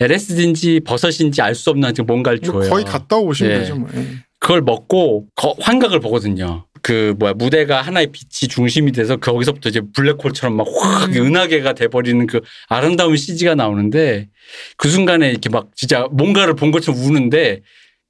LSD인지 0.00 0.80
버섯인지 0.86 1.42
알 1.42 1.54
수 1.54 1.68
없는 1.70 1.92
뭔가를 2.06 2.38
뭐 2.44 2.62
줘요 2.62 2.70
거의 2.70 2.84
갔다 2.84 3.16
오시면 3.18 3.52
예. 3.52 3.58
되죠. 3.58 3.76
뭐. 3.76 3.88
예. 3.94 4.06
그걸 4.40 4.62
먹고 4.62 5.26
거- 5.34 5.56
환각을 5.60 5.98
보거든요. 6.00 6.64
그 6.82 7.14
뭐야 7.18 7.34
무대가 7.34 7.80
하나의 7.82 8.08
빛이 8.12 8.48
중심이 8.48 8.92
돼서 8.92 9.16
거기서부터 9.16 9.68
이제 9.68 9.80
블랙홀처럼 9.94 10.56
막확 10.56 11.14
음. 11.16 11.26
은하계가 11.26 11.72
돼버리는 11.74 12.26
그 12.26 12.40
아름다운 12.68 13.16
CG가 13.16 13.54
나오는데 13.54 14.28
그 14.76 14.88
순간에 14.88 15.30
이렇게 15.30 15.48
막 15.48 15.68
진짜 15.74 16.06
뭔가를 16.12 16.54
본 16.54 16.70
것처럼 16.70 17.00
우는데 17.00 17.60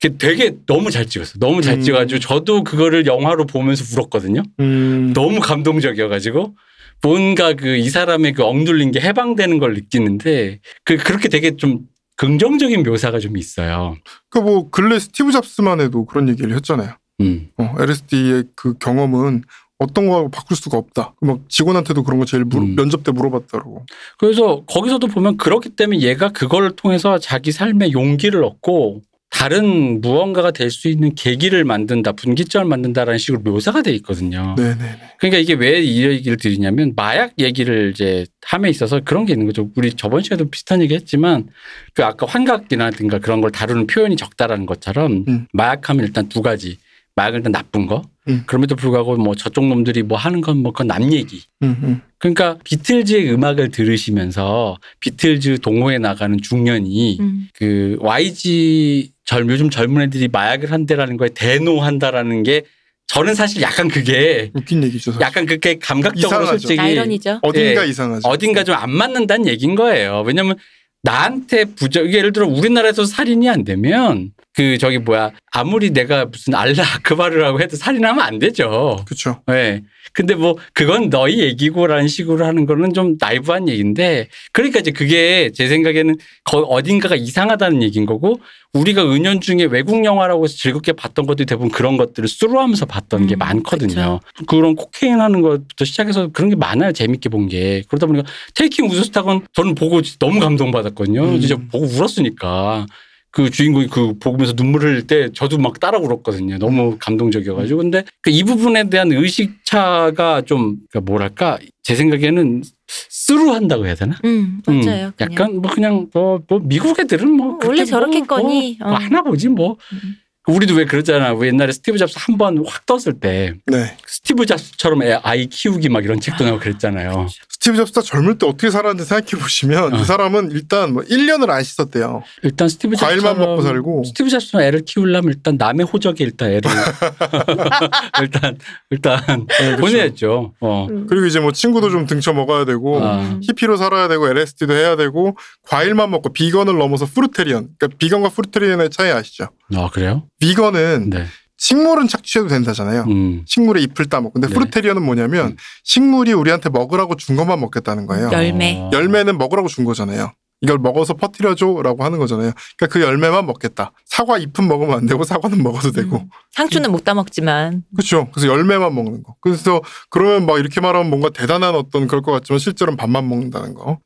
그게 0.01 0.17
되게 0.17 0.55
너무 0.67 0.91
잘 0.91 1.07
찍었어. 1.07 1.39
너무 1.41 1.61
잘 1.63 1.75
음. 1.75 1.81
찍어가지고 1.83 2.21
저도 2.21 2.63
그거를 2.65 3.07
영화로 3.07 3.47
보면서 3.47 3.85
울었거든요. 3.97 4.43
음. 4.61 5.13
너무 5.15 5.41
감동적이어가지고 5.41 6.55
뭔가 7.03 7.53
그 7.55 7.77
이 7.77 7.91
사람의 7.91 8.33
그 8.33 8.43
억눌린 8.45 8.91
게 8.93 9.01
해방되는 9.01 9.59
걸 9.59 9.75
느끼는데 9.75 10.61
그 10.85 10.97
그렇게 10.97 11.29
되게 11.29 11.57
좀 11.57 11.81
긍정적인 12.17 12.83
묘사가 12.83 13.19
좀 13.21 13.37
있어요. 13.37 13.97
그 14.31 14.41
뭐 14.41 14.71
근래 14.71 14.99
스티브 14.99 15.31
잡스만 15.33 15.81
해도 15.81 16.05
그런 16.07 16.29
얘기를 16.29 16.55
했잖아요. 16.57 16.95
음. 17.21 17.49
어, 17.57 17.75
LSD의 17.79 18.45
그 18.55 18.75
경험은 18.79 19.43
어떤 19.79 20.09
거하고 20.09 20.29
바꿀 20.31 20.57
수가 20.57 20.77
없다. 20.77 21.15
막 21.21 21.41
직원한테도 21.49 22.03
그런 22.03 22.19
거 22.19 22.25
제일 22.25 22.45
물- 22.45 22.63
음. 22.63 22.75
면접 22.77 23.05
때 23.05 23.13
물어봤다고. 23.13 23.87
그래서 24.19 24.65
거기서도 24.67 25.07
보면 25.07 25.37
그렇기 25.37 25.71
때문에 25.71 26.01
얘가 26.01 26.31
그걸 26.31 26.73
통해서 26.73 27.19
자기 27.19 27.53
삶의 27.53 27.93
용기를 27.93 28.43
얻고 28.43 29.03
다른 29.31 30.01
무언가가 30.01 30.51
될 30.51 30.71
수 30.71 30.89
있는 30.89 31.15
계기를 31.15 31.63
만든다, 31.63 32.13
분기점을 32.13 32.67
만든다라는 32.67 33.19
식으로 33.19 33.41
묘사가 33.43 33.83
돼 33.83 33.93
있거든요. 33.97 34.55
네네. 34.57 34.77
그러니까 35.21 35.39
이게 35.39 35.53
왜 35.55 35.81
이 35.83 36.03
얘기를 36.03 36.37
드리냐면 36.39 36.95
마약 36.97 37.35
얘기를 37.39 37.91
이제 37.95 38.25
함에 38.43 38.71
있어서 38.71 39.01
그런 39.05 39.27
게 39.27 39.35
있는 39.35 39.47
거죠. 39.47 39.71
우리 39.77 39.93
저번 39.93 40.23
시간에도 40.23 40.51
비슷한 40.51 40.81
얘기 40.83 40.95
했지만 40.95 41.49
그 41.95 42.05
아까 42.05 42.27
환각이라든가 42.27 43.19
그런 43.19 43.41
걸 43.43 43.53
다루는 43.53 43.87
표현이 43.87 44.17
적다라는 44.17 44.67
것처럼 44.67 45.25
음. 45.29 45.47
마약하면 45.53 46.05
일단 46.07 46.29
두 46.29 46.41
가지. 46.43 46.79
마약은 47.19 47.39
일단 47.41 47.51
나쁜 47.53 47.87
거. 47.87 48.03
음. 48.29 48.45
그럼에도 48.47 48.77
불구하고 48.77 49.17
뭐 49.17 49.35
저쪽 49.35 49.67
놈들이 49.67 50.03
뭐 50.03 50.17
하는 50.17 50.41
건 50.41 50.59
뭐 50.59 50.73
그건 50.73 50.87
남 50.87 51.13
얘기. 51.13 51.43
음, 51.63 51.77
음. 51.83 52.01
그러니까 52.19 52.59
비틀즈의 52.65 53.33
음악을 53.33 53.71
들으시면서 53.71 54.77
비틀즈 55.01 55.59
동호회 55.61 55.99
나가는 55.99 56.37
중년이 56.41 57.19
음. 57.21 57.49
그 57.55 57.97
YG 58.01 59.13
젊 59.25 59.51
요즘 59.51 59.71
젊은 59.71 60.03
애들이 60.03 60.29
마약을 60.29 60.71
한다라는 60.73 61.17
거에 61.17 61.31
대노한다라는 61.35 62.43
게 62.45 62.63
저는 63.09 63.35
사실 63.35 63.63
약간 63.63 63.89
그게 63.89 64.51
웃긴 64.55 64.83
얘기죠. 64.85 65.13
사실. 65.13 65.23
약간 65.25 65.47
그게 65.47 65.79
감각적으로 65.79 66.43
이상하죠. 66.43 66.59
솔직히 66.59 66.79
아이러니죠. 66.81 67.39
어딘가 67.43 67.85
예. 67.85 67.89
이상하죠. 67.89 68.29
어딘가 68.29 68.65
좀 68.65 68.75
안 68.77 68.91
맞는다는 68.91 69.47
얘기인 69.47 69.75
거예요. 69.75 70.23
왜냐면 70.27 70.57
나한테 71.03 71.65
부적 71.65 72.13
예를 72.13 72.33
들어 72.33 72.47
우리나라에서 72.47 73.05
살인이 73.07 73.49
안 73.49 73.65
되면 73.65 74.31
그 74.59 74.77
저기 74.77 74.99
뭐야 74.99 75.31
아무리 75.53 75.91
내가 75.91 76.25
무슨 76.25 76.57
알라 76.57 76.83
아크바르라고 76.97 77.61
해도 77.61 77.77
살인하면 77.77 78.25
안 78.25 78.41
되죠. 78.41 79.05
그렇죠. 79.07 79.41
예. 79.51 79.83
근데 80.13 80.35
뭐 80.35 80.57
그건 80.73 81.11
너희 81.11 81.39
얘기고라는 81.39 82.09
식으로 82.09 82.45
하는 82.45 82.67
거는 82.67 82.93
좀 82.93 83.15
나이브한 83.21 83.69
얘기인데 83.69 84.29
그러니까 84.51 84.81
이제 84.81 84.91
그게 84.91 85.53
제 85.55 85.69
생각에는 85.69 86.17
거 86.43 86.59
어딘가가 86.59 87.15
이상하다는 87.15 87.85
얘기인 87.85 88.05
거고 88.05 88.41
우리가 88.73 89.09
은연중에 89.09 89.67
외국 89.67 90.05
영화라고 90.05 90.43
해서 90.43 90.57
즐겁게 90.57 90.91
봤던 90.91 91.27
것들이 91.27 91.47
대부분 91.47 91.71
그런 91.71 91.97
것들을 91.97 92.29
수로하면서 92.29 92.87
봤던 92.87 93.29
게 93.29 93.37
음, 93.37 93.39
많거든요. 93.39 94.19
그런 94.49 94.75
코케인 94.75 95.21
하는 95.21 95.41
것부터 95.41 95.85
시작해서 95.85 96.31
그런 96.33 96.51
게 96.51 96.57
많아요. 96.57 96.91
재밌게 96.91 97.29
본 97.29 97.47
게. 97.47 97.85
그러다 97.89 98.07
보니까 98.07 98.29
테이킹 98.57 98.87
우즈스탁은 98.87 99.43
저는 99.53 99.77
보고 99.77 100.03
너무 100.19 100.41
감동받았거든요. 100.41 101.23
음. 101.23 101.41
진짜 101.41 101.55
보고 101.71 101.87
울었으니까. 101.87 102.87
그 103.31 103.51
주인공이 103.51 103.89
그 103.89 104.19
보면서 104.19 104.55
눈물 104.55 104.83
흘릴 104.83 105.07
때 105.07 105.29
저도 105.33 105.59
막 105.59 105.79
따라 105.81 105.99
울었거든요. 105.99 106.59
너무 106.59 106.97
감동적이어가지고. 106.99 107.79
근데 107.79 108.05
그 108.23 108.31
이 108.31 108.43
부분에 108.45 108.89
대한 108.89 109.13
의식차가 109.13 110.43
좀, 110.43 110.77
그러니까 110.91 111.01
뭐랄까, 111.11 111.59
제 111.83 111.95
생각에는 111.95 112.63
through한다고 112.87 113.87
해야 113.87 113.95
되나? 113.95 114.17
음, 114.25 114.61
음, 114.69 114.81
맞아요. 114.81 115.13
그냥. 115.17 115.33
약간 115.33 115.61
뭐 115.61 115.71
그냥 115.71 116.07
뭐, 116.13 116.41
뭐 116.49 116.61
미국 116.63 116.99
애들은 116.99 117.31
뭐. 117.31 117.55
어, 117.55 117.59
원래 117.65 117.83
뭐- 117.83 117.85
저렇겠거니. 117.85 118.77
뭐, 118.81 118.89
어. 118.89 118.91
뭐 118.93 118.99
하나 118.99 119.23
보지 119.23 119.49
뭐. 119.49 119.77
음. 119.93 120.15
우리도 120.49 120.75
왜 120.75 120.85
그러잖아. 120.87 121.33
왜 121.35 121.49
옛날에 121.49 121.73
스티브 121.73 121.99
잡스 121.99 122.15
한 122.19 122.39
번 122.39 122.59
확 122.67 122.87
떴을 122.87 123.21
때 123.21 123.55
네. 123.67 123.97
스티브 124.07 124.47
잡스처럼 124.47 125.03
애- 125.03 125.21
아이 125.23 125.47
키우기 125.47 125.89
막 125.91 126.05
이런 126.05 126.21
책도 126.21 126.45
나오고 126.45 126.61
그랬잖아요. 126.61 127.27
스티브 127.51 127.77
잡스가 127.77 128.01
젊을 128.03 128.39
때 128.39 128.47
어떻게 128.47 128.71
살았는지 128.71 129.07
생각해 129.09 129.43
보시면 129.43 129.95
어. 129.95 129.99
그 129.99 130.05
사람은 130.05 130.51
일단 130.53 130.95
뭐 130.95 131.03
1년을 131.03 131.51
안 131.51 131.63
씻었대요. 131.63 132.23
일단 132.43 132.69
스티브 132.69 132.97
잡스 132.97 133.05
과일만 133.23 133.39
먹고 133.39 133.63
살고. 133.63 134.05
스티브 134.07 134.31
잡스는 134.31 134.65
애를 134.65 134.83
키우려면 134.87 135.33
일단 135.35 135.57
남의 135.59 135.85
호적에 135.87 136.25
일단 136.25 136.51
애를 136.51 136.71
일단 138.23 138.59
일단 138.91 139.21
네, 139.27 139.77
그렇죠. 139.77 139.81
보내야죠. 139.81 140.55
어. 140.61 140.87
음. 140.91 141.07
그리고 141.09 141.27
이제 141.27 141.41
뭐 141.41 141.53
친구도 141.53 141.91
좀 141.91 142.07
등쳐 142.07 142.33
먹어야 142.33 142.65
되고 142.65 143.05
아. 143.05 143.39
히피로 143.43 143.77
살아야 143.77 144.09
되고 144.09 144.27
LSD도 144.29 144.73
해야 144.73 144.97
되고 144.97 145.37
과일만 145.67 146.11
먹고 146.11 146.33
비건을 146.33 146.79
넘어서 146.79 147.07
fruitarian. 147.07 147.69
그러니까 147.79 147.97
비건과 147.99 148.31
fruitarian의 148.31 148.91
차이 148.91 149.11
아시죠? 149.11 149.49
아 149.75 149.89
그래요? 149.93 150.25
비건은 150.41 151.11
네. 151.11 151.27
식물은 151.57 152.07
착취해도 152.07 152.49
된다잖아요. 152.49 153.05
음. 153.09 153.43
식물의 153.47 153.83
잎을 153.85 154.07
따먹고. 154.07 154.35
근데 154.35 154.49
네. 154.49 154.55
fruitarian은 154.55 155.03
뭐냐면 155.03 155.47
음. 155.49 155.57
식물이 155.83 156.33
우리한테 156.33 156.71
먹으라고 156.71 157.17
준 157.17 157.37
것만 157.37 157.61
먹겠다는 157.61 158.07
거예요. 158.07 158.31
열매. 158.33 158.79
어. 158.79 158.91
열매는 158.93 159.37
먹으라고 159.39 159.69
준 159.69 159.85
거잖아요. 159.85 160.33
이걸 160.61 160.79
먹어서 160.79 161.15
퍼뜨려줘라고 161.15 162.05
하는 162.05 162.19
거잖아요. 162.19 162.53
그러니까 162.77 162.93
그 162.93 163.01
열매만 163.01 163.47
먹겠다. 163.47 163.93
사과 164.05 164.39
잎은 164.39 164.67
먹으면 164.67 164.97
안 164.97 165.07
되고 165.07 165.23
사과는 165.23 165.63
먹어도 165.63 165.93
되고. 165.93 166.17
음. 166.19 166.29
상추는 166.53 166.91
못 166.91 167.05
따먹지만 167.05 167.85
그렇죠. 167.95 168.29
그래서 168.33 168.49
열매만 168.49 168.95
먹는 168.95 169.23
거. 169.23 169.37
그래서 169.41 169.81
그러면 170.11 170.47
막 170.47 170.59
이렇게 170.59 170.81
말하면 170.81 171.11
뭔가 171.11 171.31
대단한 171.31 171.75
어떤 171.75 172.07
그럴 172.07 172.23
것 172.23 172.33
같지만 172.33 172.59
실제로는 172.59 172.97
밥만 172.97 173.29
먹는다는 173.29 173.75
거. 173.75 173.99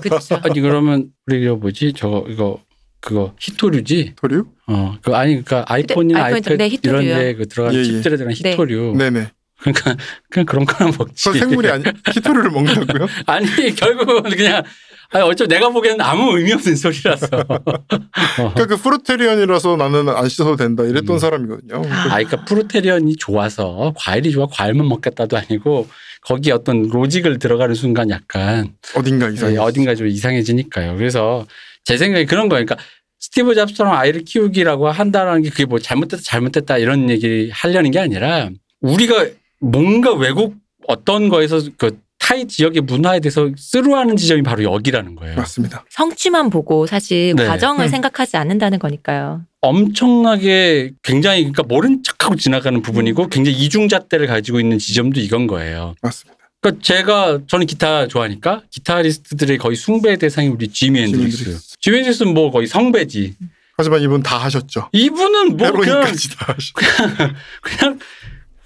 그렇죠. 0.00 0.40
아니 0.42 0.60
그러면 0.60 1.08
우리 1.26 1.42
이거 1.42 1.56
뭐지 1.56 1.92
저거 1.94 2.24
이거 2.28 2.60
그거 3.00 3.34
히토류지 3.38 4.14
토류? 4.16 4.46
어 4.70 4.96
그 5.02 5.14
아니 5.14 5.42
그러니까 5.44 5.64
아이폰이나 5.66 6.24
아이폰, 6.24 6.36
아이패드 6.36 6.56
네, 6.62 6.68
히토류요. 6.68 7.02
이런데 7.02 7.34
그 7.34 7.48
들어간 7.48 7.74
예, 7.74 7.78
예. 7.78 7.84
칩들에 7.84 8.16
들어간 8.16 8.34
네. 8.42 8.50
히토류 8.52 8.94
네 8.96 9.10
네. 9.10 9.30
그러니까 9.60 9.96
그냥 10.30 10.46
그런 10.46 10.64
거나 10.64 10.90
먹지 10.96 11.30
그 11.30 11.38
생물이 11.38 11.68
아니 11.70 11.84
희토류를 12.14 12.50
먹는다고요? 12.50 13.08
아니 13.26 13.74
결국은 13.74 14.22
그냥 14.30 14.62
아니 15.10 15.24
어차피 15.24 15.48
내가 15.48 15.68
보기에는 15.70 16.00
아무 16.00 16.38
의미 16.38 16.52
없는 16.52 16.76
소리라서 16.76 17.26
어. 17.36 18.52
그러니까 18.54 18.66
그 18.66 18.76
fruitarian이라서 18.76 19.76
나는 19.76 20.08
안 20.08 20.28
씻어도 20.28 20.56
된다 20.56 20.84
이랬던 20.84 21.16
음. 21.16 21.18
사람이거든요. 21.18 21.82
아, 21.90 22.04
그러니까 22.14 22.44
fruitarian이 22.44 23.16
좋아서 23.16 23.92
과일이 23.96 24.30
좋아 24.30 24.46
과일만 24.46 24.86
먹겠다도 24.88 25.36
아니고 25.36 25.88
거기에 26.22 26.52
어떤 26.52 26.82
로직을 26.88 27.38
들어가는 27.38 27.74
순간 27.74 28.08
약간 28.10 28.72
어딘가 28.94 29.28
이상해. 29.28 29.54
예, 29.54 29.58
어딘가 29.58 29.94
좀 29.94 30.06
이상해지니까요. 30.06 30.96
그래서 30.96 31.46
제 31.84 31.96
생각에 31.96 32.24
그런 32.24 32.48
거예요. 32.48 32.64
그러니까 32.64 32.76
스티브 33.20 33.54
잡스처럼 33.54 33.92
아이를 33.92 34.24
키우기라고 34.24 34.88
한다는 34.90 35.42
게 35.42 35.50
그게 35.50 35.66
뭐 35.66 35.78
잘못됐다 35.78 36.22
잘못됐다 36.24 36.78
이런 36.78 37.10
얘기 37.10 37.50
하려는 37.52 37.90
게 37.90 37.98
아니라 37.98 38.50
우리가 38.80 39.26
뭔가 39.60 40.14
외국 40.14 40.56
어떤 40.88 41.28
거에서 41.28 41.60
그 41.76 42.00
타이 42.18 42.46
지역의 42.46 42.82
문화에 42.82 43.20
대해서 43.20 43.50
쓰루하는 43.56 44.16
지점이 44.16 44.42
바로 44.42 44.62
여기라는 44.62 45.16
거예요. 45.16 45.36
맞습니다. 45.36 45.84
성취만 45.88 46.50
보고 46.50 46.86
사실 46.86 47.34
네. 47.34 47.46
과정을 47.46 47.86
음. 47.86 47.88
생각하지 47.88 48.36
않는다는 48.36 48.78
거니까요. 48.78 49.42
엄청나게 49.62 50.92
굉장히 51.02 51.40
그러니까 51.40 51.62
모른 51.64 52.02
척하고 52.02 52.36
지나가는 52.36 52.80
부분이고 52.80 53.28
굉장히 53.28 53.58
이중잣대를 53.58 54.26
가지고 54.26 54.60
있는 54.60 54.78
지점도 54.78 55.20
이건 55.20 55.46
거예요. 55.46 55.94
맞습니다. 56.02 56.39
그러니까 56.60 56.82
제가 56.82 57.40
저는 57.46 57.66
기타 57.66 58.06
좋아하니까 58.06 58.62
기타리스트들의 58.70 59.58
거의 59.58 59.76
숭배 59.76 60.16
대상이 60.16 60.48
우리 60.48 60.68
지미. 60.68 61.00
핸드릭스. 61.00 61.78
지미 61.80 61.96
핸드릭스는 61.98 62.34
뭐 62.34 62.50
거의 62.50 62.66
성배지. 62.66 63.34
하지만 63.76 64.02
이분 64.02 64.22
다 64.22 64.36
하셨죠. 64.36 64.90
이분은 64.92 65.56
뭐 65.56 65.72
그냥 65.72 66.02
다 66.02 66.08
하셨죠. 66.08 66.74
그냥 67.62 67.98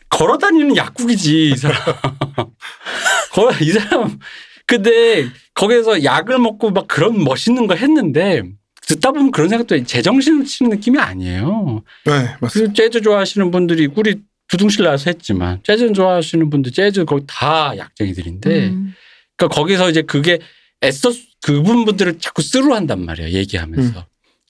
걸어다니는 0.08 0.76
약국이지 0.76 1.50
이 1.50 1.56
사람. 1.56 1.78
이 3.62 3.70
사람. 3.70 4.18
근데 4.66 5.28
거기서 5.54 6.02
약을 6.02 6.38
먹고 6.38 6.70
막 6.70 6.88
그런 6.88 7.22
멋있는 7.22 7.68
거 7.68 7.74
했는데 7.74 8.42
듣다 8.86 9.12
보면 9.12 9.30
그런 9.30 9.48
생각도 9.48 9.82
제정신을 9.84 10.44
치는 10.46 10.70
느낌이 10.70 10.98
아니에요. 10.98 11.84
네 12.06 12.36
맞습니다. 12.40 12.72
재즈 12.74 13.02
좋아하시는 13.02 13.50
분들이 13.52 13.88
우리 13.94 14.20
두둥실 14.48 14.84
나와서 14.84 15.10
했지만 15.10 15.60
재즈 15.64 15.92
좋아하시는 15.92 16.50
분들 16.50 16.72
재즈 16.72 17.04
거의 17.04 17.22
다 17.26 17.76
약쟁이들인데 17.76 18.68
음. 18.68 18.94
그러니까 19.36 19.54
거기서 19.54 19.90
이제 19.90 20.02
그게 20.02 20.38
애써 20.82 21.10
그분 21.42 21.84
분들을 21.84 22.18
자꾸 22.18 22.42
쓰루 22.42 22.74
한단 22.74 23.04
말이에요 23.04 23.30
얘기하면서 23.30 24.00
음. 24.00 24.04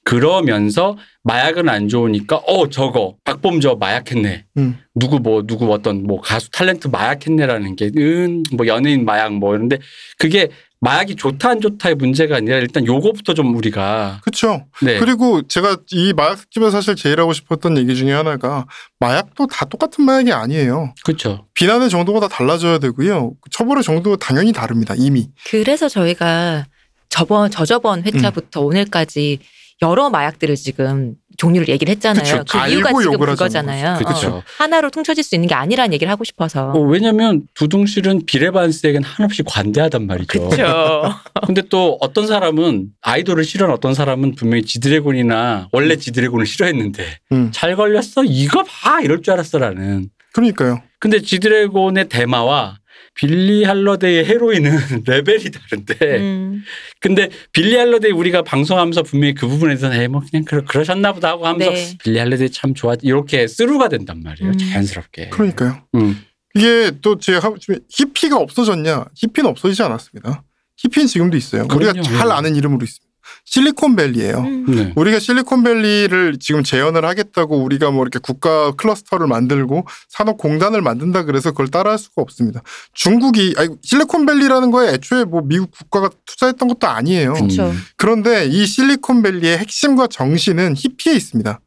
그러면서 0.04 0.98
마약은 1.22 1.68
안 1.68 1.88
좋으니까 1.88 2.36
어 2.36 2.68
저거 2.68 3.16
박범 3.24 3.60
저 3.60 3.74
마약했네 3.74 4.44
음. 4.58 4.78
누구 4.94 5.18
뭐 5.18 5.42
누구 5.46 5.72
어떤 5.72 6.04
뭐 6.04 6.20
가수 6.20 6.50
탤런트 6.50 6.90
마약했네라는 6.90 7.76
게은뭐 7.76 8.66
연예인 8.66 9.04
마약 9.06 9.34
뭐 9.34 9.54
이런데 9.54 9.78
그게 10.18 10.50
마약이 10.84 11.16
좋다 11.16 11.48
안 11.48 11.60
좋다의 11.62 11.94
문제가 11.94 12.36
아니라 12.36 12.58
일단 12.58 12.86
요거부터 12.86 13.32
좀 13.32 13.56
우리가 13.56 14.20
그렇죠. 14.22 14.66
네 14.82 14.98
그리고 14.98 15.40
제가 15.42 15.78
이 15.92 16.12
마약집에서 16.12 16.70
사실 16.70 16.94
제일 16.94 17.18
하고 17.20 17.32
싶었던 17.32 17.78
얘기 17.78 17.96
중에 17.96 18.12
하나가 18.12 18.66
마약도 19.00 19.46
다 19.46 19.64
똑같은 19.64 20.04
마약이 20.04 20.32
아니에요. 20.32 20.92
그렇죠 21.04 21.46
비난의 21.54 21.88
정도가 21.88 22.20
다 22.20 22.28
달라져야 22.28 22.78
되고요. 22.78 23.32
처벌의 23.50 23.82
정도가 23.82 24.16
당연히 24.16 24.52
다릅니다. 24.52 24.94
이미. 24.96 25.28
그래서 25.48 25.88
저희가 25.88 26.66
저번 27.08 27.50
저저번 27.50 28.02
회차부터 28.02 28.60
음. 28.60 28.66
오늘까지 28.66 29.38
여러 29.82 30.10
마약들을 30.10 30.54
지금 30.56 31.14
종류를 31.36 31.68
얘기를 31.68 31.90
했잖아요. 31.92 32.38
그쵸. 32.40 32.58
그 32.58 32.70
이유가 32.70 32.90
지금 33.00 33.18
그거잖아요. 33.18 33.98
어, 34.28 34.42
하나로 34.58 34.90
퉁쳐질 34.90 35.24
수 35.24 35.34
있는 35.34 35.48
게 35.48 35.54
아니라는 35.54 35.92
얘기를 35.92 36.10
하고 36.10 36.24
싶어서. 36.24 36.70
어, 36.70 36.80
왜냐면 36.80 37.42
두둥실은 37.54 38.26
비레반스에겐 38.26 39.02
한없이 39.02 39.42
관대하단 39.44 40.06
말이죠. 40.06 40.48
그렇죠. 40.48 41.14
근데 41.46 41.62
또 41.68 41.98
어떤 42.00 42.26
사람은 42.26 42.88
아이돌을 43.02 43.44
싫어하는 43.44 43.74
어떤 43.74 43.94
사람은 43.94 44.34
분명히 44.34 44.64
지드래곤이나 44.64 45.68
원래 45.72 45.96
지드래곤을 45.96 46.46
싫어했는데 46.46 47.18
음. 47.32 47.50
잘 47.52 47.76
걸렸어 47.76 48.24
이거 48.24 48.62
봐 48.64 49.00
이럴 49.00 49.22
줄 49.22 49.34
알았어라는. 49.34 50.10
그러니까요. 50.32 50.82
근데 50.98 51.20
지드래곤의 51.20 52.08
대마와 52.08 52.78
빌리 53.14 53.64
할러데이의 53.64 54.24
헤로인은 54.26 55.04
레벨이 55.06 55.50
다른데 55.50 56.18
음. 56.18 56.64
근데 57.00 57.28
빌리 57.52 57.76
할러데이 57.76 58.10
우리가 58.10 58.42
방송하면서 58.42 59.04
분명히 59.04 59.34
그 59.34 59.46
부분에 59.46 59.74
대해서는 59.74 60.00
에이, 60.00 60.08
뭐 60.08 60.20
그냥 60.28 60.44
그러, 60.44 60.64
그러셨나 60.64 61.12
보다 61.12 61.28
하고 61.28 61.46
하면서 61.46 61.70
네. 61.70 61.96
빌리 62.02 62.18
할러데이 62.18 62.50
참 62.50 62.74
좋아 62.74 62.94
이렇게 63.02 63.46
through가 63.46 63.88
된단 63.88 64.22
말이에요 64.22 64.52
음. 64.52 64.58
자연스럽게 64.58 65.28
그러니까요. 65.30 65.82
음. 65.94 66.20
이게 66.56 66.92
또 67.02 67.18
제가 67.18 67.52
히피가 67.88 68.36
없어졌냐? 68.38 69.06
히피는 69.14 69.50
없어지지 69.50 69.82
않았습니다. 69.82 70.44
히피는 70.76 71.06
지금도 71.08 71.36
있어요. 71.36 71.62
우리가 71.62 71.92
그럼요. 71.92 72.02
잘 72.02 72.30
아는 72.30 72.54
이름으로 72.54 72.84
있습니다. 72.84 73.03
실리콘밸리예요. 73.44 74.38
음. 74.38 74.64
네. 74.68 74.92
우리가 74.96 75.18
실리콘밸리를 75.18 76.38
지금 76.40 76.64
재현을 76.64 77.04
하겠다고 77.04 77.62
우리가 77.62 77.90
뭐 77.90 78.02
이렇게 78.02 78.18
국가 78.18 78.72
클러스터를 78.72 79.26
만들고 79.26 79.86
산업 80.08 80.38
공단을 80.38 80.82
만든다 80.82 81.24
그래서 81.24 81.50
그걸 81.50 81.68
따라할 81.68 81.98
수가 81.98 82.22
없습니다. 82.22 82.62
중국이 82.94 83.54
아니 83.56 83.76
실리콘밸리라는 83.82 84.70
거에 84.70 84.94
애초에 84.94 85.24
뭐 85.24 85.42
미국 85.44 85.70
국가가 85.70 86.10
투자했던 86.26 86.68
것도 86.68 86.86
아니에요. 86.88 87.34
그렇죠. 87.34 87.72
그런데 87.96 88.46
이 88.46 88.66
실리콘밸리의 88.66 89.58
핵심과 89.58 90.06
정신은 90.08 90.74
히피에 90.76 91.12
있습니다. 91.14 91.60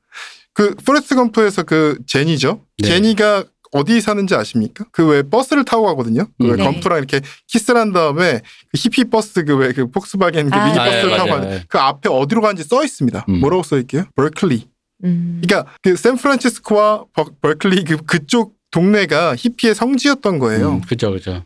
그 0.54 0.74
포레스트 0.86 1.14
검프에서 1.16 1.62
그 1.62 2.00
제니죠. 2.08 2.62
네. 2.80 2.88
제니가 2.88 3.44
어디 3.72 4.00
사는지 4.02 4.34
아십니까? 4.36 4.86
그 4.92 5.04
왜 5.08 5.24
버스를 5.24 5.66
타고 5.66 5.86
가거든요. 5.86 6.28
그왜 6.40 6.56
네. 6.56 6.64
검프랑 6.64 6.98
이렇게 7.00 7.22
키스를 7.48 7.80
한 7.80 7.92
다음에 7.94 8.42
그 8.42 8.72
히피 8.76 9.06
버스 9.06 9.44
그 9.46 9.58
왜 9.58 9.74
그 9.74 9.90
폭스바겐 9.92 10.50
그 10.50 10.56
아, 10.58 10.66
미니 10.66 10.78
네, 10.78 10.86
버스를 10.86 11.18
타고 11.18 11.30
맞아요. 11.30 11.42
가는 11.42 11.62
그 11.68 11.78
앞에 11.78 12.10
어디로 12.10 12.42
가는지 12.42 12.64
써 12.64 12.84
있습니다. 12.84 13.26
음. 13.30 13.40
뭐라고 13.40 13.64
써 13.64 13.78
있게요? 13.78 14.06
버클리. 14.16 14.68
음. 15.04 15.42
그러니까 15.44 15.72
그 15.84 15.96
샌프란시스코와 15.96 17.06
버, 17.14 17.26
버클리 17.42 17.84
그 17.84 17.98
그쪽 18.06 18.56
동네가 18.72 19.36
히피의 19.38 19.76
성지였던 19.76 20.40
거예요. 20.40 20.70
음, 20.72 20.82
그죠 20.82 21.12
그죠 21.12 21.44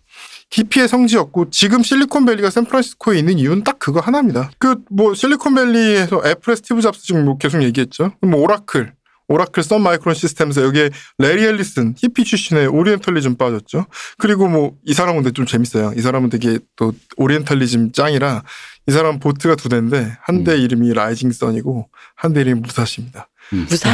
히피의 0.51 0.87
성지였고 0.87 1.49
지금 1.49 1.81
실리콘밸리가 1.83 2.49
샌프란시스코에 2.49 3.17
있는 3.19 3.37
이유는 3.39 3.63
딱 3.63 3.77
그거 3.79 3.99
하나입니다. 3.99 4.51
그 4.57 4.75
뭐 4.89 5.13
실리콘밸리에서 5.13 6.23
애플의 6.25 6.57
스티브 6.57 6.81
잡스 6.81 7.03
지금 7.03 7.25
뭐 7.25 7.37
계속 7.37 7.61
얘기했죠. 7.63 8.11
뭐 8.21 8.41
오라클, 8.41 8.93
오라클 9.31 9.63
썬 9.63 9.81
마이크론 9.81 10.13
시스템에서 10.15 10.63
여기에 10.63 10.89
래리 11.17 11.45
엘리슨 11.45 11.95
히피 11.97 12.23
출신의 12.25 12.67
오리엔탈리즘 12.67 13.37
빠졌죠. 13.37 13.85
그리고 14.17 14.47
뭐 14.47 14.71
이 14.85 14.93
사람은 14.93 15.23
근데 15.23 15.31
좀 15.33 15.45
재밌어요. 15.45 15.93
이 15.95 16.01
사람은 16.01 16.29
되게 16.29 16.59
또 16.75 16.93
오리엔탈리즘 17.17 17.91
짱이라 17.93 18.43
이 18.87 18.91
사람 18.91 19.19
보트가 19.19 19.55
두 19.55 19.69
대인데 19.69 20.17
한대 20.21 20.53
음. 20.55 20.59
이름이 20.59 20.93
라이징 20.93 21.31
선이고 21.31 21.87
한 22.15 22.33
대 22.33 22.41
이름이 22.41 22.61
무사시입니다. 22.61 23.27
무사시. 23.51 23.83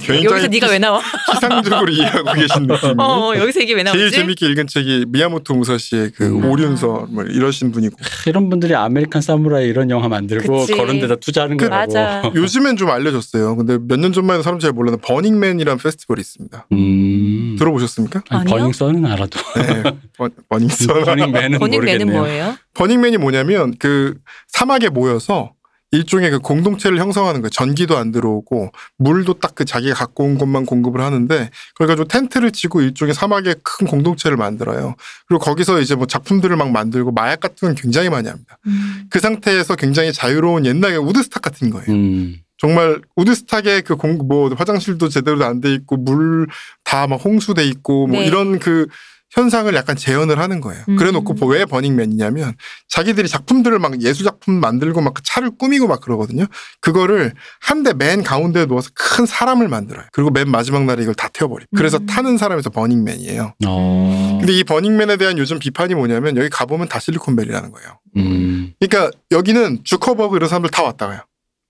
굉장히 0.00 0.24
여기서 0.24 0.46
네가 0.48 0.68
왜 0.68 0.78
나와? 0.78 1.00
피상적으로 1.32 1.90
이해하고 1.90 2.32
계신 2.32 2.62
느낌이. 2.68 2.94
어, 2.98 3.32
여기서 3.36 3.60
이게 3.60 3.74
왜 3.74 3.82
나오지? 3.82 3.98
제일 3.98 4.10
재밌게 4.10 4.46
읽은 4.46 4.66
책이 4.66 5.06
미야모토 5.08 5.54
무사시의 5.54 6.12
그 6.16 6.26
음. 6.26 6.44
오륜서 6.44 7.06
뭐 7.10 7.24
이러신 7.24 7.72
분이고 7.72 7.96
이런 8.26 8.48
분들이 8.50 8.74
아메리칸 8.74 9.22
사무라이 9.22 9.66
이런 9.66 9.90
영화 9.90 10.08
만들고 10.08 10.60
그치. 10.60 10.72
그런 10.74 11.00
데다 11.00 11.16
투자하는 11.16 11.56
그- 11.56 11.68
거라고 11.68 11.92
맞아. 11.94 12.22
요즘엔 12.34 12.76
좀 12.76 12.90
알려졌어요. 12.90 13.56
근데 13.56 13.78
몇 13.78 14.04
년 14.04 14.12
전만 14.12 14.34
해도 14.34 14.42
사람 14.42 14.58
잘 14.58 14.72
몰랐는데 14.72 15.06
버닝맨이라는 15.06 15.78
페스티벌이 15.82 16.20
있습니다. 16.20 16.66
음. 16.72 17.56
들어보셨습니까? 17.58 18.22
아니, 18.28 18.40
아니요? 18.42 18.56
버닝썬은 18.56 19.06
알아도 19.06 19.40
네. 19.56 19.82
버, 20.18 20.28
버닝썬. 20.50 21.04
버닝맨은 21.04 21.58
버닝맨은 21.58 22.06
모르겠네요. 22.08 22.20
뭐예요? 22.20 22.56
버닝맨이 22.74 23.16
뭐냐면 23.16 23.74
그 23.78 24.14
사막에 24.48 24.90
모여서 24.90 25.52
일종의 25.90 26.30
그 26.32 26.38
공동체를 26.40 26.98
형성하는 26.98 27.40
거예요. 27.40 27.50
전기도 27.50 27.96
안 27.96 28.10
들어오고 28.10 28.70
물도 28.98 29.34
딱 29.34 29.54
그 29.54 29.64
자기가 29.64 29.94
갖고 29.94 30.24
온 30.24 30.36
것만 30.36 30.66
공급을 30.66 31.00
하는데 31.00 31.50
그걸 31.74 31.86
가지고 31.86 32.08
텐트를 32.08 32.50
치고 32.50 32.82
일종의 32.82 33.14
사막의 33.14 33.56
큰 33.62 33.86
공동체를 33.86 34.36
만들어요. 34.36 34.96
그리고 35.28 35.44
거기서 35.44 35.80
이제 35.80 35.94
뭐 35.94 36.06
작품들을 36.08 36.56
막 36.56 36.70
만들고 36.72 37.12
마약 37.12 37.38
같은 37.38 37.68
건 37.68 37.74
굉장히 37.76 38.10
많이 38.10 38.28
합니다. 38.28 38.58
음. 38.66 39.06
그 39.10 39.20
상태에서 39.20 39.76
굉장히 39.76 40.12
자유로운 40.12 40.66
옛날의 40.66 40.98
우드스탁 40.98 41.40
같은 41.42 41.70
거예요. 41.70 41.86
음. 41.88 42.36
정말 42.58 43.00
우드스탁의 43.14 43.82
그 43.82 43.96
공 43.96 44.18
뭐 44.26 44.52
화장실도 44.54 45.08
제대로 45.08 45.44
안 45.44 45.60
돼 45.60 45.72
있고 45.74 45.96
물 45.96 46.48
다 46.82 47.06
막 47.06 47.24
홍수돼 47.24 47.64
있고 47.66 48.08
뭐 48.08 48.20
네. 48.20 48.26
이런 48.26 48.58
그 48.58 48.86
현상을 49.34 49.72
약간 49.74 49.96
재현을 49.96 50.38
하는 50.38 50.60
거예요. 50.60 50.82
음. 50.88 50.96
그래놓고 50.96 51.34
뭐왜 51.34 51.64
버닝맨이냐면 51.66 52.54
자기들이 52.88 53.28
작품들을 53.28 53.78
막 53.78 54.00
예술 54.02 54.24
작품 54.24 54.54
만들고 54.60 55.00
막그 55.00 55.22
차를 55.24 55.50
꾸미고 55.58 55.86
막 55.88 56.00
그러거든요. 56.00 56.46
그거를 56.80 57.32
한 57.60 57.82
대 57.82 57.92
맨 57.92 58.22
가운데에 58.22 58.66
놓아서 58.66 58.90
큰 58.94 59.26
사람을 59.26 59.68
만들어요. 59.68 60.06
그리고 60.12 60.30
맨 60.30 60.48
마지막 60.50 60.84
날에 60.84 61.02
이걸 61.02 61.14
다 61.14 61.28
태워버려. 61.28 61.66
그래서 61.76 61.98
음. 61.98 62.06
타는 62.06 62.38
사람에서 62.38 62.70
버닝맨이에요. 62.70 63.54
어. 63.66 64.36
근데 64.40 64.52
이 64.52 64.64
버닝맨에 64.64 65.16
대한 65.16 65.36
요즘 65.38 65.58
비판이 65.58 65.94
뭐냐면 65.94 66.36
여기 66.36 66.48
가보면 66.48 66.88
다 66.88 66.98
실리콘밸리라는 67.00 67.70
거예요. 67.72 67.98
음. 68.16 68.72
그러니까 68.80 69.10
여기는 69.32 69.80
주커버그 69.84 70.36
이런 70.36 70.48
사람들 70.48 70.70
다 70.70 70.82
왔다 70.82 71.08
가요. 71.08 71.20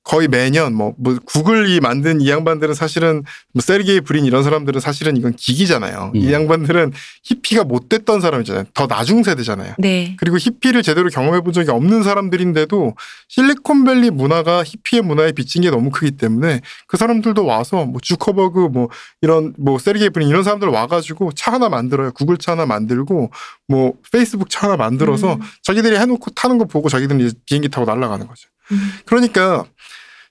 거의 0.04 0.28
매년 0.28 0.74
뭐, 0.74 0.94
뭐 0.98 1.16
구글이 1.24 1.80
만든 1.80 2.20
이 2.20 2.28
양반들은 2.28 2.74
사실은 2.74 3.24
뭐 3.52 3.62
세르게이 3.62 4.02
브린 4.02 4.26
이런 4.26 4.42
사람들은 4.42 4.78
사실은 4.78 5.16
이건 5.16 5.32
기기잖아요. 5.32 6.12
이 6.14 6.26
음. 6.26 6.32
양반들은 6.32 6.92
히피가 7.22 7.64
못 7.64 7.88
됐던 7.88 8.20
사람이잖아요. 8.20 8.64
더 8.74 8.86
나중 8.86 9.22
세대잖아요. 9.22 9.74
네. 9.78 10.14
그리고 10.18 10.36
히피를 10.36 10.82
제대로 10.82 11.08
경험해 11.08 11.40
본 11.40 11.54
적이 11.54 11.70
없는 11.70 12.02
사람들인데도 12.02 12.94
실리콘밸리 13.28 14.10
문화가 14.10 14.62
히피의 14.62 15.02
문화에 15.02 15.32
비친 15.32 15.62
게 15.62 15.70
너무 15.70 15.90
크기 15.90 16.10
때문에 16.10 16.60
그 16.86 16.98
사람들도 16.98 17.46
와서 17.46 17.86
뭐 17.86 17.98
주커버그 18.02 18.68
뭐 18.72 18.90
이런 19.22 19.54
뭐 19.58 19.78
세르게이 19.78 20.10
브린 20.10 20.28
이런 20.28 20.42
사람들 20.42 20.68
와가지고 20.68 21.32
차 21.32 21.50
하나 21.50 21.70
만들어요. 21.70 22.12
구글 22.12 22.36
차 22.36 22.52
하나 22.52 22.66
만들고 22.66 23.30
뭐 23.68 23.94
페이스북 24.12 24.50
차 24.50 24.66
하나 24.66 24.76
만들어서 24.76 25.34
음. 25.34 25.40
자기들이 25.62 25.96
해놓고 25.96 26.32
타는 26.32 26.58
거 26.58 26.66
보고 26.66 26.90
자기들은 26.90 27.22
이제 27.22 27.34
비행기 27.46 27.70
타고 27.70 27.86
날아가는 27.86 28.26
거죠. 28.26 28.50
음. 28.72 28.78
그러니까 29.04 29.64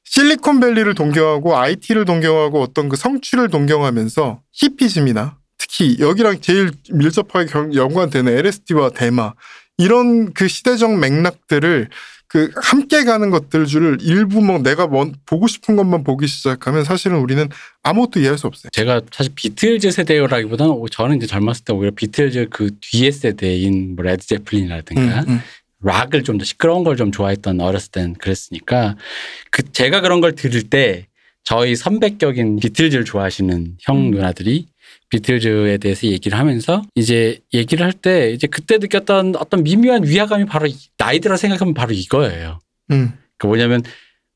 실리콘밸리를 0.04 0.94
동경하고 0.96 1.58
IT를 1.58 2.06
동경하고 2.06 2.62
어떤 2.62 2.90
그 2.90 2.96
성취를 2.98 3.50
동경하면서 3.50 4.42
히피즘이나 4.52 5.38
특히 5.58 5.98
여기랑 6.00 6.42
제일 6.42 6.72
밀접하게 6.92 7.50
경- 7.52 7.74
연관되는 7.74 8.32
LSD와 8.38 8.90
대마 8.92 9.34
이런 9.78 10.34
그 10.34 10.48
시대적 10.48 11.00
맥락들을 11.00 11.90
그 12.28 12.52
함께 12.56 13.04
가는 13.04 13.30
것들 13.30 13.66
줄 13.68 13.98
일부 14.02 14.42
뭐 14.42 14.58
내가 14.58 14.88
먼 14.88 15.14
보고 15.26 15.46
싶은 15.48 15.76
것만 15.76 16.04
보기 16.04 16.26
시작하면 16.28 16.84
사실은 16.84 17.18
우리는 17.20 17.48
아무것도 17.84 18.20
이해할 18.20 18.38
수 18.40 18.48
없어요. 18.48 18.70
제가 18.72 19.02
사실 19.12 19.32
비틀즈 19.36 19.92
세대라기보다는 19.92 20.74
오- 20.74 20.88
저는 20.90 21.18
이제 21.18 21.28
젊었을 21.28 21.64
때 21.64 21.74
오히려 21.74 21.92
비틀즈 21.96 22.48
그 22.50 22.72
뒤에 22.82 23.12
세대인 23.12 23.96
뭐 23.96 24.04
레드 24.04 24.26
제플린이라든가 24.26 25.20
음, 25.22 25.30
음. 25.30 25.42
락을 25.84 26.24
좀 26.24 26.38
더 26.38 26.44
시끄러운 26.46 26.84
걸 26.84 26.96
좀 26.96 27.12
좋아했던 27.12 27.60
어렸을 27.62 27.92
땐 27.92 28.14
그랬으니까 28.16 28.96
그 29.52 29.72
제가 29.72 30.02
그런 30.02 30.22
걸 30.22 30.34
들을 30.36 30.64
때 30.64 31.08
저희 31.44 31.76
선배격인 31.76 32.58
비틀즈를 32.58 33.04
좋아하시는 33.06 33.78
형 33.82 33.98
음. 33.98 34.12
누나들이 34.12 34.68
비틀즈에 35.10 35.78
대해서 35.78 36.08
얘기를 36.08 36.38
하면서 36.38 36.82
이제 36.96 37.40
얘기를 37.54 37.86
할 37.86 37.94
때 37.94 38.32
이제 38.32 38.48
그때 38.48 38.78
느꼈던 38.78 39.36
어떤 39.38 39.64
미묘한 39.64 40.06
위화감이 40.08 40.46
바로 40.46 40.68
이- 40.68 40.76
나이 40.98 41.20
들어 41.20 41.38
생각하면 41.38 41.74
바로 41.74 41.92
이거예요. 41.94 42.60
음. 42.92 43.14
그 43.38 43.48
뭐냐면 43.48 43.84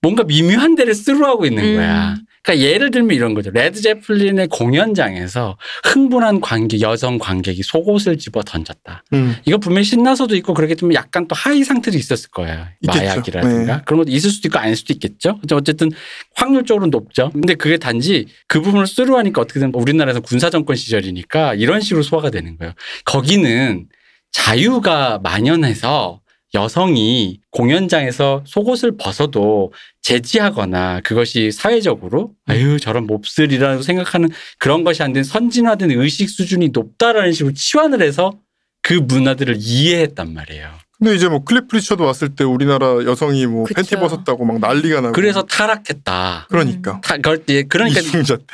뭔가 0.02 0.24
미묘한 0.24 0.76
데를 0.76 0.94
through하고 0.94 1.46
있는 1.46 1.64
음. 1.64 1.76
거야. 1.78 2.16
그러니까 2.48 2.66
예를 2.66 2.92
들면 2.92 3.14
이런 3.14 3.34
거죠. 3.34 3.52
레드 3.52 3.82
제플린의 3.82 4.48
공연장에서 4.48 5.58
흥분한 5.84 6.40
관객, 6.40 6.80
여성 6.80 7.18
관객이 7.18 7.62
속옷을 7.62 8.18
집어 8.18 8.42
던졌다. 8.42 9.04
음. 9.12 9.36
이거 9.44 9.58
분명히 9.58 9.84
신나서도 9.84 10.34
있고 10.38 10.54
그러겠지만 10.54 10.94
약간 10.94 11.28
또 11.28 11.36
high 11.36 11.66
상태도 11.66 11.98
있었을 11.98 12.30
거예요. 12.32 12.66
있겠죠. 12.82 13.04
마약이라든가 13.04 13.76
네. 13.78 13.82
그런 13.86 13.98
것도 14.00 14.12
있을 14.12 14.30
수도 14.30 14.48
있고 14.48 14.60
아닐 14.60 14.78
수도 14.78 14.94
있겠죠. 14.94 15.42
어쨌든 15.52 15.92
확률적으로 16.36 16.88
높죠. 16.88 17.32
근데 17.34 17.54
그게 17.56 17.78
단지 17.78 18.28
그 18.48 18.62
부분을 18.62 18.88
through하니까 18.88 19.42
어떻게든 19.42 19.74
우리나라에서 19.76 20.22
군사 20.22 20.50
정권 20.50 20.78
시절이니까 20.78 21.56
이런 21.56 21.82
식으로 21.82 22.02
소화가 22.02 22.30
되는 22.30 22.58
거예요. 22.58 22.74
거기는 23.04 23.88
자유가 24.32 25.20
만연해서 25.22 26.22
여성이 26.54 27.40
공연장에서 27.52 28.44
속옷을 28.46 28.96
벗어도 28.98 29.74
제지하거나 30.02 31.02
그것이 31.02 31.52
사회적으로 31.52 32.32
아유 32.48 32.80
저런 32.80 33.06
몹쓸이라고 33.06 33.82
생각하는 33.82 34.30
그런 34.58 34.84
것이 34.84 35.04
안 35.04 35.14
된 35.14 35.24
선진화된 35.24 35.92
의식 35.92 36.30
수준이 36.30 36.70
높다라는 36.70 37.32
식으로 37.34 37.54
치환을 37.54 38.02
해서 38.02 38.34
그 38.82 38.94
문화들을 38.94 39.56
이해했단 39.60 40.34
말이에요. 40.34 40.70
근데 41.00 41.14
이제 41.16 41.28
뭐 41.28 41.44
클리프 41.44 41.76
리처드 41.76 42.02
왔을 42.02 42.30
때 42.36 42.44
우리나라 42.44 43.04
여성이 43.06 43.46
뭐 43.46 43.66
그쵸. 43.66 43.76
팬티 43.76 43.96
벗었다고 43.98 44.46
막 44.46 44.60
난리가 44.60 45.02
나고 45.02 45.14
그래서 45.14 45.44
타락했다. 45.44 46.48
그러니까 46.50 47.00
타, 47.02 47.18
그럴 47.18 47.38
때 47.46 47.64
그러니까 47.64 48.00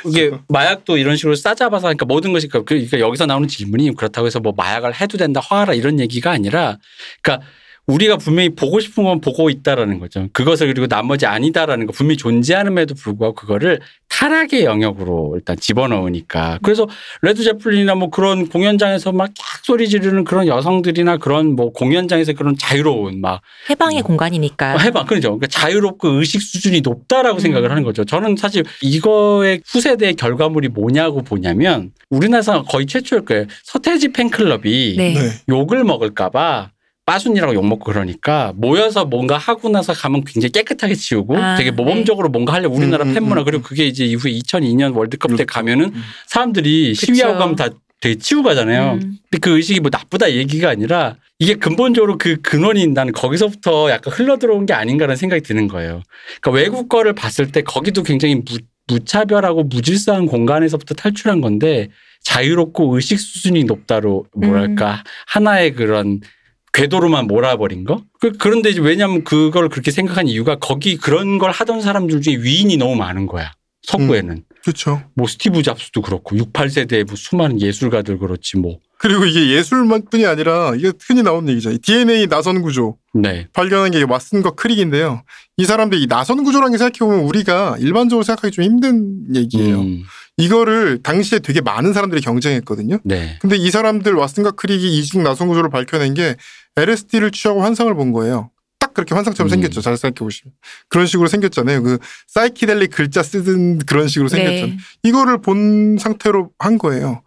이게 0.06 0.30
마약도 0.48 0.98
이런 0.98 1.16
식으로 1.16 1.36
싸잡아서 1.36 1.88
하니까 1.88 2.04
모든 2.04 2.32
것이 2.34 2.48
그- 2.48 2.64
그러니까 2.64 2.98
여기서 2.98 3.24
나오는 3.26 3.48
질문이 3.48 3.94
그렇다고 3.94 4.26
해서 4.26 4.40
뭐 4.40 4.52
마약을 4.56 5.00
해도 5.00 5.16
된다 5.16 5.40
하라 5.42 5.72
이런 5.74 5.98
얘기가 6.00 6.32
아니라 6.32 6.76
그러니까 7.22 7.46
우리가 7.86 8.16
분명히 8.16 8.48
보고 8.48 8.80
싶은 8.80 9.04
건 9.04 9.20
보고 9.20 9.50
있다라는 9.50 9.98
거죠. 9.98 10.28
그것을 10.32 10.68
그리고 10.68 10.86
나머지 10.86 11.26
아니다라는 11.26 11.86
거 11.86 11.92
분명히 11.92 12.16
존재함에도 12.16 12.94
불구하고 12.94 13.34
그거를 13.34 13.80
타락의 14.08 14.64
영역으로 14.64 15.32
일단 15.34 15.56
집어넣으니까 15.56 16.60
그래서 16.62 16.86
레드 17.20 17.42
제플린이나 17.42 17.94
뭐 17.94 18.10
그런 18.10 18.48
공연장에서 18.48 19.12
막 19.12 19.20
꺅 19.20 19.34
소리 19.64 19.88
지르는 19.88 20.24
그런 20.24 20.46
여성들이나 20.46 21.18
그런 21.18 21.56
뭐 21.56 21.72
공연장에서 21.72 22.32
그런 22.32 22.56
자유로운 22.56 23.20
막 23.20 23.42
해방의 23.68 24.02
공간이니까. 24.02 24.76
어, 24.76 24.78
해봐. 24.78 25.04
그렇죠. 25.04 25.28
그러니까 25.36 25.48
자유롭고 25.48 26.08
의식 26.08 26.40
수준이 26.40 26.80
높다라고 26.80 27.38
음. 27.38 27.40
생각을 27.40 27.70
하는 27.70 27.82
거죠. 27.82 28.04
저는 28.04 28.36
사실 28.36 28.64
이거의 28.80 29.60
후세대의 29.66 30.14
결과물이 30.14 30.68
뭐냐고 30.68 31.22
보냐면 31.22 31.90
우리나라에서 32.08 32.62
거의 32.62 32.86
최초일 32.86 33.24
거예요. 33.24 33.46
서태지 33.64 34.12
팬클럽이 34.12 34.94
네. 34.96 35.14
네. 35.14 35.30
욕을 35.48 35.84
먹을까 35.84 36.30
봐 36.30 36.70
빠순이라고 37.06 37.54
욕먹고 37.54 37.84
그러니까 37.84 38.52
모여서 38.56 39.04
뭔가 39.04 39.36
하고 39.36 39.68
나서 39.68 39.92
가면 39.92 40.24
굉장히 40.24 40.52
깨끗하게 40.52 40.94
치우고 40.94 41.36
아, 41.36 41.56
되게 41.56 41.70
모범적으로 41.70 42.30
뭔가 42.30 42.54
하려고 42.54 42.76
우리나라 42.76 43.04
음, 43.04 43.10
음, 43.10 43.14
팬문화 43.14 43.42
음, 43.42 43.44
그리고 43.44 43.62
그게 43.62 43.86
이제 43.86 44.04
이후에 44.04 44.32
2002년 44.32 44.96
월드컵 44.96 45.36
때 45.36 45.44
가면은 45.44 45.86
음. 45.86 46.02
사람들이 46.26 46.94
시위하고 46.94 47.38
가면 47.38 47.56
다 47.56 47.68
되게 48.00 48.16
치우고 48.16 48.48
가잖아요. 48.48 48.94
음. 48.94 49.18
근데 49.30 49.38
그 49.40 49.56
의식이 49.56 49.80
뭐 49.80 49.90
나쁘다 49.92 50.32
얘기가 50.32 50.70
아니라 50.70 51.16
이게 51.38 51.54
근본적으로 51.54 52.16
그 52.16 52.40
근원이 52.42 52.86
나는 52.88 53.12
거기서부터 53.12 53.90
약간 53.90 54.12
흘러 54.12 54.38
들어온 54.38 54.66
게 54.66 54.72
아닌가라는 54.72 55.16
생각이 55.16 55.42
드는 55.42 55.68
거예요. 55.68 56.02
그러니까 56.40 56.50
외국 56.50 56.88
거를 56.88 57.14
봤을 57.14 57.52
때 57.52 57.62
거기도 57.62 58.02
굉장히 58.02 58.36
무, 58.36 58.58
무차별하고 58.86 59.64
무질서한 59.64 60.26
공간에서부터 60.26 60.94
탈출한 60.94 61.40
건데 61.40 61.88
자유롭고 62.22 62.94
의식 62.94 63.18
수준이 63.18 63.64
높다로 63.64 64.26
뭐랄까 64.34 65.04
하나의 65.26 65.74
그런 65.74 66.20
궤도로만 66.74 67.26
몰아버린 67.26 67.84
거? 67.84 68.02
그, 68.20 68.32
그런데 68.32 68.68
이제 68.68 68.80
왜냐하면 68.80 69.24
그걸 69.24 69.68
그렇게 69.68 69.90
생각한 69.90 70.28
이유가 70.28 70.56
거기 70.56 70.96
그런 70.96 71.38
걸 71.38 71.50
하던 71.50 71.80
사람들 71.80 72.20
중에 72.20 72.36
위인이 72.36 72.76
너무 72.76 72.96
많은 72.96 73.26
거야. 73.26 73.52
서구에는. 73.82 74.44
그렇죠. 74.62 75.02
뭐 75.14 75.26
스티브 75.28 75.62
잡스도 75.62 76.00
그렇고 76.00 76.36
68세대의 76.36 77.06
뭐 77.06 77.16
수많은 77.16 77.60
예술가들 77.60 78.18
그렇지 78.18 78.56
뭐. 78.56 78.78
그리고 78.98 79.26
이게 79.26 79.50
예술만뿐이 79.50 80.24
아니라 80.24 80.74
이게 80.74 80.90
흔히 81.06 81.22
나오는 81.22 81.46
얘기죠. 81.50 81.70
이 81.70 81.78
DNA 81.78 82.26
나선 82.26 82.62
구조 82.62 82.96
네. 83.12 83.46
발견한 83.52 83.90
게 83.90 84.02
왓슨과 84.04 84.56
크릭인데요. 84.56 85.22
이 85.58 85.66
사람들이 85.66 86.02
이 86.02 86.06
나선 86.06 86.42
구조라는 86.42 86.72
게 86.72 86.78
생각해 86.78 86.98
보면 86.98 87.26
우리가 87.26 87.76
일반적으로 87.78 88.24
생각하기 88.24 88.52
좀 88.52 88.64
힘든 88.64 89.34
얘기예요. 89.34 89.80
음, 89.82 90.04
이거를 90.36 91.02
당시에 91.02 91.38
되게 91.38 91.60
많은 91.60 91.92
사람들이 91.92 92.20
경쟁했거든요. 92.20 92.98
네. 93.04 93.38
근데 93.40 93.56
이 93.56 93.70
사람들 93.70 94.14
왓슨과 94.14 94.56
크릭이 94.56 94.98
이중 94.98 95.22
나선 95.22 95.48
구조를 95.48 95.70
밝혀낸 95.70 96.14
게 96.14 96.36
LSD를 96.76 97.30
취하고 97.30 97.62
환상을 97.62 97.92
본 97.94 98.12
거예요. 98.12 98.50
딱 98.80 98.94
그렇게 98.94 99.14
환상처럼 99.14 99.48
음. 99.48 99.50
생겼죠. 99.50 99.80
잘 99.80 99.96
생각해 99.96 100.24
보시면 100.26 100.52
그런 100.88 101.06
식으로 101.06 101.28
생겼잖아요. 101.28 101.82
그 101.82 101.98
사이키델릭 102.26 102.90
글자 102.90 103.22
쓰던 103.22 103.80
그런 103.80 104.08
식으로 104.08 104.28
생겼잖아요. 104.28 104.66
네. 104.66 104.76
이거를 105.04 105.40
본 105.40 105.98
상태로 105.98 106.50
한 106.58 106.78
거예요. 106.78 107.22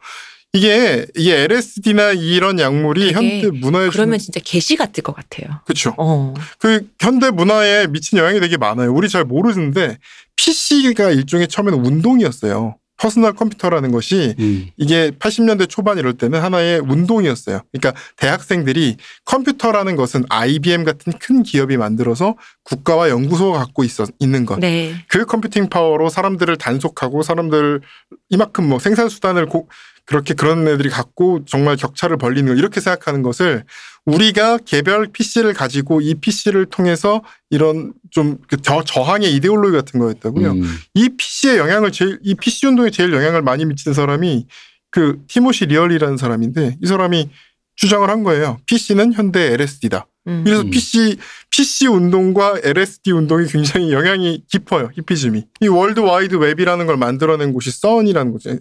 이게 0.54 1.06
이게 1.16 1.44
LSD나 1.44 2.14
이런 2.14 2.60
약물이 2.60 3.14
현대 3.14 3.50
문화에 3.52 3.90
그러면 3.90 4.18
진짜 4.18 4.40
계시 4.44 4.76
같을 4.76 5.04
것 5.04 5.16
같아요. 5.16 5.62
그렇죠. 5.66 5.94
어. 5.98 6.34
그 6.58 6.88
현대 7.00 7.30
문화에 7.32 7.88
미친 7.88 8.18
영향이 8.18 8.40
되게 8.40 8.58
많아요. 8.58 8.94
우리 8.94 9.08
잘 9.08 9.24
모르는데 9.24 9.98
PC가 10.36 11.12
일종의 11.12 11.48
처음에는 11.48 11.86
운동이었어요. 11.86 12.76
퍼스널 12.98 13.34
컴퓨터라는 13.34 13.92
것이 13.92 14.36
음. 14.40 14.68
이게 14.76 15.12
80년대 15.12 15.70
초반 15.70 15.98
이럴 15.98 16.14
때는 16.14 16.42
하나의 16.42 16.80
운동이었어요. 16.80 17.62
그러니까 17.72 18.00
대학생들이 18.18 18.98
컴퓨터라는 19.26 19.96
것은 19.96 20.26
IBM 20.30 20.84
같은 20.84 21.14
큰 21.20 21.44
기업이 21.44 21.78
만들어서 21.78 22.36
국가와 22.64 23.10
연구소가 23.10 23.60
갖고 23.60 23.84
있어 23.84 24.06
있는 24.20 24.46
것. 24.46 24.60
네. 24.60 24.96
그 25.08 25.26
computing 25.26 25.70
power로 25.70 26.10
사람들을 26.10 26.58
단속하고 26.58 27.22
사람들 27.22 27.82
이만큼 28.30 28.68
뭐 28.68 28.80
생산 28.80 29.10
수단을 29.10 29.46
고- 29.46 29.70
그렇게 30.08 30.34
그런 30.34 30.68
애들이 30.68 30.90
갖고 30.90 31.44
정말 31.46 31.76
격차를 31.76 32.18
벌리는 32.18 32.52
거 32.52 32.58
이렇게 32.58 32.80
생각하는 32.80 33.22
것을 33.22 33.66
우리가 34.06 34.58
개별 34.66 35.08
PC를 35.12 35.54
가지고 35.54 36.00
이 36.00 36.16
PC를 36.16 36.66
통해서 36.68 37.22
이런 37.50 37.94
좀그 38.12 38.62
저, 38.62 38.84
저항의 38.84 39.36
이데올로기 39.36 39.76
같은 39.76 40.00
거였다고요. 40.00 40.52
음. 40.52 40.78
이 40.94 41.10
PC의 41.10 41.58
영향을 41.58 41.92
제일 41.92 42.20
이 42.24 42.36
PC 42.36 42.68
운동에 42.68 42.90
제일 42.90 43.12
영향을 43.14 43.42
많이 43.42 43.66
미치는 43.66 43.94
사람이 43.94 44.48
그 44.92 45.20
티모시 45.28 45.66
리어리라는 45.66 46.16
사람인데 46.16 46.78
이 46.82 46.88
사람이 46.88 47.30
주장을 47.76 48.10
한 48.10 48.24
거예요. 48.24 48.60
PC는 48.66 49.12
현대 49.12 49.52
LSD다. 49.54 50.08
음. 50.28 50.44
그래서 50.44 50.64
음. 50.64 50.70
PC 50.70 51.18
PC 51.50 51.88
운동과 51.88 52.60
LSD 52.64 53.12
운동이 53.12 53.48
굉장히 53.48 53.92
영향이 53.92 54.44
깊어요. 54.48 54.90
히피즘이. 54.94 55.46
이 55.62 55.68
월드 55.68 56.00
와이드 56.00 56.36
웹이라는 56.36 56.86
걸 56.86 56.98
만들어낸 56.98 57.54
곳이 57.54 57.72
CERN이라는 57.72 58.34
거죠. 58.34 58.52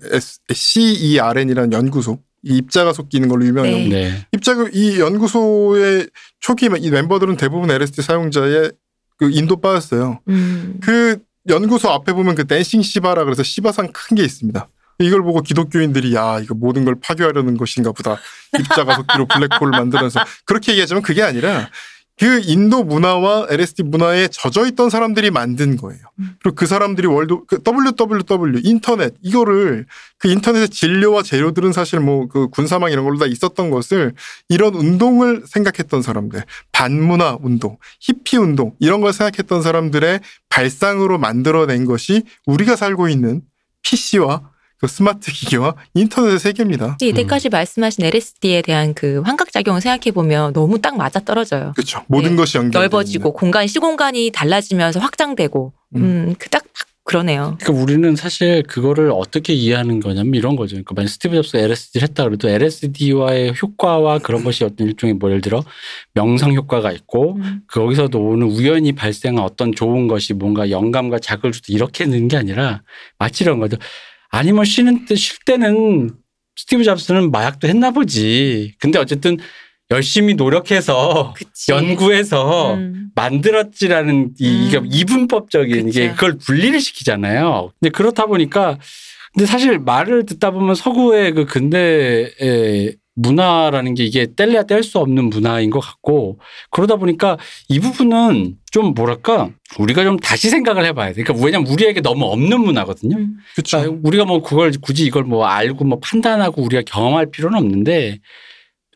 CERN이라는 0.53 1.73
연구소. 1.73 2.21
이 2.43 2.59
입자가 2.59 2.93
섞이는 2.93 3.29
걸로 3.29 3.45
유명한 3.45 3.71
네. 3.71 3.79
연구. 3.79 3.91
네. 3.95 4.27
입자가 4.33 4.69
이 4.73 5.01
연구소의 5.01 6.09
초기 6.41 6.69
이 6.79 6.91
멤버들은 6.91 7.37
대부분 7.37 7.71
LSD 7.71 8.03
사용자의 8.03 8.73
그 9.19 9.31
인도빠였어요. 9.31 10.21
음. 10.29 10.79
그 10.81 11.19
연구소 11.49 11.89
앞에 11.89 12.12
보면 12.12 12.35
그 12.35 12.47
댄싱 12.47 12.83
시바라 12.83 13.25
그래서 13.25 13.43
시바상 13.43 13.93
큰게 13.93 14.23
있습니다. 14.23 14.69
이걸 14.99 15.22
보고 15.22 15.42
기독교인들이 15.42 16.14
야 16.14 16.40
이거 16.40 16.55
모든 16.55 16.84
걸 16.84 16.97
파괴하려는 17.01 17.57
것인가 17.57 17.92
보다. 17.92 18.16
입자가 18.59 18.94
섞기로 18.94 19.26
블랙홀을 19.26 19.70
만들어서. 19.70 20.20
그렇게 20.44 20.72
얘기하지만 20.72 21.03
그게 21.03 21.22
아니라 21.22 21.68
그 22.18 22.40
인도 22.47 22.82
문화와 22.82 23.49
LSD 23.51 23.82
문화에 23.82 24.28
젖어 24.28 24.66
있던 24.68 24.88
사람들이 24.88 25.30
만든 25.30 25.76
거예요. 25.76 26.01
그리고 26.42 26.55
그 26.55 26.64
사람들이 26.64 27.07
월드 27.07 27.40
그 27.47 27.61
WWW 27.62 28.62
인터넷. 28.64 29.12
이거를 29.20 29.84
그 30.16 30.30
인터넷의 30.30 30.70
진료와 30.70 31.22
재료들은 31.22 31.74
사실 31.74 32.01
뭐 32.01 32.26
그 32.28 32.49
군사망 32.49 32.90
이런 32.90 33.05
걸로 33.05 33.18
다 33.18 33.26
있었던 33.26 33.70
것을 33.70 34.14
이런 34.49 34.74
운동을 34.74 35.42
생각했던 35.47 36.01
사람들 36.01 36.42
반문화 36.72 37.36
운동, 37.42 37.76
히피 38.01 38.38
운동 38.38 38.74
이런 38.80 39.03
걸 39.03 39.12
생각했던 39.12 39.61
사람들의 39.61 40.20
발상으로 40.49 41.18
만들어낸 41.18 41.84
것이 41.84 42.22
우리가 42.47 42.76
살고 42.76 43.11
있는 43.11 43.42
PC와 43.82 44.56
그 44.79 44.87
스마트 44.87 45.33
기기와 45.33 45.74
인터넷의 45.95 46.39
세계입니다. 46.39 46.99
이때까지 47.01 47.49
말씀하신 47.49 48.05
LSD에 48.05 48.62
대한 48.62 48.95
그 48.95 49.22
환각작용을 49.24 49.81
생각해 49.81 50.12
보면 50.12 50.53
너무 50.53 50.81
딱 50.81 50.97
맞아 50.97 51.20
떨어져요. 51.20 51.72
그렇죠. 51.74 52.05
모든 52.09 52.31
네. 52.31 52.37
것이 52.37 52.59
연결 52.59 52.83
넓어지고 52.83 53.33
공간 53.33 53.66
시공간이 53.66 54.33
달라지면서 54.33 55.01
확장되고 55.01 55.72
음. 55.97 56.03
음, 56.03 56.35
그딱 56.39 56.62
딱 56.62 56.87
그러네요. 57.07 57.57
그러니까 57.61 57.83
우리는 57.85 58.16
사실 58.16 58.64
그거를 58.64 59.12
어떻게 59.12 59.53
이해하는 59.53 60.01
거냐면 60.01 60.35
이런 60.35 60.57
거죠. 60.57 60.74
그러니까 60.74 60.93
만약 60.95 61.09
스티브 61.09 61.37
잡스가 61.37 61.61
LSD를 61.61 62.09
했다 62.09 62.24
그래도 62.24 62.49
LSD와의 62.49 63.55
효과와 63.62 64.18
그런 64.18 64.43
것이 64.43 64.64
어떤 64.64 64.89
일종의 64.89 65.14
뭐 65.14 65.31
예를 65.31 65.41
들어 65.41 65.62
명상 66.14 66.53
효과가 66.55 66.91
있고 66.91 67.37
음. 67.37 67.61
거기서도 67.68 68.20
오는 68.20 68.49
우연히 68.49 68.93
발생한 68.93 69.43
어떤 69.43 69.72
좋은 69.72 70.09
것이 70.09 70.35
뭔가 70.35 70.68
영감과 70.70 71.20
자극을 71.20 71.53
주도 71.53 71.72
이렇게 71.72 72.05
넣는 72.07 72.27
게 72.27 72.37
아니라 72.37 72.83
마치 73.18 73.45
이런 73.45 73.61
거죠. 73.61 73.77
아니면 74.31 74.64
쉬는 74.64 75.05
때 75.07 75.14
쉴 75.14 75.39
때는 75.45 76.11
스티브 76.57 76.85
잡스는 76.85 77.31
마약도 77.31 77.68
했나 77.68 77.91
보지. 77.91 78.74
근데 78.81 78.99
어쨌든 78.99 79.37
열심히 79.91 80.35
노력해서 80.35 81.33
그치. 81.37 81.70
연구해서 81.70 82.74
음. 82.74 83.11
만들었지라는 83.14 84.33
이, 84.39 84.74
음. 84.74 84.87
이분법적인 84.91 85.89
이게 85.89 86.09
그쵸. 86.09 86.14
그걸 86.14 86.39
분리를 86.39 86.81
시키잖아요. 86.81 87.70
근데 87.79 87.91
그렇다 87.91 88.27
보니까 88.27 88.79
근데 89.35 89.47
사실 89.47 89.79
말을 89.79 90.24
듣다 90.27 90.51
보면 90.51 90.74
서구의 90.74 91.33
그 91.35 91.45
근대의 91.45 92.97
문화라는 93.17 93.95
게 93.95 94.05
이게 94.05 94.27
뗄래야 94.37 94.64
뗄 94.64 94.83
수 94.83 94.99
없는 94.99 95.31
문화인 95.31 95.71
것 95.71 95.81
같고 95.81 96.39
그러다 96.71 96.97
보니까 96.97 97.39
이 97.69 97.81
부분은 97.81 98.57
좀 98.71 98.93
뭐랄까 98.95 99.51
우리가 99.79 100.05
좀 100.05 100.19
다시 100.19 100.51
생각을 100.51 100.85
해봐야 100.85 101.12
돼. 101.12 101.23
그러니까 101.23 101.45
왜냐면 101.45 101.67
우리에게 101.69 102.03
너무 102.03 102.27
없는 102.27 102.61
문화거든요. 102.61 103.17
음. 103.17 103.39
그렇죠. 103.55 103.79
그러니까 103.79 104.01
우리가 104.05 104.25
뭐 104.27 104.43
그걸 104.43 104.71
굳이 104.81 105.05
이걸 105.07 105.25
뭐 105.25 105.47
알고 105.47 105.85
뭐 105.85 105.99
판단하고 105.99 106.62
우리가 106.62 106.83
경험할 106.87 107.31
필요는 107.31 107.59
없는데 107.59 108.19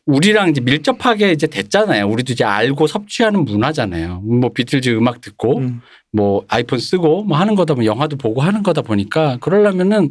우리랑 0.05 0.49
이제 0.49 0.61
밀접하게 0.61 1.31
이제 1.31 1.47
됐잖아요. 1.47 2.07
우리도 2.07 2.33
이제 2.33 2.43
알고 2.43 2.87
섭취하는 2.87 3.43
문화잖아요. 3.45 4.21
뭐 4.21 4.51
비틀즈 4.53 4.89
음악 4.89 5.21
듣고 5.21 5.57
음. 5.59 5.81
뭐 6.11 6.43
아이폰 6.47 6.79
쓰고 6.79 7.23
뭐 7.23 7.37
하는 7.37 7.55
거다 7.55 7.73
뭐 7.73 7.85
영화도 7.85 8.17
보고 8.17 8.41
하는 8.41 8.61
거다 8.63 8.81
보니까 8.83 9.37
그러려면은 9.37 10.09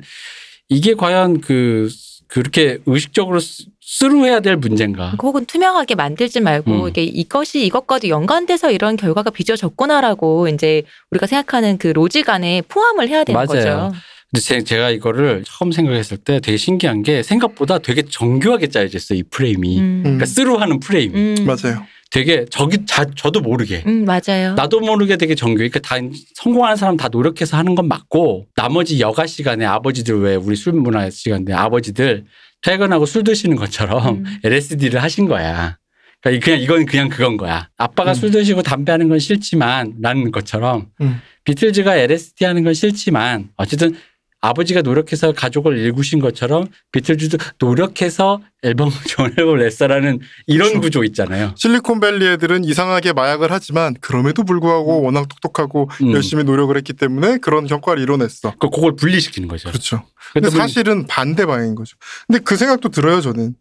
이게 0.68 0.94
과연 0.94 1.40
그 1.40 1.88
그렇게 2.28 2.78
의식적으로 2.86 3.40
쓰- 3.40 3.64
스루해야 3.80 4.40
될 4.40 4.56
문제인가? 4.56 5.14
혹은 5.22 5.46
투명하게 5.46 5.94
만들지 5.94 6.40
말고 6.40 6.84
음. 6.84 6.88
이게 6.88 7.02
이것이 7.02 7.64
이것과도 7.66 8.08
연관돼서 8.08 8.70
이런 8.70 8.96
결과가 8.96 9.30
빚어졌구나라고 9.30 10.48
이제 10.48 10.82
우리가 11.10 11.26
생각하는 11.26 11.78
그 11.78 11.88
로직 11.88 12.28
안에 12.28 12.62
포함을 12.68 13.08
해야 13.08 13.24
되는 13.24 13.36
맞아요. 13.38 13.46
거죠. 13.48 13.92
근데 14.30 14.40
제- 14.42 14.62
제가 14.62 14.90
이거를 14.90 15.42
처음 15.46 15.72
생각했을 15.72 16.18
때 16.18 16.38
되게 16.40 16.56
신기한 16.56 17.02
게 17.02 17.22
생각보다 17.22 17.78
되게 17.78 18.02
정교하게 18.02 18.68
짜여져 18.68 18.98
있어요. 18.98 19.18
이 19.18 19.22
프레임이. 19.24 19.80
음. 19.80 20.00
그러니까 20.04 20.26
스루하는 20.26 20.78
프레임이. 20.78 21.14
음. 21.40 21.46
맞아요. 21.46 21.82
되게 22.12 22.44
저기 22.50 22.84
자, 22.86 23.04
저도 23.16 23.40
모르게 23.40 23.84
음, 23.86 24.04
맞아요. 24.04 24.54
나도 24.54 24.80
모르게 24.80 25.16
되게 25.16 25.34
정교. 25.36 25.54
그러니까 25.58 25.78
다 25.78 25.94
성공하는 26.34 26.76
사람 26.76 26.96
다 26.96 27.08
노력해서 27.08 27.56
하는 27.56 27.76
건 27.76 27.86
맞고 27.86 28.46
나머지 28.56 28.98
여가 29.00 29.26
시간에 29.28 29.64
아버지들 29.64 30.20
왜 30.20 30.34
우리 30.34 30.56
술 30.56 30.72
문화 30.72 31.08
시간에 31.08 31.52
아버지들 31.52 32.24
퇴근하고 32.62 33.06
술 33.06 33.24
드시는 33.24 33.56
것처럼 33.56 34.18
음. 34.18 34.24
LSD를 34.44 35.02
하신 35.02 35.26
거야. 35.26 35.78
그러니까 36.22 36.44
그냥 36.44 36.60
이건 36.60 36.86
그냥 36.86 37.08
그건 37.08 37.36
거야. 37.36 37.68
아빠가 37.76 38.12
음. 38.12 38.14
술 38.14 38.30
드시고 38.30 38.62
담배 38.62 38.92
하는 38.92 39.08
건 39.08 39.18
싫지만 39.18 39.94
라는 40.00 40.30
것처럼 40.30 40.88
음. 41.00 41.20
비틀즈가 41.44 41.96
LSD 41.96 42.44
하는 42.44 42.62
건 42.62 42.74
싫지만 42.74 43.48
어쨌든 43.56 43.96
아버지가 44.40 44.82
노력해서 44.82 45.32
가족을 45.32 45.76
일구신 45.76 46.20
것처럼 46.20 46.68
비틀즈도 46.92 47.38
노력해서 47.58 48.40
앨범 48.62 48.90
좋은 49.08 49.34
앨범을 49.38 49.60
냈어라는 49.60 50.20
이런 50.46 50.68
그렇죠. 50.68 50.80
구조 50.80 51.04
있잖아요. 51.04 51.54
실리콘밸리 51.56 52.26
애들은 52.26 52.64
이상하게 52.64 53.12
마약을 53.12 53.50
하지만 53.50 53.94
그럼에도 54.00 54.44
불구하고 54.44 55.02
워낙 55.02 55.28
똑똑하고 55.28 55.90
음. 56.02 56.12
열심히 56.12 56.44
노력을 56.44 56.74
했기 56.76 56.92
때문에 56.92 57.38
그런 57.38 57.66
성과를 57.66 58.02
이뤄냈어. 58.02 58.54
그 58.58 58.70
그걸 58.70 58.96
분리시키는 58.96 59.48
거죠. 59.48 59.68
그렇죠. 59.68 60.02
근데 60.32 60.48
근데 60.48 60.56
뭐 60.56 60.66
사실은 60.66 61.06
반대 61.06 61.46
방향인 61.46 61.74
거죠. 61.74 61.96
근데 62.26 62.40
그 62.40 62.56
생각도 62.56 62.90
들어요, 62.90 63.20
저는. 63.20 63.54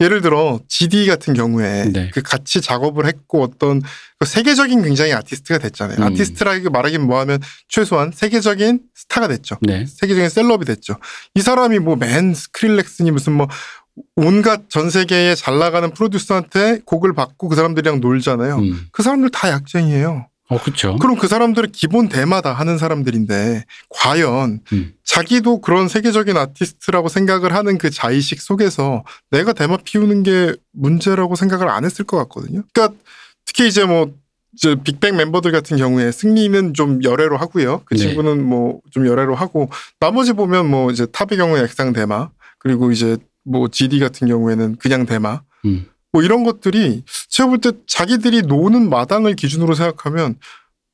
예를 0.00 0.20
들어 0.20 0.60
GD 0.68 1.06
같은 1.06 1.34
경우에 1.34 1.84
네. 1.92 2.10
그 2.12 2.20
같이 2.20 2.60
작업을 2.60 3.06
했고 3.06 3.42
어떤 3.42 3.80
그 4.18 4.26
세계적인 4.26 4.82
굉장히 4.82 5.12
아티스트가 5.12 5.58
됐잖아요. 5.58 5.98
음. 5.98 6.02
아티스트라기 6.02 6.68
말하긴 6.68 7.02
뭐하면 7.02 7.40
최소한 7.68 8.10
세계적인 8.12 8.80
스타가 8.94 9.28
됐죠. 9.28 9.56
네. 9.62 9.86
세계적인 9.86 10.28
셀럽이 10.28 10.64
됐죠. 10.64 10.96
이 11.34 11.40
사람이 11.40 11.78
뭐 11.78 11.94
맨 11.96 12.34
스크릴렉스니 12.34 13.12
무슨 13.12 13.34
뭐 13.34 13.48
온갖 14.16 14.62
전 14.68 14.90
세계에 14.90 15.36
잘 15.36 15.58
나가는 15.60 15.88
프로듀서한테 15.92 16.80
곡을 16.84 17.14
받고 17.14 17.48
그 17.48 17.54
사람들이랑 17.54 18.00
놀잖아요. 18.00 18.56
음. 18.56 18.86
그 18.90 19.04
사람들 19.04 19.30
다 19.30 19.48
약쟁이에요. 19.50 20.26
어, 20.48 20.60
그렇죠. 20.60 20.96
그럼 20.96 21.16
그 21.16 21.26
사람들은 21.26 21.72
기본 21.72 22.08
대마다 22.08 22.52
하는 22.52 22.76
사람들인데 22.76 23.64
과연 23.88 24.60
음. 24.72 24.92
자기도 25.14 25.60
그런 25.60 25.86
세계적인 25.88 26.36
아티스트라고 26.36 27.08
생각을 27.08 27.54
하는 27.54 27.78
그 27.78 27.88
자의식 27.90 28.40
속에서 28.40 29.04
내가 29.30 29.52
대마 29.52 29.76
피우는 29.76 30.24
게 30.24 30.54
문제라고 30.72 31.36
생각을 31.36 31.68
안 31.68 31.84
했을 31.84 32.04
것 32.04 32.16
같거든요. 32.18 32.62
그러니까 32.72 32.98
특히 33.44 33.68
이제 33.68 33.84
뭐 33.84 34.12
이제 34.54 34.74
빅뱅 34.82 35.16
멤버들 35.16 35.52
같은 35.52 35.76
경우에 35.76 36.10
승리는 36.10 36.74
좀 36.74 37.02
열애로 37.04 37.36
하고요. 37.36 37.82
그 37.84 37.94
네. 37.94 38.00
친구는 38.00 38.42
뭐 38.44 38.80
좀 38.90 39.06
열애로 39.06 39.34
하고 39.34 39.68
나머지 40.00 40.32
보면 40.32 40.68
뭐 40.70 40.90
이제 40.90 41.06
탑의 41.06 41.36
경우에 41.38 41.62
액상 41.62 41.92
대마 41.92 42.30
그리고 42.58 42.90
이제 42.90 43.16
뭐 43.44 43.68
GD 43.68 44.00
같은 44.00 44.26
경우에는 44.28 44.76
그냥 44.76 45.06
대마 45.06 45.42
음. 45.64 45.86
뭐 46.12 46.22
이런 46.22 46.42
것들이 46.44 47.02
제가 47.28 47.48
볼 47.48 47.58
때 47.58 47.72
자기들이 47.86 48.42
노는 48.42 48.88
마당을 48.90 49.34
기준으로 49.34 49.74
생각하면 49.74 50.36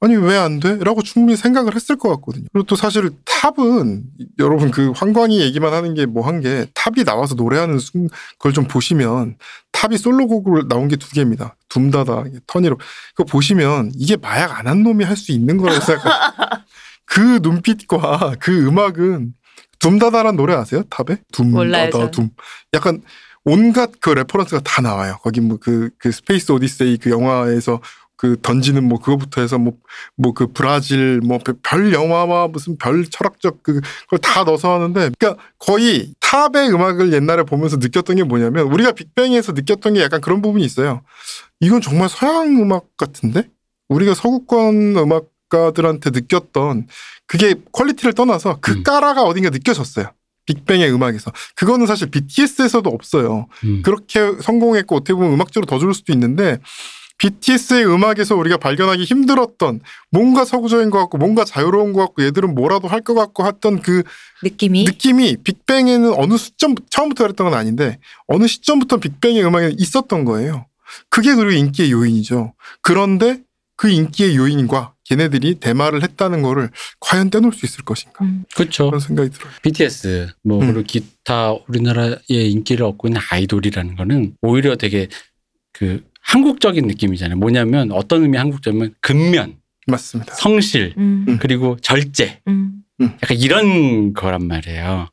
아니 0.02 0.16
왜 0.16 0.36
안 0.38 0.60
돼? 0.60 0.78
라고 0.80 1.02
충분히 1.02 1.36
생각을 1.36 1.74
했을 1.74 1.96
것 1.96 2.08
같거든요. 2.08 2.46
그리고 2.52 2.66
또 2.66 2.74
사실 2.74 3.10
탑은 3.26 4.04
여러분 4.38 4.70
그 4.70 4.92
황광희 4.92 5.40
얘기만 5.42 5.74
하는 5.74 5.92
게 5.94 6.06
뭐 6.06 6.22
한 6.24 6.40
게 6.40 6.66
탑이 6.74 7.04
나와서 7.04 7.34
노래하는 7.34 7.78
순 7.78 8.08
그걸 8.38 8.52
좀 8.54 8.64
보시면 8.66 9.36
탑이 9.72 9.98
솔로곡으로 9.98 10.68
나온 10.68 10.88
게 10.88 10.96
두 10.96 11.10
개입니다. 11.10 11.54
둠다다 11.68 12.24
Turn 12.46 12.62
It 12.62 12.70
Up 12.70 12.78
그거 13.14 13.24
보시면 13.24 13.92
이게 13.94 14.16
마약 14.16 14.58
안 14.58 14.66
한 14.66 14.82
놈이 14.82 15.04
할 15.04 15.16
수 15.16 15.32
있는 15.32 15.58
거라고 15.58 15.80
생각해요. 15.84 16.14
그 17.04 17.40
눈빛과 17.42 18.36
그 18.40 18.66
음악은 18.66 19.34
둠다다란 19.80 20.36
노래 20.36 20.54
아세요? 20.54 20.82
탑에? 20.88 21.18
둠다다 21.32 21.56
전. 21.90 22.10
둠. 22.10 22.30
약간 22.74 23.02
온갖 23.44 23.90
그 24.00 24.10
reference가 24.10 24.60
다 24.60 24.82
나와요. 24.82 25.16
거기 25.22 25.40
뭐 25.40 25.56
그 25.58 25.90
그 25.98 26.12
스페이스 26.12 26.52
오디세이 26.52 26.98
그 26.98 27.10
영화에서 27.10 27.80
그 28.20 28.36
던지는 28.42 28.84
뭐 28.84 28.98
그거부터 28.98 29.40
해서 29.40 29.56
뭐 29.56 29.72
뭐 30.18 30.34
그 30.34 30.46
브라질 30.52 31.20
뭐 31.20 31.38
별 31.62 31.92
영화와 31.94 32.48
무슨 32.48 32.76
별 32.76 33.06
철학적 33.06 33.62
그 33.62 33.80
그걸 34.04 34.18
다 34.18 34.44
넣어서 34.44 34.74
하는데 34.74 35.10
그러니까 35.18 35.42
거의 35.58 36.12
탑의 36.20 36.68
음악을 36.70 37.14
옛날에 37.14 37.44
보면서 37.44 37.78
느꼈던 37.78 38.16
게 38.16 38.22
뭐냐면 38.24 38.66
우리가 38.66 38.92
빅뱅에서 38.92 39.52
느꼈던 39.52 39.94
게 39.94 40.02
약간 40.02 40.20
그런 40.20 40.42
부분이 40.42 40.62
있어요. 40.64 41.00
이건 41.60 41.80
정말 41.80 42.10
서양 42.10 42.60
음악 42.60 42.94
같은데 42.98 43.48
우리가 43.88 44.12
서구권 44.12 44.96
음악가들한테 44.98 46.10
느꼈던 46.10 46.88
그게 47.26 47.54
quality를 47.72 48.12
떠나서 48.12 48.58
그 48.60 48.72
음. 48.72 48.82
까라가 48.82 49.22
어딘가 49.22 49.48
느껴졌어요. 49.48 50.12
빅뱅의 50.44 50.92
음악에서 50.92 51.32
그거는 51.54 51.86
사실 51.86 52.10
BTS에서도 52.10 52.90
없어요. 52.90 53.46
음. 53.64 53.80
그렇게 53.82 54.20
성공했고 54.42 54.96
어떻게 54.96 55.14
보면 55.14 55.32
음악적으로 55.32 55.64
더 55.66 55.78
좋을 55.78 55.94
수도 55.94 56.12
있는데 56.12 56.58
BTS의 57.20 57.86
음악에서 57.86 58.34
우리가 58.34 58.56
발견하기 58.56 59.04
힘들었던 59.04 59.80
뭔가 60.10 60.44
서구적인 60.46 60.88
것 60.90 60.98
같고 61.00 61.18
뭔가 61.18 61.44
자유로운 61.44 61.92
것 61.92 62.00
같고 62.00 62.24
얘들은 62.24 62.54
뭐라도 62.54 62.88
할 62.88 63.00
것 63.00 63.14
같고 63.14 63.46
했던 63.46 63.80
그 63.80 64.02
느낌이 64.42 64.84
느낌이 64.84 65.36
빅뱅에는 65.42 66.12
어느 66.14 66.36
시점 66.36 66.74
처음부터 66.90 67.24
그랬던 67.24 67.50
건 67.50 67.58
아닌데 67.58 67.98
어느 68.26 68.46
시점부터 68.46 68.98
빅뱅의 68.98 69.44
음악에 69.44 69.74
있었던 69.78 70.24
거예요. 70.24 70.66
그게 71.08 71.34
그리고 71.34 71.52
인기의 71.52 71.92
요인이죠. 71.92 72.52
그런데 72.82 73.40
그 73.76 73.88
인기의 73.88 74.36
요인과 74.36 74.94
걔네들이 75.04 75.56
대마를 75.56 76.02
했다는 76.02 76.42
거를 76.42 76.70
과연 77.00 77.30
떼놓을 77.30 77.52
수 77.52 77.64
있을 77.66 77.84
것인가 77.84 78.24
음. 78.24 78.44
그렇죠. 78.54 78.86
그런 78.86 79.00
생각이 79.00 79.30
들어요. 79.30 79.52
BTS 79.62 80.28
뭐 80.44 80.60
음. 80.60 80.72
그리고 80.72 80.82
기타 80.86 81.52
우리나라의 81.68 82.18
인기를 82.28 82.84
얻고 82.84 83.08
있는 83.08 83.20
아이돌이라는 83.30 83.96
거는 83.96 84.36
오히려 84.42 84.76
되게 84.76 85.08
그 85.72 86.02
한국적인 86.30 86.86
느낌이잖아요. 86.86 87.38
뭐냐면 87.38 87.90
어떤 87.90 88.22
의미 88.22 88.38
한국적이면 88.38 88.94
근면, 89.00 89.56
맞습니다. 89.88 90.32
성실, 90.34 90.94
음. 90.96 91.24
음. 91.26 91.38
그리고 91.40 91.76
절제. 91.82 92.40
음. 92.46 92.84
약간 93.00 93.36
이런 93.36 94.12
거란 94.12 94.46
말이에요. 94.46 95.08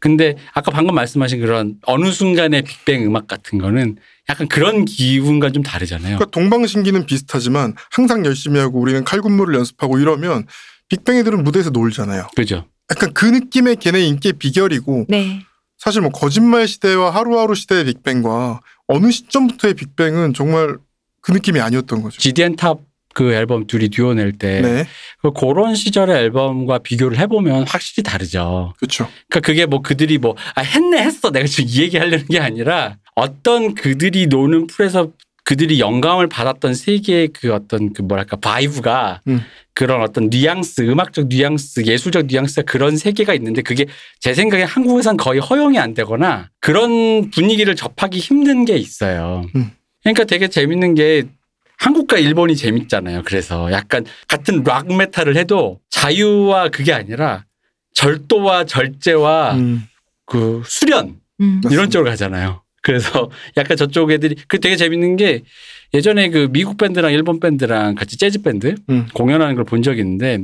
근데 0.00 0.36
아까 0.52 0.70
방금 0.70 0.94
말씀하신 0.94 1.40
그런 1.40 1.76
어느 1.86 2.10
순간의 2.10 2.62
빅뱅 2.62 3.06
음악 3.06 3.26
같은 3.26 3.58
거는 3.58 3.96
약간 4.28 4.46
그런 4.46 4.84
기분과 4.84 5.52
좀 5.52 5.62
다르잖아요. 5.62 6.16
그러니까 6.16 6.26
동방신기는 6.30 7.06
비슷하지만 7.06 7.74
항상 7.90 8.26
열심히 8.26 8.60
하고 8.60 8.78
우리는 8.78 9.02
칼군무를 9.04 9.54
연습하고 9.54 9.98
이러면 9.98 10.46
빅뱅이들은 10.90 11.42
무대에서 11.44 11.70
놀잖아요. 11.70 12.28
그죠? 12.36 12.66
약간 12.90 13.14
그 13.14 13.24
느낌의 13.24 13.76
걔네 13.76 14.00
인기의 14.02 14.34
비결이고 14.34 15.06
네. 15.08 15.40
사실 15.78 16.00
뭐 16.02 16.10
거짓말 16.10 16.66
시대와 16.66 17.10
하루하루 17.14 17.54
시대의 17.54 17.84
빅뱅과 17.84 18.60
어느 18.88 19.10
시점부터의 19.10 19.74
빅뱅은 19.74 20.34
정말 20.34 20.76
그 21.20 21.32
느낌이 21.32 21.60
아니었던 21.60 22.02
거죠. 22.02 22.18
GDN 22.18 22.56
탑그 22.56 23.32
앨범 23.32 23.66
둘이 23.66 23.88
듀오 23.88 24.14
낼때 24.14 24.60
네, 24.60 24.86
그 25.22 25.32
그런 25.32 25.74
시절의 25.74 26.16
앨범과 26.16 26.78
비교를 26.78 27.18
해보면 27.18 27.66
확실히 27.68 28.02
다르죠. 28.02 28.74
그렇죠. 28.78 29.08
그러니까 29.28 29.46
그게 29.46 29.66
뭐 29.66 29.80
그들이 29.82 30.18
뭐 30.18 30.36
아, 30.54 30.62
했네 30.62 31.02
했어 31.02 31.30
내가 31.30 31.46
지금 31.46 31.64
이 31.68 31.80
얘기 31.82 31.96
하려는 31.96 32.26
게 32.26 32.40
아니라 32.40 32.96
어떤 33.14 33.74
그들이 33.74 34.26
노는 34.26 34.66
풀에서 34.66 35.10
그들이 35.48 35.80
영감을 35.80 36.26
받았던 36.26 36.74
세계의 36.74 37.28
그 37.28 37.54
어떤 37.54 37.94
그 37.94 38.02
뭐랄까 38.02 38.36
vibe가 38.36 39.22
음. 39.28 39.40
그런 39.72 40.02
어떤 40.02 40.28
뉘앙스 40.28 40.82
음악적 40.82 41.28
뉘앙스 41.28 41.84
예술적 41.86 42.26
뉘앙스가 42.26 42.70
그런 42.70 42.98
세계가 42.98 43.32
있는데 43.32 43.62
그게 43.62 43.86
제 44.20 44.34
생각에 44.34 44.62
한국에선 44.64 45.16
거의 45.16 45.40
허용이 45.40 45.78
안 45.78 45.94
되거나 45.94 46.50
그런 46.60 47.30
분위기를 47.30 47.74
접하기 47.76 48.18
힘든 48.18 48.66
게 48.66 48.76
있어요. 48.76 49.46
음. 49.56 49.70
그러니까 50.02 50.24
되게 50.24 50.48
재밌는 50.48 50.94
게 50.94 51.24
한국과 51.78 52.18
일본이 52.18 52.54
재밌잖아요. 52.54 53.22
그래서 53.24 53.72
약간 53.72 54.04
같은 54.28 54.62
락 54.64 54.94
메탈을 54.94 55.38
해도 55.38 55.80
자유와 55.88 56.68
그게 56.68 56.92
아니라 56.92 57.46
절도와 57.94 58.64
절제와 58.66 59.54
음, 59.54 59.88
그 60.26 60.62
수련 60.66 61.18
음. 61.40 61.60
맞습니다. 61.64 61.70
이런 61.72 61.88
쪽으로 61.88 62.10
가잖아요. 62.10 62.60
그래서 62.82 63.30
약간 63.56 63.76
저쪽 63.76 64.10
애들이 64.12 64.36
그 64.48 64.60
되게 64.60 64.76
재밌는 64.76 65.16
게 65.16 65.42
예전에 65.94 66.28
그 66.30 66.48
미국 66.50 66.76
밴드랑 66.76 67.12
일본 67.12 67.40
밴드랑 67.40 67.94
같이 67.94 68.18
재즈 68.18 68.42
밴드 68.42 68.74
음. 68.90 69.06
공연하는 69.14 69.54
걸 69.54 69.64
본 69.64 69.82
적이 69.82 70.00
있는데 70.00 70.40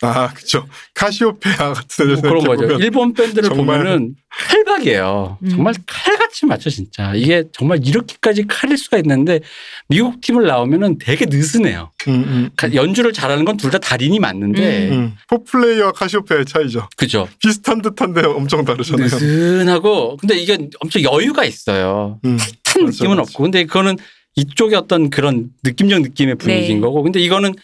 아, 0.00 0.28
그렇죠. 0.32 0.64
카시오페아 0.94 1.72
같은 1.72 2.12
뭐 2.12 2.20
그런 2.22 2.44
거죠. 2.44 2.62
보면 2.62 2.80
일본 2.80 3.12
밴드를 3.14 3.50
보면은 3.50 4.14
칼박이에요. 4.30 5.38
음. 5.42 5.48
정말 5.48 5.74
칼같이 5.86 6.46
맞춰 6.46 6.70
진짜. 6.70 7.12
이게 7.16 7.44
정말 7.52 7.84
이렇게까지 7.84 8.44
칼일 8.46 8.78
수가 8.78 8.98
있는데 8.98 9.40
미국 9.88 10.20
팀을 10.20 10.46
나오면은 10.46 10.98
되게 10.98 11.26
느슨해요. 11.26 11.90
음, 12.06 12.12
음, 12.14 12.50
가- 12.56 12.72
연주를 12.74 13.12
잘하는 13.12 13.44
건 13.44 13.56
둘 13.56 13.70
다 13.72 13.78
달인이 13.78 14.20
맞는데 14.20 14.90
음. 14.90 15.14
포플레이와 15.28 15.90
카시오페아의 15.92 16.44
차이죠. 16.46 16.88
그죠. 16.96 17.28
비슷한 17.42 17.82
듯한데 17.82 18.24
엄청 18.24 18.64
다르잖아요. 18.64 19.04
느슨하고 19.04 20.16
근데 20.18 20.36
이게 20.38 20.56
엄청 20.80 21.02
여유가 21.02 21.44
있어요. 21.44 22.20
음, 22.24 22.36
탄 22.64 22.84
맞아, 22.84 22.92
느낌은 22.92 23.16
맞아. 23.16 23.22
없고 23.22 23.42
근데 23.42 23.64
그거는 23.64 23.96
이쪽의 24.38 24.76
어떤 24.76 25.10
그런 25.10 25.50
느낌적 25.64 26.02
느낌의 26.02 26.36
분위기인 26.36 26.76
네. 26.76 26.80
거고 26.80 27.02
근데 27.02 27.20
이거는 27.20 27.54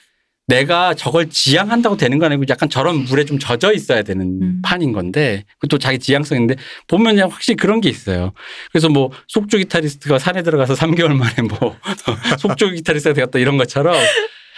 내가 0.47 0.93
저걸 0.93 1.31
지향한다고 1.31 1.97
되는 1.97 2.19
거 2.19 2.27
아니고 2.27 2.45
약간 2.51 2.69
저런 2.69 3.05
물에 3.05 3.25
좀 3.25 3.39
젖어 3.39 3.73
있어야 3.73 4.03
되는 4.03 4.43
음. 4.43 4.61
판인 4.63 4.93
건데 4.93 5.45
그것도 5.59 5.79
자기 5.79 5.99
지향성인데 5.99 6.57
보면 6.87 7.15
그냥 7.15 7.31
확실히 7.31 7.57
그런 7.57 7.81
게 7.81 7.89
있어요. 7.89 8.33
그래서 8.71 8.89
뭐 8.91 9.11
속주 9.29 9.57
기타리스트가 9.59 10.19
산에 10.19 10.43
들어가서 10.43 10.75
3개월 10.75 11.15
만에 11.15 11.35
뭐 11.49 11.77
속주 12.39 12.73
기타리스트가 12.73 13.15
되었다 13.15 13.39
이런 13.39 13.57
것처럼 13.57 13.97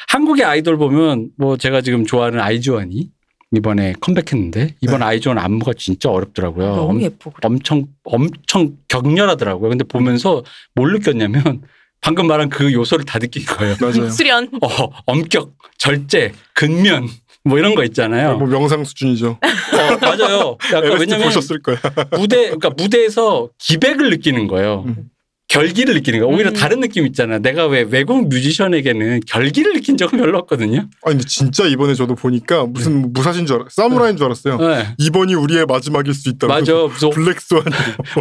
한국의 0.09 0.45
아이돌 0.45 0.77
보면 0.77 1.31
뭐 1.37 1.57
제가 1.57 1.83
지금 1.83 2.05
좋아하는 2.05 2.41
아이즈원이 2.41 3.11
이번에 3.57 3.95
컴백했는데 4.01 4.75
이번 4.81 5.03
아이즈원 5.03 5.39
안무가 5.39 5.73
진짜 5.77 6.11
어렵더라고요. 6.11 6.75
너무. 6.75 6.99
그래. 6.99 7.11
엄청 7.43 7.87
엄청 8.03 8.77
격렬하더라고요. 8.89 9.71
근데 9.71 9.85
보면서 9.85 10.43
뭘 10.75 10.93
느꼈냐면 10.93 11.63
방금 12.01 12.27
말한 12.27 12.49
그 12.49 12.73
요소를 12.73 13.05
다 13.05 13.19
느낀 13.19 13.45
거예요. 13.45 13.77
맞아요. 13.81 14.11
수련. 14.11 14.49
어, 14.63 14.69
엄격, 15.07 15.55
절제, 15.79 16.33
근면 16.55 17.09
뭐 17.45 17.59
이런 17.59 17.75
거 17.75 17.85
있잖아요. 17.85 18.39
뭐 18.39 18.49
명상 18.49 18.85
수준이죠. 18.85 19.39
어, 19.41 19.97
맞아요. 20.01 20.57
약간 20.73 20.99
왜냐면 20.99 21.27
보셨을 21.27 21.63
거야. 21.63 21.77
무대 22.19 22.45
그러니까 22.47 22.71
무대에서 22.71 23.49
기백을 23.59 24.11
느끼는 24.11 24.49
거예요. 24.49 24.85
음. 24.87 25.11
결기를 25.49 25.95
느끼는 25.95 26.19
거예요. 26.21 26.35
오히려 26.35 26.51
음. 26.51 26.55
다른 26.55 26.81
느낌 26.81 27.07
있잖아. 27.07 27.39
내가 27.39 27.67
왜 27.67 27.83
외국 27.89 28.29
뮤지션에게는 28.29 29.21
결기를 29.29 29.75
느낀 29.75 29.97
적은 29.97 30.19
별로 30.19 30.39
없거든요. 30.39 30.89
아 31.05 31.11
근데 31.11 31.25
진짜 31.25 31.65
이번에 31.67 31.95
저도 31.95 32.17
보니까 32.17 32.67
무슨 32.67 33.01
뭐 33.01 33.11
무사신 33.15 33.47
줄 33.47 33.55
알았어요. 33.57 33.71
사무라이인 33.71 34.17
줄 34.17 34.27
알았어요. 34.27 34.59
네. 34.59 34.89
이번이 34.99 35.35
우리의 35.35 35.67
마지막일 35.67 36.15
수 36.15 36.29
있다. 36.31 36.49
맞아. 36.49 36.73
무슨 36.75 37.11
블랙스완. 37.11 37.65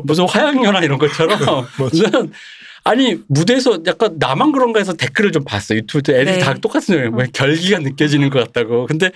무슨 0.04 0.28
화양연화 0.28 0.82
이런 0.82 1.00
것처럼 1.00 1.40
무슨 1.80 2.32
아니 2.86 3.18
무대에서 3.28 3.80
약간 3.88 4.16
나만 4.20 4.52
그런가 4.52 4.80
해서 4.80 4.94
댓글을 4.94 5.32
좀 5.32 5.44
봤어요 5.44 5.80
유튜브도 5.80 6.14
애들이 6.14 6.38
네. 6.38 6.40
다 6.40 6.54
똑같은 6.54 6.94
소리예요 6.96 7.12
왜 7.16 7.28
결기가 7.34 7.80
느껴지는 7.80 8.30
것 8.30 8.40
같다고 8.46 8.86
근데 8.86 9.12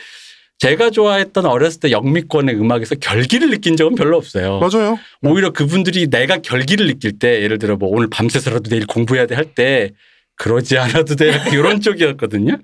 제가 0.58 0.90
좋아했던 0.90 1.46
어렸을 1.46 1.80
때 1.80 1.92
영미권의 1.92 2.56
음악에서 2.56 2.96
결기를 2.96 3.52
느낀 3.52 3.78
적은 3.78 3.96
별로 3.96 4.18
없어요 4.18 4.60
맞아요. 4.60 5.00
오히려 5.22 5.52
그분들이 5.52 6.08
내가 6.08 6.38
결기를 6.40 6.88
느낄 6.88 7.18
때 7.20 7.42
예를 7.44 7.60
들어 7.60 7.78
뭐 7.78 7.90
오늘 7.90 8.10
밤새서라도 8.10 8.70
내일 8.72 8.86
공부해야 8.88 9.26
돼 9.28 9.36
할 9.36 9.46
때 9.56 9.92
그러지 10.36 10.78
않아도 10.78 11.16
돼 11.16 11.30
약간 11.30 11.54
이런 11.54 11.80
쪽이었거든요 11.82 12.58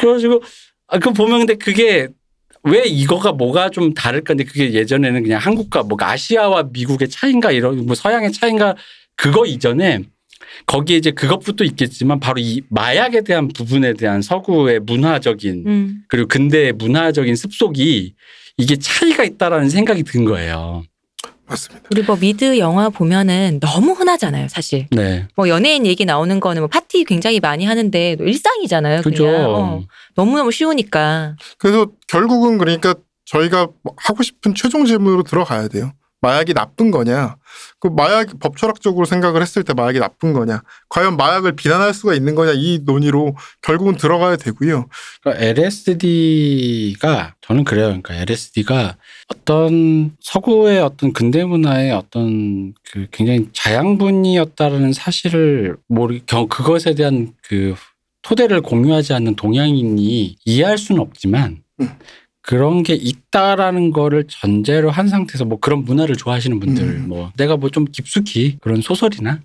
그래가지고 0.00 0.42
아, 0.88 0.98
그 0.98 1.12
보면 1.12 1.40
근데 1.40 1.54
그게 1.56 2.08
왜 2.62 2.84
이거가 2.84 3.32
뭐가 3.32 3.70
좀 3.70 3.94
다를까? 3.94 4.34
근데 4.34 4.44
그게 4.44 4.72
예전에는 4.72 5.22
그냥 5.22 5.38
한국과 5.40 5.82
뭐 5.84 5.98
아시아와 6.00 6.68
미국의 6.72 7.08
차인가 7.10 7.52
이런 7.52 7.84
뭐 7.86 7.94
서양의 7.94 8.32
차인가 8.32 8.74
그거 9.16 9.44
이전에 9.46 10.00
거기에 10.66 10.96
이제 10.96 11.10
그것부터 11.10 11.64
있겠지만 11.64 12.20
바로 12.20 12.40
이 12.40 12.62
마약에 12.68 13.22
대한 13.22 13.48
부분에 13.48 13.94
대한 13.94 14.22
서구의 14.22 14.80
문화적인 14.80 15.64
음. 15.66 16.02
그리고 16.08 16.28
근대의 16.28 16.72
문화적인 16.72 17.36
습속이 17.36 18.14
이게 18.56 18.76
차이가 18.76 19.24
있다라는 19.24 19.68
생각이 19.68 20.02
든 20.02 20.24
거예요. 20.24 20.84
맞습니다. 21.48 21.88
우리 21.92 22.02
뭐 22.02 22.16
미드 22.16 22.58
영화 22.58 22.88
보면은 22.88 23.60
너무 23.60 23.92
흔하잖아요, 23.92 24.48
사실. 24.48 24.88
네. 24.90 25.28
뭐 25.36 25.48
연예인 25.48 25.86
얘기 25.86 26.04
나오는 26.04 26.40
거는 26.40 26.62
뭐 26.62 26.68
파티 26.68 27.04
굉장히 27.04 27.38
많이 27.38 27.64
하는데 27.64 28.16
일상이잖아요. 28.18 29.02
그죠. 29.02 29.28
어, 29.28 29.82
너무너무 30.16 30.50
쉬우니까. 30.50 31.36
그래서 31.58 31.86
결국은 32.08 32.58
그러니까 32.58 32.94
저희가 33.26 33.68
뭐 33.82 33.94
하고 33.96 34.22
싶은 34.22 34.54
최종 34.54 34.86
질문으로 34.86 35.22
들어가야 35.22 35.68
돼요. 35.68 35.92
마약이 36.22 36.54
나쁜 36.54 36.90
거냐? 36.90 37.36
그 37.78 37.88
마약 37.88 38.38
법철학적으로 38.40 39.04
생각을 39.06 39.42
했을 39.42 39.62
때 39.62 39.74
마약이 39.74 39.98
나쁜 39.98 40.32
거냐? 40.32 40.62
과연 40.88 41.16
마약을 41.16 41.52
비난할 41.56 41.92
수가 41.94 42.14
있는 42.14 42.34
거냐? 42.34 42.52
이 42.54 42.80
논의로 42.84 43.36
결국은 43.62 43.96
들어가야 43.96 44.36
되고요. 44.36 44.88
그러니까 45.22 45.44
LSD가 45.44 47.34
저는 47.40 47.64
그래요. 47.64 47.86
그러니까 47.86 48.14
LSD가 48.14 48.96
어떤 49.28 50.16
서구의 50.20 50.80
어떤 50.80 51.12
근대 51.12 51.44
문화의 51.44 51.92
어떤 51.92 52.72
그 52.90 53.06
굉장히 53.10 53.48
자양분이었다라는 53.52 54.92
사실을 54.92 55.76
모르 55.88 56.18
겨- 56.26 56.46
그것에 56.46 56.94
대한 56.94 57.34
그 57.42 57.74
토대를 58.22 58.62
공유하지 58.62 59.12
않는 59.14 59.36
동양인이 59.36 60.36
이해할 60.44 60.78
수는 60.78 61.00
없지만 61.00 61.62
음. 61.80 61.90
그런 62.46 62.84
게 62.84 62.94
있다라는 62.94 63.90
거를 63.90 64.24
전제로 64.28 64.90
한 64.90 65.08
상태에서 65.08 65.44
뭐 65.44 65.58
그런 65.58 65.84
문화를 65.84 66.16
좋아하시는 66.16 66.60
분들 66.60 66.82
음. 66.84 67.08
뭐 67.08 67.32
내가 67.36 67.56
뭐 67.56 67.70
좀 67.70 67.84
깊숙이 67.84 68.58
그런 68.60 68.80
소설이나 68.80 69.40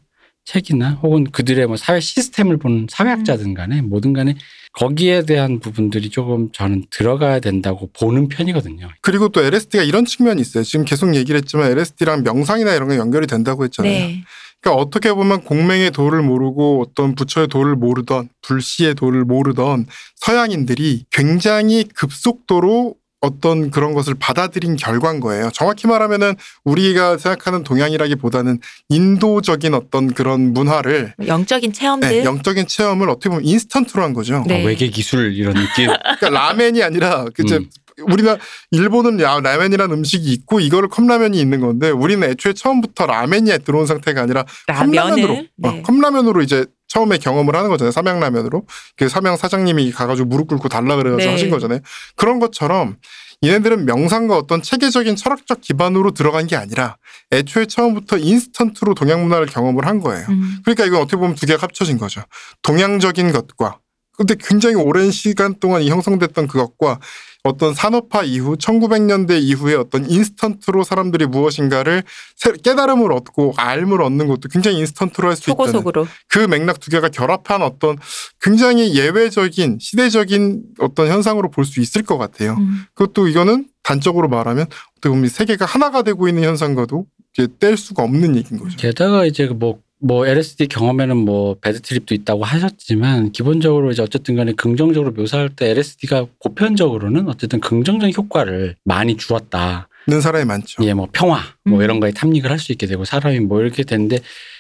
책이나 0.46 0.92
혹은 1.02 1.26
그들의 1.26 1.66
뭐 1.68 1.78
사회 1.78 2.00
시스템을 2.00 2.58
보는 2.58 2.88
사회학자든 2.90 3.54
간에 3.56 3.82
뭐든 3.82 4.14
간에 4.14 4.36
거기에 4.74 5.26
대한 5.26 5.60
부분들이 5.60 6.10
조금 6.10 6.52
저는 6.52 6.86
들어가야 6.92 7.40
된다고 7.40 7.90
보는 7.92 8.28
편이거든요. 8.30 8.88
그리고 9.02 9.30
또 9.30 9.42
LSD가 9.42 9.84
이런 9.84 10.06
측면이 10.06 10.40
있어요. 10.40 10.64
지금 10.64 10.86
계속 10.86 11.14
얘기를 11.16 11.40
했지만 11.40 11.72
LSD랑 11.72 12.24
명상이나 12.24 12.74
이런 12.74 12.90
게 12.90 12.96
연결이 12.98 13.28
된다고 13.28 13.64
했잖아요. 13.66 13.92
네. 13.92 14.24
그러니까 14.62 14.82
어떻게 14.82 15.12
보면 15.12 15.44
공맹의 15.44 15.92
도를 15.92 16.22
모르고 16.22 16.86
어떤 16.88 17.16
부처의 17.16 17.48
도를 17.48 17.76
모르던 17.76 18.30
불시의 18.44 18.96
도를 18.96 19.26
모르던 19.26 19.88
서양인들이 20.18 21.06
굉장히 21.12 21.84
급속도로 21.84 22.96
어떤 23.22 23.70
그런 23.70 23.94
것을 23.94 24.16
받아들인 24.16 24.76
결과인 24.76 25.20
거예요. 25.20 25.52
정확히 25.54 25.86
말하면은 25.86 26.34
우리가 26.64 27.20
생각하는 27.20 27.64
동양이라기보다는 27.64 28.60
인도적인 28.90 29.76
어떤 29.76 30.12
그런 30.12 30.54
문화를 30.54 31.14
영적인 31.28 31.72
체험들. 31.72 32.10
네, 32.10 32.24
영적인 32.26 32.66
체험을 32.66 33.10
어떻게 33.10 33.30
보면 33.30 33.46
인스턴트로 33.46 34.02
한 34.02 34.14
거죠. 34.14 34.44
네. 34.48 34.64
아, 34.64 34.66
외계 34.66 34.88
기술 34.88 35.36
이런 35.36 35.54
느낌. 35.54 35.86
그러니까 35.88 36.30
라멘이 36.30 36.82
아니라 36.82 37.26
그제 37.36 37.58
음. 37.58 37.70
우리나 38.02 38.38
일본은 38.72 39.20
야, 39.22 39.40
라멘이라는 39.40 39.96
음식이 39.96 40.32
있고 40.34 40.60
이거를 40.60 40.90
컵라면이 40.90 41.40
있는 41.40 41.60
건데 41.60 41.90
우리는 41.90 42.28
애초에 42.30 42.54
처음부터 42.54 43.06
라멘이 43.06 43.52
들어온 43.64 43.86
상태가 43.86 44.22
아니라 44.22 44.46
컵라면으로. 44.68 45.34
어, 45.34 45.72
네. 45.72 45.82
컵라면으로 45.82 46.42
이제 46.42 46.66
처음에 46.88 47.18
경험을 47.18 47.56
하는 47.56 47.70
거잖아요. 47.70 47.92
삼양라면으로 47.92 48.66
그 48.98 49.08
삼양 49.08 49.38
사장님이 49.38 49.92
가가지고 49.92 50.28
무릎 50.28 50.48
꿇고 50.48 50.68
달라 50.68 50.96
그래가지고 50.98 51.26
네. 51.26 51.32
하신 51.32 51.50
거잖아요. 51.50 51.80
그런 52.16 52.40
것처럼 52.40 52.98
얘네들은 53.44 53.86
명상과 53.86 54.38
어떤 54.38 54.62
체계적인 54.62 55.16
철학적 55.16 55.62
기반으로 55.62 56.12
들어간 56.12 56.48
게 56.48 56.56
아니라 56.56 56.98
애초에 57.32 57.66
처음부터 57.66 58.18
인스턴트로 58.18 58.94
동양 58.94 59.24
문화를 59.24 59.48
경험을 59.48 59.88
한 59.88 60.00
거예요. 60.00 60.28
음. 60.30 60.60
그러니까 60.64 60.86
이건 60.86 61.02
어떻게 61.02 61.18
보면 61.18 61.36
두 61.36 61.46
개가 61.46 61.64
합쳐진 61.64 61.98
거죠. 61.98 62.22
동양적인 62.62 63.32
것과 63.32 63.80
근데 64.18 64.36
굉장히 64.40 64.76
오랜 64.76 65.10
시간 65.10 65.56
동안 65.60 65.82
이 65.82 65.90
형성됐던 65.90 66.48
그것과 66.48 67.00
어떤 67.44 67.74
산업화 67.74 68.24
이후 68.24 68.56
1900년대 68.56 69.42
이후에 69.42 69.74
어떤 69.74 70.08
인스턴트로 70.10 70.84
사람들이 70.84 71.26
무엇인가를 71.26 72.04
새- 72.36 72.52
깨달음을 72.64 73.12
얻고 73.12 73.54
알을 73.58 74.00
얻는 74.02 74.28
것도 74.28 74.50
굉장히 74.50 74.78
인스턴트로 74.80 75.28
할 75.30 75.36
수 75.36 75.50
있다는 75.50 75.72
초고속으로. 75.74 76.08
그 76.28 76.40
맥락 76.40 76.80
두 76.80 76.92
개가 76.92 77.10
결합한 77.10 77.64
어떤 77.64 77.98
굉장히 78.42 78.96
예외적인 78.96 79.80
시대적인 79.82 80.64
어떤 80.80 81.08
현상으로 81.08 81.50
볼 81.50 81.66
수 81.66 81.80
있을 81.80 82.04
것 82.04 82.18
같아요. 82.18 82.58
음. 82.60 82.84
그것도 82.94 83.28
이거는 83.28 83.68
단적으로 83.84 84.28
말하면 84.28 84.66
어떻게 84.98 85.10
보면 85.10 85.28
세계가 85.30 85.66
하나가 85.66 86.04
되고 86.04 86.28
있는 86.28 86.44
현상과도 86.44 87.06
이제 87.34 87.48
뗄 87.60 87.76
수가 87.78 88.04
없는 88.04 88.36
얘기인 88.36 88.60
거죠. 88.62 88.76
게다가 88.78 89.26
이제 89.26 89.48
뭐, 89.48 89.80
뭐 90.02 90.26
LSD 90.26 90.68
경험에는 90.68 91.16
뭐 91.16 91.56
배드 91.62 91.82
트립도 91.82 92.16
있다고 92.16 92.44
하셨지만 92.44 93.32
기본적으로 93.32 93.92
이제 93.92 94.02
어쨌든 94.02 94.36
간에 94.36 94.52
긍정적으로 94.54 95.12
묘사할 95.14 95.50
때 95.50 95.70
LSD가 95.70 96.26
보편적으로는 96.44 97.28
어쨌든 97.30 97.60
긍정적인 97.60 98.14
효과를 98.16 98.76
많이 98.84 99.16
주었다. 99.18 99.88
는 100.08 100.20
사람이 100.20 100.46
많죠. 100.46 100.84
예, 100.84 100.96
뭐 100.96 101.08
평화 101.12 101.40
뭐 101.64 101.78
음. 101.80 101.84
이런 101.84 102.00
거에 102.00 102.12
탐닉을 102.12 102.50
할 102.50 102.58
수 102.58 102.72
있게 102.72 102.88
되고 102.88 103.06
사람이 103.06 103.40
뭐 103.42 103.62
이렇게 103.62 103.84
되는데 103.84 104.18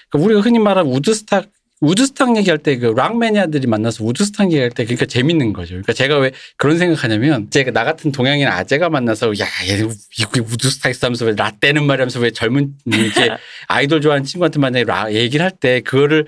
그러니까 0.09 0.25
우리가 0.25 0.41
흔히 0.41 0.59
말하는 0.59 0.91
우드스탁 0.91 1.47
우드스탁 1.81 2.37
얘기할 2.37 2.59
때 2.59 2.77
그 2.77 2.87
락매니아들이 2.95 3.67
만나서 3.67 4.03
우드스탁 4.03 4.51
얘기할 4.51 4.69
때 4.69 4.85
그러니까 4.85 5.05
재밌는 5.05 5.51
거죠. 5.53 5.71
그러니까 5.71 5.93
제가 5.93 6.17
왜 6.19 6.31
그런 6.57 6.77
생각하냐면 6.77 7.49
제가 7.49 7.71
나 7.71 7.83
같은 7.83 8.11
동양인 8.11 8.47
아재가 8.47 8.89
만나서 8.89 9.27
야, 9.39 9.45
얘 9.67 9.77
이거 9.79 10.41
우드스탁 10.41 10.93
하면서 11.03 11.25
왜 11.25 11.33
라떼는 11.35 11.83
말하면서 11.85 12.19
왜 12.19 12.31
젊은 12.31 12.73
이렇게 12.85 13.29
아이돌 13.67 14.01
좋아하는 14.01 14.23
친구한테 14.25 14.59
만약에 14.59 14.85
라 14.85 15.11
얘기를 15.11 15.43
할 15.43 15.51
때 15.59 15.81
그거를 15.81 16.25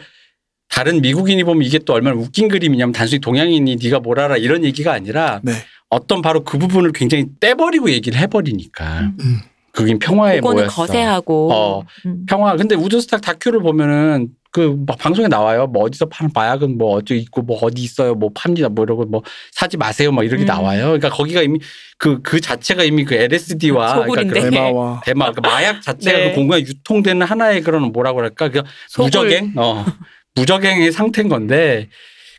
다른 0.70 1.01
미국인이 1.01 1.43
보면 1.43 1.64
이게 1.64 1.78
또 1.80 1.93
얼마나 1.93 2.16
웃긴 2.16 2.47
그림이냐면 2.47 2.91
단순히 2.93 3.20
동양인이 3.22 3.76
네가 3.82 3.99
뭘 3.99 4.20
알아 4.20 4.38
이런 4.38 4.64
얘기가 4.66 4.91
아니라 4.91 5.39
네. 5.43 5.54
어떤 5.89 6.22
바로 6.24 6.43
그 6.43 6.58
부분을 6.58 6.91
굉장히 6.93 7.26
떼버리고 7.39 7.91
얘기를 7.91 8.18
해버리니까 8.20 9.12
음. 9.20 9.39
그긴 9.72 9.99
평화의 9.99 10.38
그거는 10.38 10.56
뭐였어. 10.64 10.76
거세하고. 10.76 11.51
어. 11.54 11.84
음. 12.08 12.26
평화. 12.28 12.56
근데 12.56 12.76
우드스탁 12.76 13.22
다큐를 13.22 13.60
보면은 13.62 14.30
그 14.54 14.78
막 14.86 14.97
방송에 14.99 15.28
나와요. 15.28 15.66
뭐 15.66 15.84
어디서 15.84 16.06
파는 16.06 16.30
마약은 16.34 16.78
뭐 16.78 16.93
어디 16.95 17.18
있고 17.18 17.41
뭐 17.41 17.58
어디 17.62 17.82
있어요. 17.82 18.14
뭐 18.14 18.30
팝니다. 18.34 18.70
뭐 18.70 18.84
이러고 18.86 19.06
뭐 19.06 19.24
사지 19.51 19.78
마세요. 19.78 20.12
막 20.12 20.24
이렇게 20.24 20.43
음. 20.43 20.45
나와요. 20.45 20.84
그러니까 20.86 21.10
거기가 21.10 21.41
이미 21.41 21.60
그그 21.97 22.39
자체가 22.39 22.84
이미 22.84 23.04
그 23.04 23.16
LSD와 23.16 23.95
소굴인데. 23.95 24.41
그 24.41 24.51
대마와 24.51 25.01
대마 25.04 25.32
그 25.32 25.39
마약 25.41 25.82
자체가 25.82 26.18
네. 26.20 26.30
그 26.30 26.36
공간에 26.36 26.62
유통되는 26.62 27.26
하나의 27.26 27.62
그런 27.62 27.91
뭐라고 27.91 28.22
할까 28.22 28.49
그. 28.49 28.62
무적행 28.97 29.54
어 29.58 29.84
무적행의 30.36 30.91
상태인 30.91 31.30
건데 31.30 31.89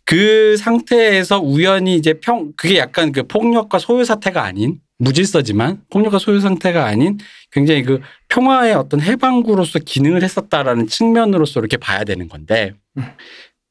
그 0.05 0.57
상태에서 0.57 1.41
우연히 1.41 1.97
이제 1.97 2.15
평 2.15 2.53
그게 2.57 2.79
약간 2.79 3.11
그 3.11 3.25
폭력과 3.25 3.79
소요 3.81 4.05
사태가 4.05 4.43
아닌 4.43 4.79
무질서지만 4.99 5.83
폭력과 5.91 6.19
소요 6.19 6.41
상태가 6.41 6.87
아닌 6.87 7.19
굉장히 7.51 7.83
그 7.83 8.01
평화의 8.29 8.75
어떤 8.75 9.01
해방구로서 9.01 9.81
기능을 9.81 10.23
했었다라는 10.23 10.87
측면으로서 10.87 11.61
이렇게 11.61 11.77
봐야 11.77 12.05
되는 12.05 12.29
건데 12.29 12.75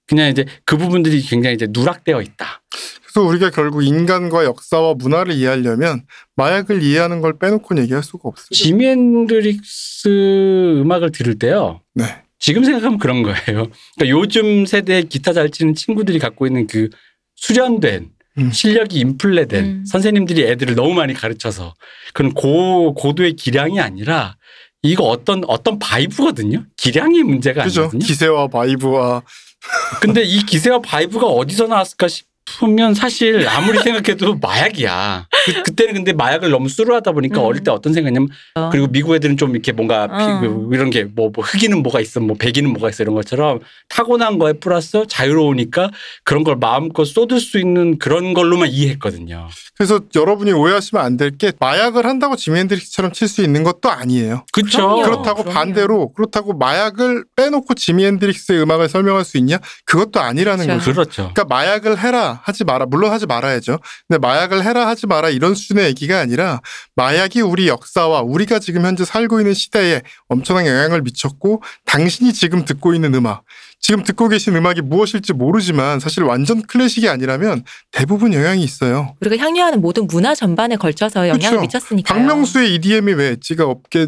그냥 0.07 0.29
이제 0.29 0.45
그 0.65 0.77
부분들이 0.77 1.21
굉장히 1.21 1.55
이제 1.55 1.67
누락되어 1.69 2.21
있다. 2.21 2.61
그래서 3.01 3.27
우리가 3.27 3.51
결국 3.51 3.83
인간과 3.83 4.43
역사와 4.43 4.95
문화를 4.95 5.33
이해하려면 5.33 6.03
마약을 6.35 6.81
이해하는 6.81 7.21
걸 7.21 7.37
빼놓고는 7.37 7.83
얘기할 7.83 8.03
수가 8.03 8.29
없어요. 8.29 8.49
지미 8.51 8.87
앤드릭스 8.87 10.81
음악을 10.81 11.11
들을 11.11 11.37
때요. 11.37 11.81
네. 11.93 12.05
지금 12.39 12.63
생각하면 12.63 12.97
그런 12.97 13.23
거예요. 13.23 13.69
그러니까 13.95 14.09
요즘 14.09 14.65
세대 14.65 15.03
기타 15.03 15.31
잘 15.31 15.49
치는 15.49 15.75
친구들이 15.75 16.19
갖고 16.19 16.45
있는 16.45 16.67
그 16.67 16.89
수련된 17.35 18.09
음. 18.37 18.51
실력이 18.51 18.99
인플레된 18.99 19.63
음. 19.65 19.85
선생님들이 19.85 20.43
애들을 20.43 20.75
너무 20.75 20.93
많이 20.93 21.13
가르쳐서 21.13 21.73
그런 22.13 22.33
고 22.33 22.93
고도의 22.93 23.33
기량이 23.33 23.79
아니라 23.79 24.35
이거 24.81 25.03
어떤 25.05 25.43
어떤 25.47 25.79
vibe거든요. 25.79 26.65
기량의 26.77 27.23
문제가 27.23 27.63
그죠? 27.63 27.81
아니거든요. 27.81 28.05
기세와 28.05 28.47
vibe와 28.47 29.21
근데 30.01 30.23
이 30.23 30.43
기세와 30.43 30.81
vibe가 30.81 31.25
어디서 31.25 31.67
나왔을까 31.67 32.07
싶으면 32.07 32.93
사실 32.93 33.47
아무리 33.47 33.79
생각해도 33.79 34.35
마약이야. 34.35 35.27
그, 35.45 35.63
그때는 35.63 35.93
근데 35.95 36.13
마약을 36.13 36.49
너무 36.49 36.69
수루하다 36.69 37.11
보니까 37.11 37.41
음. 37.41 37.45
어릴 37.45 37.63
때 37.63 37.71
어떤 37.71 37.93
생각이냐면 37.93 38.29
어. 38.55 38.69
그리고 38.71 38.87
미국 38.87 39.15
애들은 39.15 39.37
좀 39.37 39.51
이렇게 39.51 39.71
뭔가 39.71 40.07
피- 40.07 40.13
어. 40.23 40.39
그 40.39 40.69
이런 40.73 40.89
게뭐 40.89 41.31
흑인은 41.35 41.83
뭐가 41.83 41.99
있어 41.99 42.19
뭐 42.19 42.35
백인은 42.39 42.71
뭐가 42.73 42.89
있어 42.89 43.03
이런 43.03 43.15
것처럼 43.15 43.59
타고난 43.89 44.37
거에 44.39 44.53
플러스 44.53 45.05
자유로우니까 45.07 45.89
그런 46.23 46.43
걸 46.43 46.55
마음껏 46.55 47.03
쏟을 47.05 47.39
수 47.39 47.59
있는 47.59 47.97
그런 47.99 48.33
걸로만 48.33 48.69
이해했거든요. 48.69 49.47
그래서 49.75 50.01
여러분이 50.15 50.51
오해하시면 50.53 51.03
안 51.03 51.17
될 51.17 51.31
게 51.37 51.51
마약을 51.59 52.05
한다고 52.05 52.35
지미 52.35 52.59
핸드릭스처럼 52.59 53.11
칠 53.11 53.27
수 53.27 53.41
있는 53.43 53.63
것도 53.63 53.89
아니에요. 53.89 54.45
그렇죠. 54.53 55.01
그렇다고 55.01 55.43
그럼요. 55.43 55.53
반대로 55.53 56.13
그렇다고 56.13 56.53
마약을 56.53 57.25
빼놓고 57.35 57.73
지미 57.73 58.05
핸드릭스의 58.05 58.61
음악을 58.61 58.87
설명할 58.89 59.25
수 59.25 59.37
있냐? 59.37 59.57
그것도 59.85 60.19
아니라는 60.19 60.65
그렇죠. 60.67 60.79
거죠. 60.79 60.93
그렇죠. 60.93 61.13
그러니까 61.33 61.45
마약을 61.45 61.99
해라 61.99 62.39
하지 62.43 62.63
마라 62.65 62.85
물론 62.85 63.11
하지 63.11 63.25
말아야죠. 63.25 63.79
근데 64.07 64.19
마약을 64.19 64.63
해라 64.63 64.87
하지 64.87 65.07
마라 65.07 65.29
이런 65.33 65.55
수준의 65.55 65.85
얘기가 65.87 66.19
아니라 66.19 66.61
마약이 66.95 67.41
우리 67.41 67.67
역사와 67.67 68.21
우리가 68.21 68.59
지금 68.59 68.85
현재 68.85 69.03
살고 69.05 69.39
있는 69.39 69.53
시대에 69.53 70.01
엄청난 70.27 70.65
영향을 70.67 71.01
미쳤고 71.01 71.61
당신이 71.85 72.33
지금 72.33 72.65
듣고 72.65 72.93
있는 72.93 73.13
음악 73.15 73.43
지금 73.83 74.03
듣고 74.03 74.29
계신 74.29 74.55
음악이 74.55 74.81
무엇일지 74.81 75.33
모르지만 75.33 75.99
사실 75.99 76.23
완전 76.23 76.61
클래식이 76.61 77.09
아니라면 77.09 77.65
대부분 77.91 78.33
영향이 78.33 78.63
있어요. 78.63 79.13
우리가 79.19 79.43
향유하는 79.43 79.81
모든 79.81 80.07
문화 80.07 80.33
전반에 80.33 80.77
걸쳐서 80.77 81.27
영향을 81.27 81.57
그쵸. 81.57 81.61
미쳤으니까. 81.61 82.13
박명수의 82.13 82.75
EDM이 82.75 83.11
왜 83.13 83.31
엣지가 83.31 83.65
없겠 83.65 84.07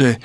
예 0.00 0.18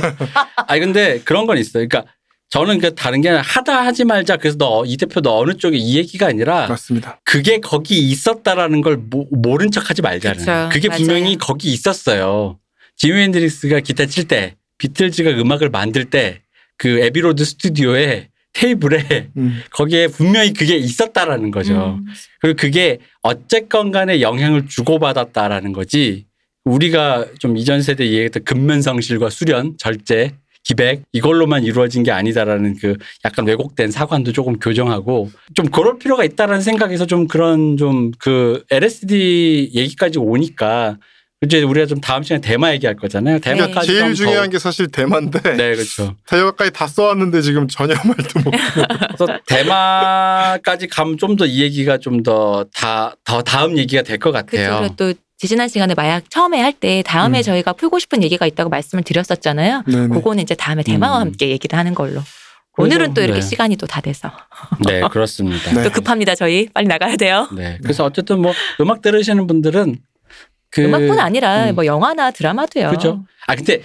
아니 0.66 0.80
근데 0.80 1.20
그런 1.20 1.46
건 1.46 1.56
있어요. 1.58 1.86
그러니까 1.86 2.10
저는 2.52 2.78
그 2.80 2.94
다른 2.94 3.22
게 3.22 3.30
아니라 3.30 3.42
하다 3.42 3.86
하지 3.86 4.04
말자. 4.04 4.36
그래서 4.36 4.58
너 4.58 4.84
이 4.86 4.96
대표 4.98 5.20
너 5.22 5.38
어느 5.38 5.54
쪽에 5.54 5.76
이 5.78 5.96
얘기가 5.96 6.26
아니라 6.26 6.68
맞습니다. 6.68 7.18
그게 7.24 7.60
거기 7.60 7.98
있었다라는 7.98 8.82
걸 8.82 8.98
모, 8.98 9.26
모른 9.30 9.70
척하지 9.70 10.02
말자는. 10.02 10.38
그쵸. 10.38 10.68
그게 10.70 10.88
맞아요. 10.88 10.98
분명히 11.04 11.36
거기 11.38 11.72
있었어요. 11.72 12.58
지미 12.96 13.22
헨드릭스가 13.22 13.80
기타 13.80 14.04
칠 14.06 14.28
때, 14.28 14.56
비틀즈가 14.78 15.30
음악을 15.30 15.70
만들 15.70 16.04
때 16.04 16.42
그 16.78 16.98
애비로드 16.98 17.44
스튜디오에 17.44 18.28
테이블에 18.54 19.28
음. 19.36 19.62
거기에 19.70 20.08
분명히 20.08 20.52
그게 20.52 20.76
있었다라는 20.76 21.52
거죠. 21.52 22.00
음. 22.00 22.06
그리고 22.40 22.56
그게 22.56 22.98
어쨌건 23.22 23.92
간에 23.92 24.20
영향을 24.20 24.66
주고받았다라는 24.66 25.72
거지. 25.72 26.26
우리가 26.64 27.26
좀 27.38 27.56
이전 27.56 27.82
세대 27.82 28.04
얘기했던 28.06 28.42
근면성실과 28.44 29.30
수련, 29.30 29.76
절제, 29.78 30.32
기백 30.64 31.02
이걸로만 31.12 31.64
이루어진 31.64 32.02
게 32.02 32.10
아니다라는 32.12 32.76
그 32.80 32.96
약간 33.24 33.46
왜곡된 33.46 33.90
사관도 33.90 34.32
조금 34.32 34.58
교정하고 34.58 35.30
좀 35.54 35.66
그럴 35.66 35.98
필요가 35.98 36.22
있다라는 36.24 36.60
생각에서 36.62 37.06
좀 37.06 37.26
그런 37.26 37.76
좀 37.76 38.12
그 38.18 38.62
LSD 38.70 39.70
얘기까지 39.74 40.18
오니까 40.18 40.96
이제 41.44 41.60
우리가 41.60 41.86
좀 41.86 42.00
다음 42.00 42.22
시간에 42.22 42.40
대마 42.40 42.72
얘기할 42.74 42.94
거잖아요. 42.94 43.40
그러니까 43.40 43.64
대마까지 43.66 43.86
제일 43.88 44.00
좀 44.00 44.14
중요한 44.14 44.48
게 44.50 44.60
사실 44.60 44.86
대만데 44.86 45.40
더, 45.40 45.50
네 45.56 45.74
그렇죠. 45.74 46.14
대화까지 46.28 46.70
다 46.72 46.86
써왔는데 46.86 47.42
지금 47.42 47.66
전혀 47.66 47.94
말도 48.06 48.40
못. 48.44 48.52
그래서 49.16 49.40
대마까지 49.48 50.86
가면 50.88 51.18
좀 51.18 51.36
더 51.36 51.46
이 51.46 51.60
얘기가 51.62 51.98
좀 51.98 52.22
더 52.22 52.64
다더 52.72 53.42
다음 53.42 53.76
얘기가 53.78 54.02
될것 54.02 54.32
그렇죠. 54.32 54.46
같아요. 54.46 54.78
그리고 54.80 54.94
또 54.96 55.12
지지난 55.42 55.66
시간에 55.66 55.94
마약 55.94 56.30
처음에 56.30 56.60
할 56.60 56.72
때 56.72 57.02
다음에 57.04 57.40
음. 57.40 57.42
저희가 57.42 57.72
풀고 57.72 57.98
싶은 57.98 58.22
얘기가 58.22 58.46
있다고 58.46 58.70
말씀을 58.70 59.02
드렸었잖아요. 59.02 59.82
네네. 59.88 60.08
그거는 60.14 60.40
이제 60.44 60.54
다음에 60.54 60.84
대마와 60.84 61.16
음. 61.18 61.20
함께 61.22 61.48
얘기를 61.48 61.76
하는 61.76 61.94
걸로. 61.96 62.22
오늘은 62.78 63.12
또 63.14 63.22
이렇게 63.22 63.40
네. 63.40 63.46
시간이 63.46 63.74
또 63.76 63.86
다 63.88 64.00
돼서 64.00 64.30
네 64.86 65.00
그렇습니다. 65.10 65.72
네. 65.74 65.82
또 65.82 65.90
급합니다 65.90 66.36
저희 66.36 66.68
빨리 66.72 66.86
나가야 66.86 67.16
돼요. 67.16 67.48
네. 67.56 67.76
그래서 67.82 68.04
어쨌든 68.04 68.40
뭐 68.40 68.52
음악 68.80 69.02
들으시는 69.02 69.48
분들은 69.48 69.96
그 70.70 70.84
음악뿐 70.84 71.18
아니라 71.18 71.70
음. 71.70 71.74
뭐 71.74 71.86
영화나 71.86 72.30
드라마도요. 72.30 72.90
그죠. 72.90 73.24
아 73.48 73.56
근데 73.56 73.82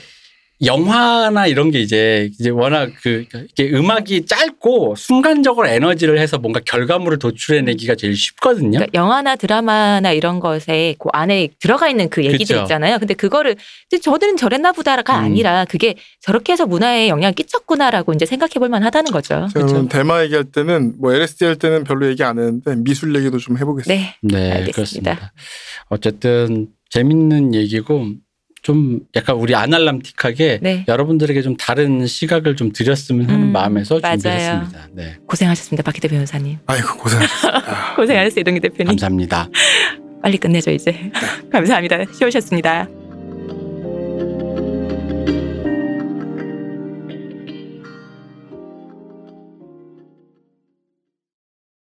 영화나 0.65 1.45
이런 1.45 1.69
게 1.69 1.79
이제 1.79 2.29
이제 2.39 2.49
워낙 2.49 2.89
그 3.03 3.25
이게 3.51 3.71
음악이 3.71 4.25
짧고 4.25 4.95
순간적으로 4.95 5.67
에너지를 5.67 6.19
해서 6.19 6.39
뭔가 6.39 6.59
결과물을 6.65 7.19
도출해내기가 7.19 7.95
제일 7.95 8.15
쉽거든요. 8.15 8.79
그러니까 8.79 8.91
영화나 8.95 9.35
드라마나 9.35 10.11
이런 10.11 10.39
것에 10.39 10.95
그 10.97 11.09
안에 11.13 11.49
들어가 11.59 11.89
있는 11.89 12.09
그 12.09 12.25
얘기들 12.25 12.55
그쵸. 12.55 12.61
있잖아요. 12.63 12.97
근데 12.97 13.13
그거를 13.13 13.55
저들은 14.01 14.37
저랬나 14.37 14.71
보다가 14.71 15.19
음. 15.19 15.25
아니라 15.25 15.65
그게 15.65 15.95
저렇게 16.21 16.53
해서 16.53 16.65
문화에 16.65 17.07
영향을 17.09 17.33
끼쳤구나라고 17.33 18.13
이제 18.13 18.25
생각해 18.25 18.53
볼 18.55 18.69
만하다는 18.69 19.11
거죠. 19.11 19.47
저는 19.53 19.67
그렇죠. 19.67 19.87
대마 19.89 20.23
얘기할 20.23 20.45
때는 20.45 20.95
뭐 20.99 21.13
LSD 21.13 21.45
할 21.45 21.55
때는 21.57 21.83
별로 21.83 22.07
얘기 22.07 22.23
안 22.23 22.39
했는데 22.39 22.75
미술 22.77 23.15
얘기도 23.15 23.37
좀 23.37 23.59
해보겠습니다. 23.59 23.93
네. 23.93 24.15
네, 24.21 24.51
알겠습니다. 24.53 24.71
그렇습니다. 24.73 25.33
어쨌든 25.89 26.67
재밌는 26.89 27.53
얘기고 27.53 28.13
좀 28.61 28.99
약간 29.15 29.35
우리 29.35 29.55
아날람틱하게 29.55 30.59
네. 30.61 30.85
여러분들에게 30.87 31.41
좀 31.41 31.55
다른 31.57 32.05
시각을 32.07 32.55
좀 32.55 32.71
드렸으면 32.71 33.29
하는 33.29 33.47
음, 33.47 33.51
마음에서 33.51 33.99
맞아요. 34.01 34.17
준비했습니다. 34.17 34.87
네, 34.93 35.15
고생하셨습니다. 35.27 35.83
박기대 35.83 36.07
변호사님. 36.07 36.57
아이고 36.65 36.97
고생하셨습니다. 36.97 37.95
고생하셨어요. 37.95 38.41
이동기 38.41 38.59
대표님. 38.59 38.87
감사합니다. 38.87 39.49
빨리 40.21 40.37
끝내죠 40.37 40.71
이제. 40.71 41.11
감사합니다. 41.51 41.97
쉬우셨습니다. 42.13 42.87